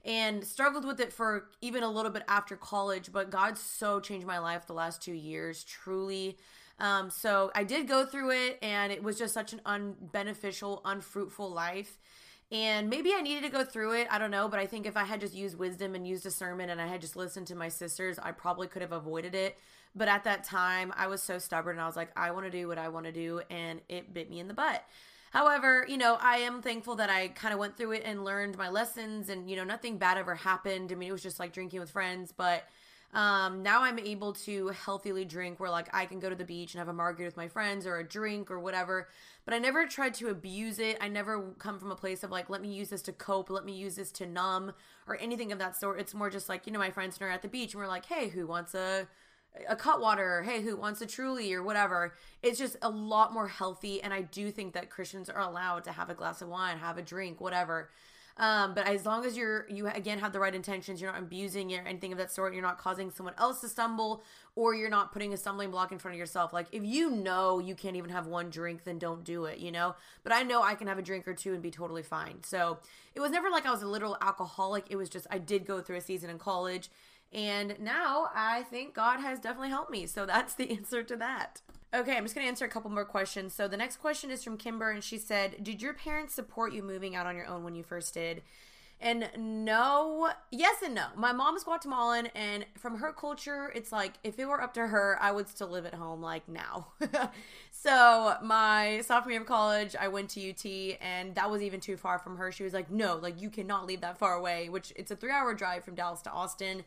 and 0.06 0.44
struggled 0.44 0.86
with 0.86 1.00
it 1.00 1.14
for 1.14 1.50
even 1.62 1.84
a 1.84 1.90
little 1.90 2.12
bit 2.12 2.24
after 2.28 2.56
college. 2.56 3.12
But 3.12 3.30
God 3.30 3.58
so 3.58 4.00
changed 4.00 4.28
my 4.28 4.40
life 4.40 4.68
the 4.68 4.74
last 4.74 5.02
two 5.02 5.14
years, 5.14 5.64
truly. 5.64 6.38
Um, 6.80 7.10
so 7.10 7.52
I 7.56 7.64
did 7.64 7.88
go 7.88 8.06
through 8.06 8.32
it, 8.32 8.60
and 8.62 8.92
it 8.92 9.04
was 9.04 9.18
just 9.18 9.34
such 9.34 9.54
an 9.54 9.62
unbeneficial, 9.66 10.82
unfruitful 10.84 11.50
life. 11.50 11.98
And 12.52 12.90
maybe 12.90 13.14
I 13.16 13.22
needed 13.22 13.44
to 13.44 13.50
go 13.50 13.64
through 13.64 13.94
it. 13.94 14.08
I 14.12 14.20
don't 14.20 14.30
know. 14.30 14.48
But 14.48 14.60
I 14.60 14.68
think 14.68 14.86
if 14.86 14.96
I 14.96 15.06
had 15.06 15.22
just 15.22 15.34
used 15.34 15.58
wisdom 15.58 15.96
and 15.96 16.08
used 16.08 16.22
discernment 16.22 16.70
and 16.70 16.80
I 16.80 16.86
had 16.86 17.02
just 17.02 17.16
listened 17.16 17.48
to 17.48 17.56
my 17.56 17.68
sisters, 17.68 18.20
I 18.20 18.32
probably 18.32 18.68
could 18.68 18.84
have 18.84 18.92
avoided 18.92 19.34
it. 19.34 19.58
But 19.96 20.08
at 20.08 20.24
that 20.26 20.44
time, 20.44 20.94
I 20.96 21.08
was 21.08 21.24
so 21.24 21.40
stubborn 21.40 21.78
and 21.78 21.82
I 21.82 21.88
was 21.88 21.96
like, 21.96 22.12
I 22.16 22.30
want 22.32 22.46
to 22.46 22.52
do 22.52 22.68
what 22.68 22.78
I 22.78 22.90
want 22.90 23.08
to 23.08 23.12
do. 23.12 23.42
And 23.50 23.82
it 23.90 24.14
bit 24.14 24.30
me 24.30 24.40
in 24.40 24.48
the 24.48 24.54
butt. 24.54 24.84
However, 25.34 25.84
you 25.90 25.98
know, 25.98 26.16
I 26.22 26.38
am 26.38 26.62
thankful 26.62 26.96
that 26.98 27.10
I 27.10 27.30
kind 27.30 27.56
of 27.56 27.60
went 27.60 27.76
through 27.76 27.94
it 27.94 28.04
and 28.06 28.24
learned 28.24 28.56
my 28.56 28.70
lessons 28.70 29.30
and, 29.30 29.50
you 29.50 29.56
know, 29.56 29.64
nothing 29.64 29.98
bad 29.98 30.20
ever 30.20 30.36
happened. 30.36 30.92
I 30.92 30.96
mean, 30.96 31.10
it 31.10 31.12
was 31.12 31.24
just 31.24 31.40
like 31.40 31.52
drinking 31.52 31.80
with 31.80 31.90
friends, 31.90 32.32
but 32.32 32.66
um, 33.16 33.64
now 33.64 33.82
I'm 33.82 33.98
able 33.98 34.34
to 34.34 34.68
healthily 34.68 35.26
drink 35.26 35.60
where 35.60 35.72
like 35.72 35.90
I 35.92 36.06
can 36.06 36.20
go 36.20 36.30
to 36.30 36.36
the 36.36 36.46
beach 36.46 36.76
and 36.76 36.80
have 36.80 36.88
a 36.88 36.94
margarita 36.94 37.30
with 37.30 37.38
my 37.38 37.48
friends 37.48 37.88
or 37.88 37.98
a 37.98 38.04
drink 38.04 38.52
or 38.52 38.60
whatever. 38.60 39.08
But 39.44 39.56
I 39.56 39.58
never 39.58 39.88
tried 39.88 40.14
to 40.16 40.30
abuse 40.30 40.78
it. 40.78 41.00
I 41.02 41.08
never 41.08 41.42
come 41.58 41.80
from 41.80 41.90
a 41.90 41.96
place 41.96 42.24
of 42.24 42.30
like, 42.30 42.52
let 42.52 42.62
me 42.62 42.72
use 42.72 42.90
this 42.90 43.02
to 43.04 43.12
cope, 43.12 43.50
let 43.50 43.66
me 43.66 43.74
use 43.74 43.96
this 43.96 44.12
to 44.12 44.28
numb 44.28 44.72
or 45.08 45.18
anything 45.20 45.52
of 45.52 45.58
that 45.58 45.76
sort. 45.76 46.00
It's 46.00 46.14
more 46.14 46.30
just 46.30 46.48
like, 46.48 46.68
you 46.68 46.74
know, 46.74 46.78
my 46.78 46.92
friends 46.92 47.18
and 47.18 47.28
are 47.28 47.32
at 47.32 47.42
the 47.42 47.48
beach 47.48 47.74
and 47.74 47.82
we're 47.82 47.88
like, 47.88 48.06
hey, 48.06 48.28
who 48.28 48.46
wants 48.46 48.76
a 48.76 49.08
a 49.68 49.76
Cutwater, 49.76 50.44
hey, 50.44 50.62
who 50.62 50.76
wants 50.76 51.02
a 51.02 51.06
truly 51.06 51.54
or 51.54 51.64
whatever. 51.64 52.16
It's 52.42 52.58
just 52.58 52.76
a 52.82 52.90
lot 52.90 53.34
more 53.34 53.48
healthy. 53.48 54.02
And 54.02 54.14
I 54.14 54.22
do 54.22 54.52
think 54.52 54.74
that 54.74 54.90
Christians 54.90 55.30
are 55.30 55.42
allowed 55.42 55.84
to 55.86 55.92
have 55.92 56.10
a 56.10 56.16
glass 56.16 56.42
of 56.42 56.50
wine, 56.50 56.78
have 56.78 56.98
a 56.98 57.02
drink, 57.02 57.40
whatever. 57.40 57.90
Um, 58.38 58.74
but 58.74 58.88
as 58.88 59.06
long 59.06 59.26
as 59.26 59.38
you're, 59.38 59.68
you 59.70 59.88
again 59.88 60.18
have 60.18 60.34
the 60.34 60.40
right 60.40 60.56
intentions, 60.56 61.00
you're 61.00 61.12
not 61.12 61.22
abusing 61.22 61.70
it 61.70 61.82
or 61.82 61.88
anything 61.88 62.12
of 62.12 62.18
that 62.18 62.32
sort, 62.32 62.54
you're 62.54 62.64
not 62.64 62.80
causing 62.80 63.12
someone 63.12 63.36
else 63.38 63.62
to 63.62 63.70
stumble, 63.70 64.24
or 64.56 64.74
you're 64.74 64.90
not 64.90 65.12
putting 65.12 65.34
a 65.34 65.38
stumbling 65.38 65.70
block 65.70 65.92
in 65.92 66.00
front 66.00 66.16
of 66.16 66.20
yourself. 66.20 66.52
Like 66.52 66.66
if 66.72 66.84
you 66.84 67.12
know 67.12 67.60
you 67.60 67.76
can't 67.76 67.96
even 67.96 68.10
have 68.10 68.26
one 68.26 68.50
drink, 68.50 68.86
then 68.86 68.98
don't 68.98 69.24
do 69.24 69.46
it, 69.46 69.60
you 69.60 69.72
know? 69.72 69.96
But 70.24 70.34
I 70.34 70.42
know 70.42 70.64
I 70.64 70.74
can 70.74 70.88
have 70.88 70.98
a 70.98 71.04
drink 71.04 71.28
or 71.28 71.36
two 71.36 71.54
and 71.54 71.62
be 71.62 71.70
totally 71.70 72.02
fine. 72.02 72.44
So 72.44 72.80
it 73.14 73.20
was 73.20 73.30
never 73.30 73.52
like 73.52 73.68
I 73.68 73.72
was 73.72 73.84
a 73.84 73.88
literal 73.88 74.18
alcoholic. 74.20 74.86
It 74.90 74.96
was 74.96 75.10
just 75.10 75.28
I 75.30 75.38
did 75.38 75.68
go 75.68 75.82
through 75.82 75.98
a 75.98 76.02
season 76.02 76.32
in 76.32 76.40
college 76.40 76.90
and 77.34 77.76
now 77.80 78.30
I 78.34 78.64
think 78.64 78.94
God 78.94 79.20
has 79.20 79.40
definitely 79.40 79.70
helped 79.70 79.92
me. 79.92 80.06
So 80.06 80.26
that's 80.26 80.54
the 80.54 80.72
answer 80.78 81.04
to 81.04 81.16
that. 81.18 81.62
Okay, 81.94 82.18
I'm 82.18 82.24
just 82.24 82.34
going 82.34 82.46
to 82.46 82.50
answer 82.50 82.66
a 82.66 82.70
couple 82.70 82.90
more 82.90 83.06
questions. 83.06 83.54
So 83.54 83.68
the 83.68 83.78
next 83.78 83.98
question 83.98 84.32
is 84.32 84.44
from 84.44 84.58
Kimber, 84.58 84.90
and 84.90 85.04
she 85.04 85.20
said, 85.20 85.64
Did 85.64 85.82
your 85.82 85.94
parents 85.94 86.34
support 86.34 86.74
you 86.74 86.82
moving 86.82 87.16
out 87.16 87.28
on 87.28 87.36
your 87.36 87.46
own 87.46 87.64
when 87.64 87.76
you 87.76 87.84
first 87.84 88.16
did? 88.16 88.42
And 89.00 89.30
no, 89.38 90.32
yes 90.50 90.78
and 90.82 90.96
no. 90.96 91.08
My 91.16 91.34
mom 91.34 91.56
is 91.56 91.66
Guatemalan, 91.66 92.28
and 92.34 92.66
from 92.78 92.98
her 92.98 93.12
culture, 93.12 93.72
it's 93.76 93.92
like 93.92 94.14
if 94.24 94.40
it 94.40 94.46
were 94.46 94.62
up 94.62 94.74
to 94.76 94.88
her, 94.88 95.18
I 95.22 95.32
would 95.32 95.48
still 95.50 95.68
live 95.68 95.86
at 95.86 95.94
home 95.94 96.22
like 96.22 96.48
now. 96.48 96.88
so, 97.72 98.38
my 98.42 99.02
sophomore 99.06 99.34
year 99.34 99.42
of 99.42 99.48
college, 99.48 99.96
I 100.00 100.08
went 100.08 100.30
to 100.32 100.50
UT, 100.50 100.98
and 101.02 101.36
that 101.36 101.52
was 101.52 101.62
even 101.62 101.80
too 101.80 101.98
far 101.98 102.18
from 102.18 102.38
her. 102.38 102.52
She 102.52 102.64
was 102.64 102.74
like, 102.74 102.90
No, 102.90 103.18
like 103.18 103.40
you 103.40 103.50
cannot 103.50 103.86
leave 103.86 104.02
that 104.02 104.18
far 104.18 104.34
away, 104.34 104.70
which 104.70 104.94
it's 104.96 105.12
a 105.12 105.16
three 105.16 105.32
hour 105.32 105.54
drive 105.54 105.84
from 105.84 105.94
Dallas 105.94 106.22
to 106.24 106.32
Austin. 106.32 106.86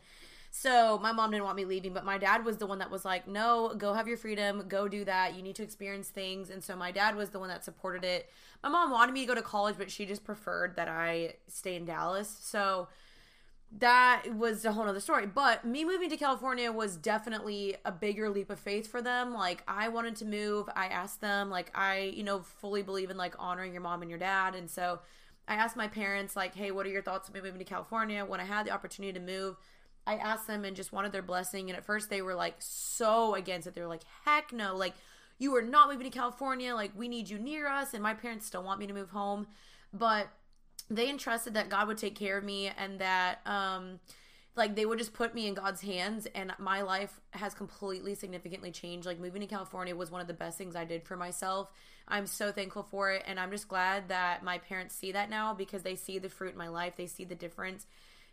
So 0.59 0.97
my 1.03 1.11
mom 1.11 1.29
didn't 1.29 1.43
want 1.43 1.55
me 1.55 1.65
leaving, 1.65 1.93
but 1.93 2.03
my 2.03 2.17
dad 2.17 2.43
was 2.43 2.57
the 2.57 2.65
one 2.65 2.79
that 2.79 2.89
was 2.89 3.05
like, 3.05 3.27
no, 3.27 3.75
go 3.77 3.93
have 3.93 4.07
your 4.07 4.17
freedom, 4.17 4.63
go 4.67 4.87
do 4.87 5.05
that. 5.05 5.35
You 5.35 5.43
need 5.43 5.55
to 5.57 5.63
experience 5.63 6.09
things. 6.09 6.49
And 6.49 6.63
so 6.63 6.75
my 6.75 6.89
dad 6.89 7.15
was 7.15 7.29
the 7.29 7.37
one 7.37 7.49
that 7.49 7.63
supported 7.63 8.03
it. 8.03 8.27
My 8.63 8.69
mom 8.69 8.89
wanted 8.89 9.11
me 9.11 9.21
to 9.21 9.27
go 9.27 9.35
to 9.35 9.43
college, 9.43 9.75
but 9.77 9.91
she 9.91 10.07
just 10.07 10.23
preferred 10.23 10.75
that 10.75 10.87
I 10.87 11.35
stay 11.47 11.75
in 11.75 11.85
Dallas. 11.85 12.35
So 12.41 12.87
that 13.77 14.23
was 14.35 14.65
a 14.65 14.71
whole 14.71 14.87
other 14.87 14.99
story. 14.99 15.27
But 15.27 15.63
me 15.63 15.85
moving 15.85 16.09
to 16.09 16.17
California 16.17 16.71
was 16.71 16.97
definitely 16.97 17.75
a 17.85 17.91
bigger 17.91 18.27
leap 18.27 18.49
of 18.49 18.57
faith 18.57 18.89
for 18.89 18.99
them. 18.99 19.35
Like 19.35 19.61
I 19.67 19.89
wanted 19.89 20.15
to 20.17 20.25
move. 20.25 20.67
I 20.75 20.87
asked 20.87 21.21
them, 21.21 21.51
like, 21.51 21.71
I, 21.75 22.13
you 22.15 22.23
know, 22.23 22.39
fully 22.39 22.81
believe 22.81 23.11
in 23.11 23.17
like 23.17 23.35
honoring 23.37 23.73
your 23.73 23.81
mom 23.83 24.01
and 24.01 24.09
your 24.09 24.19
dad. 24.19 24.55
And 24.55 24.67
so 24.67 25.01
I 25.47 25.53
asked 25.53 25.77
my 25.77 25.87
parents, 25.87 26.35
like, 26.35 26.55
hey, 26.55 26.71
what 26.71 26.87
are 26.87 26.89
your 26.89 27.03
thoughts 27.03 27.29
on 27.29 27.33
me 27.35 27.41
moving 27.41 27.59
to 27.59 27.65
California? 27.65 28.25
When 28.25 28.39
I 28.39 28.45
had 28.45 28.65
the 28.65 28.71
opportunity 28.71 29.13
to 29.13 29.23
move, 29.23 29.55
I 30.07 30.15
asked 30.15 30.47
them 30.47 30.63
and 30.63 30.75
just 30.75 30.93
wanted 30.93 31.11
their 31.11 31.21
blessing. 31.21 31.69
And 31.69 31.77
at 31.77 31.85
first 31.85 32.09
they 32.09 32.21
were 32.21 32.33
like 32.33 32.55
so 32.59 33.35
against 33.35 33.67
it. 33.67 33.75
They 33.75 33.81
were 33.81 33.87
like, 33.87 34.05
heck 34.23 34.53
no, 34.53 34.75
like 34.75 34.93
you 35.37 35.55
are 35.55 35.61
not 35.61 35.89
moving 35.89 36.09
to 36.09 36.17
California. 36.17 36.73
Like 36.73 36.91
we 36.95 37.09
need 37.09 37.29
you 37.29 37.37
near 37.37 37.67
us. 37.67 37.93
And 37.93 38.01
my 38.01 38.13
parents 38.13 38.45
still 38.47 38.63
want 38.63 38.79
me 38.79 38.87
to 38.87 38.93
move 38.93 39.09
home. 39.09 39.47
But 39.93 40.29
they 40.89 41.09
entrusted 41.09 41.55
that 41.55 41.69
God 41.69 41.89
would 41.89 41.97
take 41.97 42.15
care 42.15 42.37
of 42.37 42.43
me 42.45 42.71
and 42.77 42.99
that, 42.99 43.41
um, 43.45 43.99
like 44.55 44.75
they 44.75 44.85
would 44.85 44.97
just 44.97 45.13
put 45.13 45.35
me 45.35 45.45
in 45.47 45.53
God's 45.53 45.81
hands 45.81 46.25
and 46.33 46.51
my 46.57 46.81
life 46.81 47.19
has 47.31 47.53
completely 47.53 48.15
significantly 48.15 48.71
changed. 48.71 49.05
Like 49.05 49.19
moving 49.19 49.41
to 49.41 49.47
California 49.47 49.95
was 49.95 50.09
one 50.09 50.21
of 50.21 50.27
the 50.27 50.33
best 50.33 50.57
things 50.57 50.75
I 50.75 50.85
did 50.85 51.03
for 51.03 51.15
myself. 51.15 51.71
I'm 52.07 52.25
so 52.25 52.51
thankful 52.51 52.83
for 52.83 53.11
it 53.11 53.23
and 53.27 53.39
I'm 53.39 53.51
just 53.51 53.67
glad 53.67 54.07
that 54.07 54.43
my 54.43 54.57
parents 54.57 54.95
see 54.95 55.11
that 55.11 55.29
now 55.29 55.53
because 55.53 55.83
they 55.83 55.95
see 55.95 56.17
the 56.17 56.29
fruit 56.29 56.53
in 56.53 56.57
my 56.57 56.69
life. 56.69 56.95
They 56.95 57.05
see 57.05 57.25
the 57.25 57.35
difference 57.35 57.85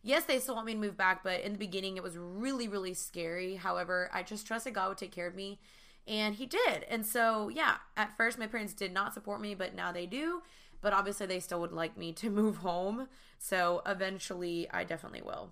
yes, 0.04 0.24
they 0.24 0.38
still 0.38 0.54
want 0.54 0.66
me 0.66 0.74
to 0.74 0.78
move 0.78 0.96
back, 0.96 1.24
but 1.24 1.40
in 1.40 1.52
the 1.52 1.58
beginning 1.58 1.96
it 1.96 2.02
was 2.02 2.16
really, 2.16 2.68
really 2.68 2.94
scary. 2.94 3.56
However, 3.56 4.08
I 4.12 4.22
just 4.22 4.46
trusted 4.46 4.74
God 4.74 4.90
would 4.90 4.98
take 4.98 5.12
care 5.12 5.26
of 5.26 5.34
me, 5.34 5.58
and 6.06 6.36
He 6.36 6.46
did. 6.46 6.84
And 6.88 7.04
so, 7.04 7.48
yeah, 7.48 7.76
at 7.96 8.16
first 8.16 8.38
my 8.38 8.46
parents 8.46 8.74
did 8.74 8.92
not 8.92 9.14
support 9.14 9.40
me, 9.40 9.54
but 9.54 9.74
now 9.74 9.90
they 9.90 10.06
do. 10.06 10.42
But 10.80 10.92
obviously, 10.92 11.24
they 11.26 11.40
still 11.40 11.60
would 11.62 11.72
like 11.72 11.96
me 11.96 12.12
to 12.12 12.30
move 12.42 12.58
home. 12.58 13.08
So 13.38 13.82
eventually, 13.86 14.68
I 14.70 14.84
definitely 14.84 15.22
will. 15.22 15.50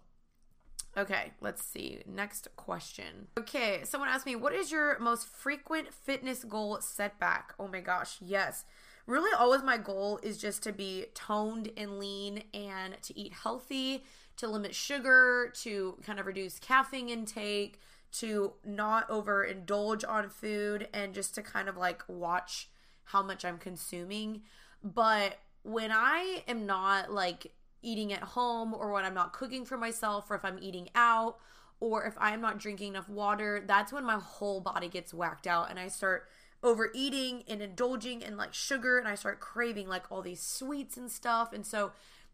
Okay, 0.96 1.32
let's 1.40 1.64
see. 1.64 2.02
Next 2.06 2.48
question. 2.56 3.28
Okay, 3.38 3.80
someone 3.84 4.10
asked 4.10 4.26
me, 4.26 4.36
What 4.36 4.52
is 4.52 4.70
your 4.70 4.98
most 4.98 5.26
frequent 5.26 5.94
fitness 5.94 6.44
goal 6.44 6.78
setback? 6.82 7.54
Oh 7.58 7.66
my 7.66 7.80
gosh, 7.80 8.18
yes. 8.20 8.64
Really, 9.06 9.30
always 9.36 9.62
my 9.62 9.78
goal 9.78 10.20
is 10.22 10.38
just 10.38 10.62
to 10.62 10.72
be 10.72 11.06
toned 11.14 11.72
and 11.76 11.98
lean 11.98 12.44
and 12.54 12.96
to 13.02 13.18
eat 13.18 13.32
healthy 13.32 14.04
to 14.36 14.48
limit 14.48 14.74
sugar, 14.74 15.52
to 15.62 15.96
kind 16.04 16.18
of 16.18 16.26
reduce 16.26 16.58
caffeine 16.58 17.08
intake, 17.08 17.80
to 18.12 18.52
not 18.64 19.08
overindulge 19.08 20.04
on 20.08 20.28
food, 20.28 20.88
and 20.92 21.14
just 21.14 21.34
to 21.34 21.42
kind 21.42 21.68
of 21.68 21.76
like 21.76 22.02
watch 22.08 22.68
how 23.04 23.22
much 23.22 23.44
I'm 23.44 23.58
consuming. 23.58 24.42
But 24.82 25.38
when 25.62 25.90
I 25.92 26.42
am 26.48 26.66
not 26.66 27.12
like 27.12 27.52
eating 27.82 28.12
at 28.12 28.22
home, 28.22 28.74
or 28.74 28.92
when 28.92 29.04
I'm 29.04 29.14
not 29.14 29.32
cooking 29.32 29.64
for 29.64 29.76
myself, 29.76 30.30
or 30.30 30.36
if 30.36 30.44
I'm 30.44 30.58
eating 30.60 30.88
out, 30.94 31.38
or 31.80 32.04
if 32.04 32.14
I'm 32.18 32.40
not 32.40 32.58
drinking 32.58 32.90
enough 32.90 33.08
water, 33.08 33.62
that's 33.66 33.92
when 33.92 34.04
my 34.04 34.16
whole 34.16 34.60
body 34.60 34.88
gets 34.88 35.12
whacked 35.12 35.48
out 35.48 35.68
and 35.68 35.80
I 35.80 35.88
start 35.88 36.28
overeating 36.62 37.42
and 37.48 37.60
indulging 37.60 38.22
in 38.22 38.36
like 38.36 38.54
sugar 38.54 38.98
and 38.98 39.08
I 39.08 39.16
start 39.16 39.40
craving 39.40 39.88
like 39.88 40.04
all 40.10 40.22
these 40.22 40.40
sweets 40.40 40.96
and 40.96 41.10
stuff. 41.10 41.52
And 41.52 41.66
so 41.66 41.90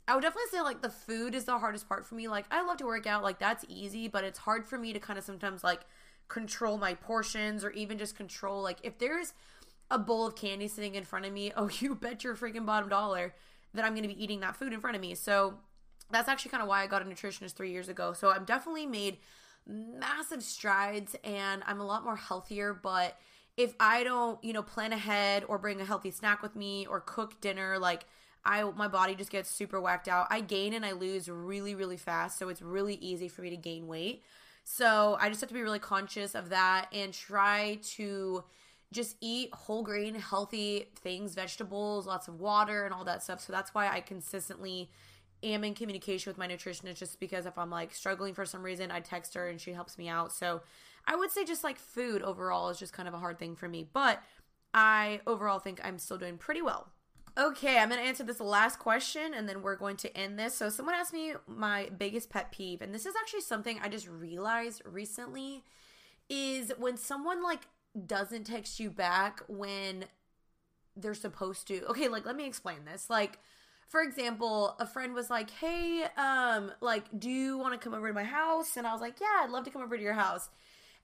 I 0.08 0.14
would 0.14 0.22
definitely 0.22 0.50
say 0.50 0.62
like 0.62 0.80
the 0.80 0.88
food 0.88 1.34
is 1.34 1.44
the 1.44 1.58
hardest 1.58 1.86
part 1.86 2.06
for 2.06 2.14
me. 2.14 2.28
Like 2.28 2.46
I 2.50 2.64
love 2.64 2.78
to 2.78 2.86
work 2.86 3.06
out, 3.06 3.22
like 3.22 3.38
that's 3.38 3.64
easy, 3.68 4.08
but 4.08 4.24
it's 4.24 4.38
hard 4.38 4.66
for 4.66 4.78
me 4.78 4.94
to 4.94 4.98
kind 4.98 5.18
of 5.18 5.24
sometimes 5.24 5.62
like 5.62 5.82
control 6.28 6.78
my 6.78 6.94
portions 6.94 7.62
or 7.62 7.70
even 7.70 7.98
just 7.98 8.16
control 8.16 8.62
like 8.62 8.78
if 8.82 8.98
there's 8.98 9.34
a 9.90 9.98
bowl 9.98 10.26
of 10.26 10.36
candy 10.36 10.68
sitting 10.68 10.94
in 10.94 11.04
front 11.04 11.26
of 11.26 11.32
me, 11.32 11.52
oh 11.56 11.68
you 11.80 11.94
bet 11.94 12.24
your 12.24 12.34
freaking 12.34 12.64
bottom 12.64 12.88
dollar 12.88 13.34
that 13.74 13.84
I'm 13.84 13.92
going 13.92 14.08
to 14.08 14.08
be 14.08 14.22
eating 14.22 14.40
that 14.40 14.56
food 14.56 14.72
in 14.72 14.80
front 14.80 14.96
of 14.96 15.02
me. 15.02 15.14
So 15.14 15.58
that's 16.10 16.28
actually 16.28 16.52
kind 16.52 16.62
of 16.62 16.68
why 16.68 16.82
I 16.82 16.86
got 16.86 17.02
a 17.02 17.04
nutritionist 17.04 17.52
3 17.52 17.70
years 17.70 17.90
ago. 17.90 18.14
So 18.14 18.30
I'm 18.30 18.46
definitely 18.46 18.86
made 18.86 19.18
massive 19.66 20.42
strides 20.42 21.14
and 21.22 21.62
I'm 21.66 21.80
a 21.80 21.84
lot 21.84 22.02
more 22.02 22.16
healthier, 22.16 22.72
but 22.72 23.18
if 23.58 23.74
I 23.78 24.04
don't, 24.04 24.42
you 24.42 24.54
know, 24.54 24.62
plan 24.62 24.92
ahead 24.92 25.44
or 25.46 25.58
bring 25.58 25.80
a 25.82 25.84
healthy 25.84 26.12
snack 26.12 26.42
with 26.42 26.56
me 26.56 26.86
or 26.86 27.00
cook 27.00 27.40
dinner, 27.42 27.78
like 27.78 28.06
I 28.48 28.64
my 28.64 28.88
body 28.88 29.14
just 29.14 29.30
gets 29.30 29.50
super 29.50 29.80
whacked 29.80 30.08
out. 30.08 30.26
I 30.30 30.40
gain 30.40 30.72
and 30.72 30.84
I 30.84 30.92
lose 30.92 31.28
really 31.28 31.74
really 31.74 31.98
fast, 31.98 32.38
so 32.38 32.48
it's 32.48 32.62
really 32.62 32.94
easy 32.94 33.28
for 33.28 33.42
me 33.42 33.50
to 33.50 33.56
gain 33.56 33.86
weight. 33.86 34.24
So, 34.64 35.16
I 35.18 35.30
just 35.30 35.40
have 35.40 35.48
to 35.48 35.54
be 35.54 35.62
really 35.62 35.78
conscious 35.78 36.34
of 36.34 36.50
that 36.50 36.88
and 36.92 37.14
try 37.14 37.78
to 37.94 38.44
just 38.92 39.16
eat 39.20 39.54
whole 39.54 39.82
grain, 39.82 40.14
healthy 40.14 40.88
things, 40.96 41.34
vegetables, 41.34 42.06
lots 42.06 42.28
of 42.28 42.40
water 42.40 42.84
and 42.84 42.92
all 42.92 43.04
that 43.04 43.22
stuff. 43.22 43.40
So 43.40 43.52
that's 43.52 43.74
why 43.74 43.88
I 43.88 44.00
consistently 44.00 44.90
am 45.42 45.64
in 45.64 45.74
communication 45.74 46.30
with 46.30 46.38
my 46.38 46.48
nutritionist 46.48 46.96
just 46.96 47.20
because 47.20 47.46
if 47.46 47.56
I'm 47.58 47.70
like 47.70 47.94
struggling 47.94 48.34
for 48.34 48.44
some 48.44 48.62
reason, 48.62 48.90
I 48.90 49.00
text 49.00 49.34
her 49.34 49.48
and 49.48 49.60
she 49.60 49.72
helps 49.72 49.98
me 49.98 50.08
out. 50.08 50.32
So 50.32 50.62
I 51.06 51.16
would 51.16 51.30
say 51.30 51.44
just 51.44 51.64
like 51.64 51.78
food 51.78 52.22
overall 52.22 52.70
is 52.70 52.78
just 52.78 52.92
kind 52.92 53.08
of 53.08 53.14
a 53.14 53.18
hard 53.18 53.38
thing 53.38 53.56
for 53.56 53.68
me, 53.68 53.88
but 53.92 54.22
I 54.72 55.20
overall 55.26 55.58
think 55.58 55.80
I'm 55.82 55.98
still 55.98 56.18
doing 56.18 56.38
pretty 56.38 56.62
well. 56.62 56.88
Okay, 57.38 57.78
I'm 57.78 57.88
going 57.88 58.00
to 58.00 58.06
answer 58.06 58.24
this 58.24 58.40
last 58.40 58.80
question 58.80 59.32
and 59.32 59.48
then 59.48 59.62
we're 59.62 59.76
going 59.76 59.96
to 59.98 60.16
end 60.16 60.36
this. 60.38 60.54
So, 60.54 60.68
someone 60.68 60.96
asked 60.96 61.12
me 61.12 61.34
my 61.46 61.88
biggest 61.96 62.30
pet 62.30 62.50
peeve, 62.50 62.82
and 62.82 62.92
this 62.92 63.06
is 63.06 63.14
actually 63.20 63.42
something 63.42 63.78
I 63.80 63.88
just 63.88 64.08
realized 64.08 64.82
recently 64.84 65.62
is 66.28 66.72
when 66.78 66.96
someone 66.96 67.42
like 67.42 67.60
doesn't 68.06 68.44
text 68.44 68.80
you 68.80 68.90
back 68.90 69.40
when 69.46 70.06
they're 70.96 71.14
supposed 71.14 71.68
to. 71.68 71.84
Okay, 71.86 72.08
like 72.08 72.26
let 72.26 72.34
me 72.34 72.44
explain 72.46 72.84
this. 72.84 73.08
Like 73.08 73.38
for 73.86 74.02
example, 74.02 74.74
a 74.80 74.86
friend 74.86 75.14
was 75.14 75.30
like, 75.30 75.50
"Hey, 75.50 76.06
um 76.16 76.72
like 76.80 77.04
do 77.18 77.30
you 77.30 77.56
want 77.56 77.72
to 77.72 77.78
come 77.78 77.94
over 77.94 78.08
to 78.08 78.14
my 78.14 78.24
house?" 78.24 78.76
And 78.76 78.84
I 78.86 78.92
was 78.92 79.00
like, 79.00 79.20
"Yeah, 79.20 79.44
I'd 79.44 79.50
love 79.50 79.64
to 79.64 79.70
come 79.70 79.82
over 79.82 79.96
to 79.96 80.02
your 80.02 80.14
house." 80.14 80.50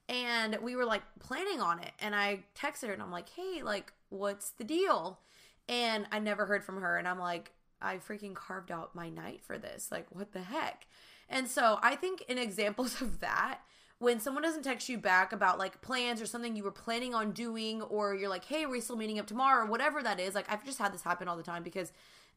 And 0.09 0.57
we 0.61 0.75
were 0.75 0.85
like 0.85 1.03
planning 1.19 1.61
on 1.61 1.79
it, 1.79 1.91
and 1.99 2.13
I 2.13 2.43
texted 2.55 2.87
her 2.87 2.93
and 2.93 3.01
I'm 3.01 3.11
like, 3.11 3.29
"Hey, 3.29 3.63
like 3.63 3.93
what's 4.09 4.51
the 4.51 4.65
deal?" 4.65 5.19
And 5.67 6.05
I 6.11 6.19
never 6.19 6.45
heard 6.45 6.63
from 6.63 6.81
her. 6.81 6.97
And 6.97 7.07
I'm 7.07 7.19
like, 7.19 7.51
I 7.81 7.97
freaking 7.97 8.33
carved 8.33 8.71
out 8.71 8.95
my 8.95 9.09
night 9.09 9.41
for 9.43 9.57
this. 9.57 9.89
Like, 9.91 10.07
what 10.09 10.31
the 10.31 10.41
heck? 10.41 10.87
And 11.29 11.47
so 11.47 11.79
I 11.81 11.95
think 11.95 12.23
in 12.27 12.37
examples 12.37 13.01
of 13.01 13.19
that, 13.19 13.59
when 13.97 14.19
someone 14.19 14.43
doesn't 14.43 14.63
text 14.63 14.89
you 14.89 14.97
back 14.97 15.31
about 15.31 15.57
like 15.57 15.81
plans 15.81 16.21
or 16.21 16.25
something 16.25 16.55
you 16.55 16.63
were 16.63 16.71
planning 16.71 17.15
on 17.15 17.31
doing, 17.31 17.81
or 17.81 18.13
you're 18.13 18.29
like, 18.29 18.45
hey, 18.45 18.65
we're 18.65 18.81
still 18.81 18.97
meeting 18.97 19.19
up 19.19 19.27
tomorrow, 19.27 19.63
or 19.63 19.67
whatever 19.67 20.03
that 20.03 20.19
is, 20.19 20.35
like, 20.35 20.51
I've 20.51 20.65
just 20.65 20.79
had 20.79 20.93
this 20.93 21.03
happen 21.03 21.27
all 21.27 21.37
the 21.37 21.43
time 21.43 21.63
because 21.63 21.93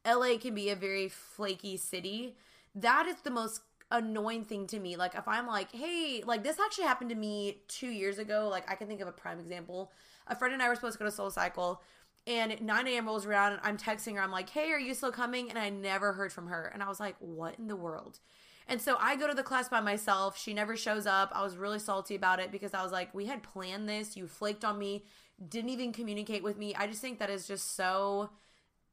LA 0.07 0.39
can 0.41 0.55
be 0.55 0.71
a 0.71 0.77
very 0.77 1.09
flaky 1.09 1.77
city. 1.77 2.37
That 2.75 3.07
is 3.07 3.17
the 3.23 3.31
most 3.31 3.63
annoying 3.91 4.45
thing 4.45 4.67
to 4.69 4.79
me. 4.79 4.97
Like, 4.97 5.15
if 5.15 5.27
I'm 5.27 5.47
like, 5.47 5.73
hey, 5.73 6.23
like, 6.25 6.45
this 6.45 6.59
actually 6.61 6.85
happened 6.85 7.11
to 7.11 7.17
me 7.17 7.63
two 7.67 7.89
years 7.89 8.19
ago. 8.19 8.49
Like, 8.49 8.71
I 8.71 8.77
can 8.77 8.87
think 8.87 9.01
of 9.01 9.09
a 9.09 9.13
prime 9.13 9.41
example. 9.41 9.91
A 10.29 10.37
friend 10.37 10.55
and 10.55 10.63
I 10.63 10.69
were 10.69 10.75
supposed 10.75 10.95
to 10.95 10.99
go 11.01 11.07
to 11.07 11.11
Soul 11.11 11.31
Cycle 11.31 11.83
and 12.29 12.61
9 12.61 12.87
a.m. 12.87 13.07
rolls 13.07 13.27
around 13.27 13.53
and 13.53 13.61
I'm 13.65 13.79
texting 13.79 14.15
her. 14.15 14.21
I'm 14.21 14.31
like, 14.31 14.51
hey, 14.51 14.71
are 14.71 14.79
you 14.79 14.93
still 14.95 15.11
coming? 15.11 15.49
And 15.49 15.59
I 15.59 15.71
never 15.71 16.13
heard 16.13 16.33
from 16.33 16.49
her. 16.49 16.71
And 16.73 16.83
I 16.83 16.89
was 16.89 17.01
like, 17.01 17.17
what 17.19 17.59
in 17.59 17.69
the 17.69 17.77
world? 17.77 18.21
And 18.69 18.81
so 18.81 18.97
I 19.01 19.17
go 19.17 19.27
to 19.27 19.35
the 19.35 19.43
class 19.43 19.69
by 19.71 19.81
myself. 19.81 20.39
She 20.39 20.53
never 20.53 20.77
shows 20.77 21.07
up. 21.07 21.33
I 21.35 21.43
was 21.43 21.57
really 21.57 21.79
salty 21.79 22.15
about 22.15 22.39
it 22.39 22.53
because 22.53 22.75
I 22.75 22.83
was 22.83 22.93
like, 22.93 23.15
we 23.15 23.25
had 23.25 23.43
planned 23.43 23.89
this. 23.89 24.15
You 24.15 24.29
flaked 24.29 24.63
on 24.63 24.79
me, 24.79 25.05
didn't 25.49 25.71
even 25.71 25.91
communicate 25.91 26.43
with 26.43 26.59
me. 26.59 26.75
I 26.75 26.87
just 26.87 27.01
think 27.01 27.19
that 27.19 27.31
is 27.31 27.47
just 27.47 27.75
so 27.75 28.31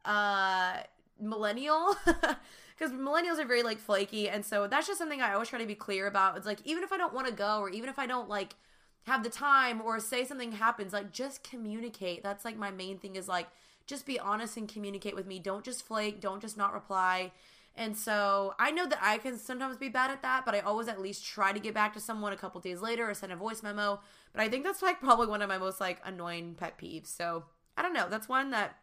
uh 0.06 0.78
millennial 1.20 1.96
because 2.06 2.92
millennials 2.94 3.40
are 3.40 3.46
very 3.46 3.64
like 3.64 3.80
flaky 3.80 4.30
and 4.30 4.46
so 4.46 4.68
that's 4.68 4.86
just 4.86 5.00
something 5.00 5.22
i 5.22 5.34
always 5.34 5.48
try 5.48 5.58
to 5.58 5.66
be 5.66 5.74
clear 5.74 6.08
about 6.08 6.38
it's 6.38 6.46
like 6.46 6.60
even 6.66 6.84
if 6.84 6.92
i 6.92 6.98
don't 6.98 7.14
want 7.14 7.26
to 7.26 7.34
go 7.34 7.60
or 7.60 7.70
even 7.70 7.90
if 7.90 7.98
i 7.98 8.06
don't 8.06 8.30
like 8.30 8.56
have 9.06 9.24
the 9.24 9.30
time 9.30 9.82
or 9.82 10.00
say 10.00 10.24
something 10.26 10.54
happens 10.54 10.94
like 10.94 11.12
just 11.12 11.44
communicate 11.44 12.24
that's 12.24 12.46
like 12.46 12.58
my 12.58 12.72
main 12.72 12.98
thing 12.98 13.16
is 13.16 13.28
like 13.28 13.48
just 13.88 14.06
be 14.06 14.20
honest 14.20 14.58
and 14.58 14.68
communicate 14.68 15.16
with 15.16 15.28
me 15.28 15.40
don't 15.40 15.64
just 15.64 15.86
flake 15.86 16.20
don't 16.20 16.42
just 16.42 16.58
not 16.58 16.74
reply 16.74 17.32
and 17.78 17.96
so 17.96 18.56
I 18.58 18.72
know 18.72 18.88
that 18.88 19.00
I 19.02 19.18
can 19.18 19.38
sometimes 19.38 19.76
be 19.76 19.90
bad 19.90 20.10
at 20.10 20.22
that, 20.22 20.46
but 20.46 20.56
I 20.56 20.60
always 20.60 20.88
at 20.88 21.02
least 21.02 21.26
try 21.26 21.52
to 21.52 21.60
get 21.60 21.74
back 21.74 21.94
to 21.94 22.00
someone 22.00 22.32
a 22.32 22.38
couple 22.38 22.62
days 22.62 22.82
later 22.82 23.10
or 23.10 23.14
send 23.14 23.34
a 23.34 23.36
voice 23.36 23.62
memo. 23.62 24.00
But 24.32 24.42
I 24.42 24.48
think 24.48 24.64
that's 24.64 24.82
like 24.82 25.02
probably 25.02 25.28
one 25.28 25.42
of 25.42 25.50
my 25.50 25.58
most 25.58 25.82
like 25.82 26.00
annoying 26.06 26.56
pet 26.56 26.78
peeves. 26.78 27.08
So 27.08 27.44
I 27.76 27.82
don't 27.82 27.94
know. 27.94 28.08
That's 28.10 28.30
one 28.30 28.52
that 28.52 28.78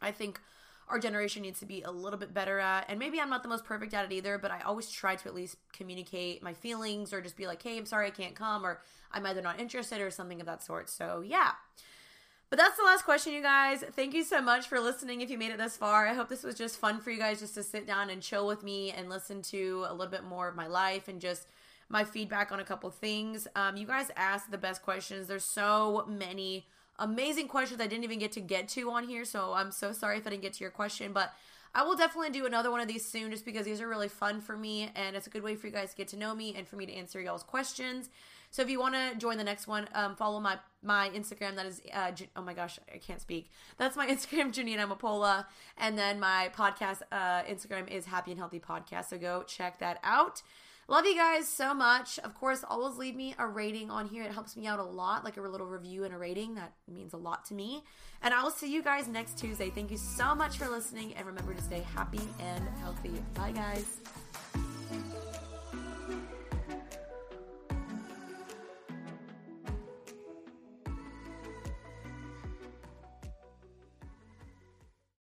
I 0.00 0.12
think 0.12 0.40
our 0.88 0.98
generation 0.98 1.42
needs 1.42 1.58
to 1.60 1.66
be 1.66 1.82
a 1.82 1.90
little 1.90 2.18
bit 2.18 2.32
better 2.32 2.58
at. 2.58 2.86
And 2.88 2.98
maybe 2.98 3.20
I'm 3.20 3.30
not 3.30 3.42
the 3.42 3.48
most 3.48 3.64
perfect 3.64 3.92
at 3.92 4.04
it 4.04 4.12
either, 4.12 4.38
but 4.38 4.50
I 4.50 4.60
always 4.60 4.90
try 4.90 5.16
to 5.16 5.28
at 5.28 5.34
least 5.34 5.56
communicate 5.72 6.42
my 6.42 6.54
feelings 6.54 7.12
or 7.12 7.20
just 7.20 7.36
be 7.36 7.46
like, 7.46 7.62
hey, 7.62 7.76
I'm 7.76 7.86
sorry 7.86 8.06
I 8.06 8.10
can't 8.10 8.34
come, 8.34 8.64
or 8.64 8.80
I'm 9.10 9.26
either 9.26 9.42
not 9.42 9.60
interested 9.60 10.00
or 10.00 10.10
something 10.10 10.40
of 10.40 10.46
that 10.46 10.62
sort. 10.62 10.88
So 10.88 11.22
yeah. 11.26 11.52
But 12.48 12.60
that's 12.60 12.76
the 12.76 12.84
last 12.84 13.04
question, 13.04 13.32
you 13.32 13.42
guys. 13.42 13.82
Thank 13.82 14.14
you 14.14 14.22
so 14.22 14.40
much 14.40 14.68
for 14.68 14.78
listening 14.78 15.20
if 15.20 15.30
you 15.30 15.38
made 15.38 15.50
it 15.50 15.58
this 15.58 15.76
far. 15.76 16.06
I 16.06 16.14
hope 16.14 16.28
this 16.28 16.44
was 16.44 16.54
just 16.54 16.78
fun 16.78 17.00
for 17.00 17.10
you 17.10 17.18
guys 17.18 17.40
just 17.40 17.54
to 17.54 17.64
sit 17.64 17.88
down 17.88 18.08
and 18.08 18.22
chill 18.22 18.46
with 18.46 18.62
me 18.62 18.92
and 18.92 19.08
listen 19.08 19.42
to 19.42 19.84
a 19.88 19.92
little 19.92 20.12
bit 20.12 20.22
more 20.22 20.46
of 20.46 20.54
my 20.54 20.68
life 20.68 21.08
and 21.08 21.20
just 21.20 21.48
my 21.88 22.04
feedback 22.04 22.52
on 22.52 22.60
a 22.60 22.64
couple 22.64 22.88
things. 22.90 23.48
Um, 23.56 23.76
you 23.76 23.86
guys 23.86 24.12
asked 24.16 24.52
the 24.52 24.58
best 24.58 24.82
questions. 24.82 25.26
There's 25.26 25.44
so 25.44 26.04
many 26.08 26.66
amazing 26.98 27.48
questions 27.48 27.80
I 27.80 27.86
didn't 27.86 28.04
even 28.04 28.18
get 28.18 28.32
to 28.32 28.40
get 28.40 28.68
to 28.70 28.90
on 28.90 29.08
here, 29.08 29.24
so 29.24 29.52
I'm 29.52 29.70
so 29.70 29.92
sorry 29.92 30.18
if 30.18 30.26
I 30.26 30.30
didn't 30.30 30.42
get 30.42 30.54
to 30.54 30.60
your 30.60 30.70
question, 30.70 31.12
but 31.12 31.32
I 31.74 31.82
will 31.82 31.94
definitely 31.94 32.30
do 32.30 32.46
another 32.46 32.70
one 32.70 32.80
of 32.80 32.88
these 32.88 33.04
soon 33.04 33.30
just 33.30 33.44
because 33.44 33.66
these 33.66 33.82
are 33.82 33.88
really 33.88 34.08
fun 34.08 34.40
for 34.40 34.56
me 34.56 34.90
and 34.94 35.14
it's 35.14 35.26
a 35.26 35.30
good 35.30 35.42
way 35.42 35.56
for 35.56 35.66
you 35.66 35.72
guys 35.74 35.90
to 35.90 35.96
get 35.96 36.08
to 36.08 36.16
know 36.16 36.34
me 36.34 36.54
and 36.56 36.66
for 36.66 36.76
me 36.76 36.86
to 36.86 36.92
answer 36.92 37.20
y'all's 37.20 37.42
questions. 37.42 38.08
So 38.50 38.62
if 38.62 38.70
you 38.70 38.80
want 38.80 38.94
to 38.94 39.14
join 39.18 39.36
the 39.36 39.44
next 39.44 39.66
one, 39.66 39.86
um, 39.94 40.16
follow 40.16 40.40
my 40.40 40.58
my 40.82 41.10
Instagram. 41.10 41.56
That 41.56 41.66
is, 41.66 41.82
uh, 41.92 42.12
oh 42.36 42.40
my 42.40 42.54
gosh, 42.54 42.78
I 42.92 42.96
can't 42.96 43.20
speak. 43.20 43.50
That's 43.76 43.96
my 43.96 44.06
Instagram, 44.10 44.54
Jeanine 44.54 44.78
Amapola, 44.78 45.44
and 45.76 45.98
then 45.98 46.18
my 46.18 46.50
podcast 46.56 47.02
uh, 47.12 47.42
Instagram 47.42 47.90
is 47.90 48.06
Happy 48.06 48.30
and 48.30 48.40
Healthy 48.40 48.60
Podcast. 48.60 49.10
So 49.10 49.18
go 49.18 49.42
check 49.42 49.78
that 49.80 49.98
out. 50.02 50.40
Love 50.88 51.04
you 51.04 51.16
guys 51.16 51.48
so 51.48 51.74
much. 51.74 52.18
Of 52.20 52.34
course, 52.34 52.64
always 52.68 52.96
leave 52.96 53.16
me 53.16 53.34
a 53.38 53.46
rating 53.46 53.90
on 53.90 54.06
here. 54.06 54.22
It 54.22 54.30
helps 54.30 54.56
me 54.56 54.68
out 54.68 54.78
a 54.78 54.84
lot, 54.84 55.24
like 55.24 55.36
a 55.36 55.40
little 55.40 55.66
review 55.66 56.04
and 56.04 56.14
a 56.14 56.18
rating. 56.18 56.54
That 56.54 56.72
means 56.86 57.12
a 57.12 57.16
lot 57.16 57.44
to 57.46 57.54
me. 57.54 57.82
And 58.22 58.32
I 58.32 58.42
will 58.42 58.52
see 58.52 58.72
you 58.72 58.82
guys 58.82 59.08
next 59.08 59.36
Tuesday. 59.36 59.68
Thank 59.68 59.90
you 59.90 59.98
so 59.98 60.34
much 60.34 60.58
for 60.58 60.68
listening, 60.68 61.14
and 61.14 61.26
remember 61.26 61.54
to 61.54 61.62
stay 61.62 61.84
happy 61.94 62.20
and 62.38 62.64
healthy. 62.80 63.12
Bye, 63.34 63.52
guys. 63.52 63.98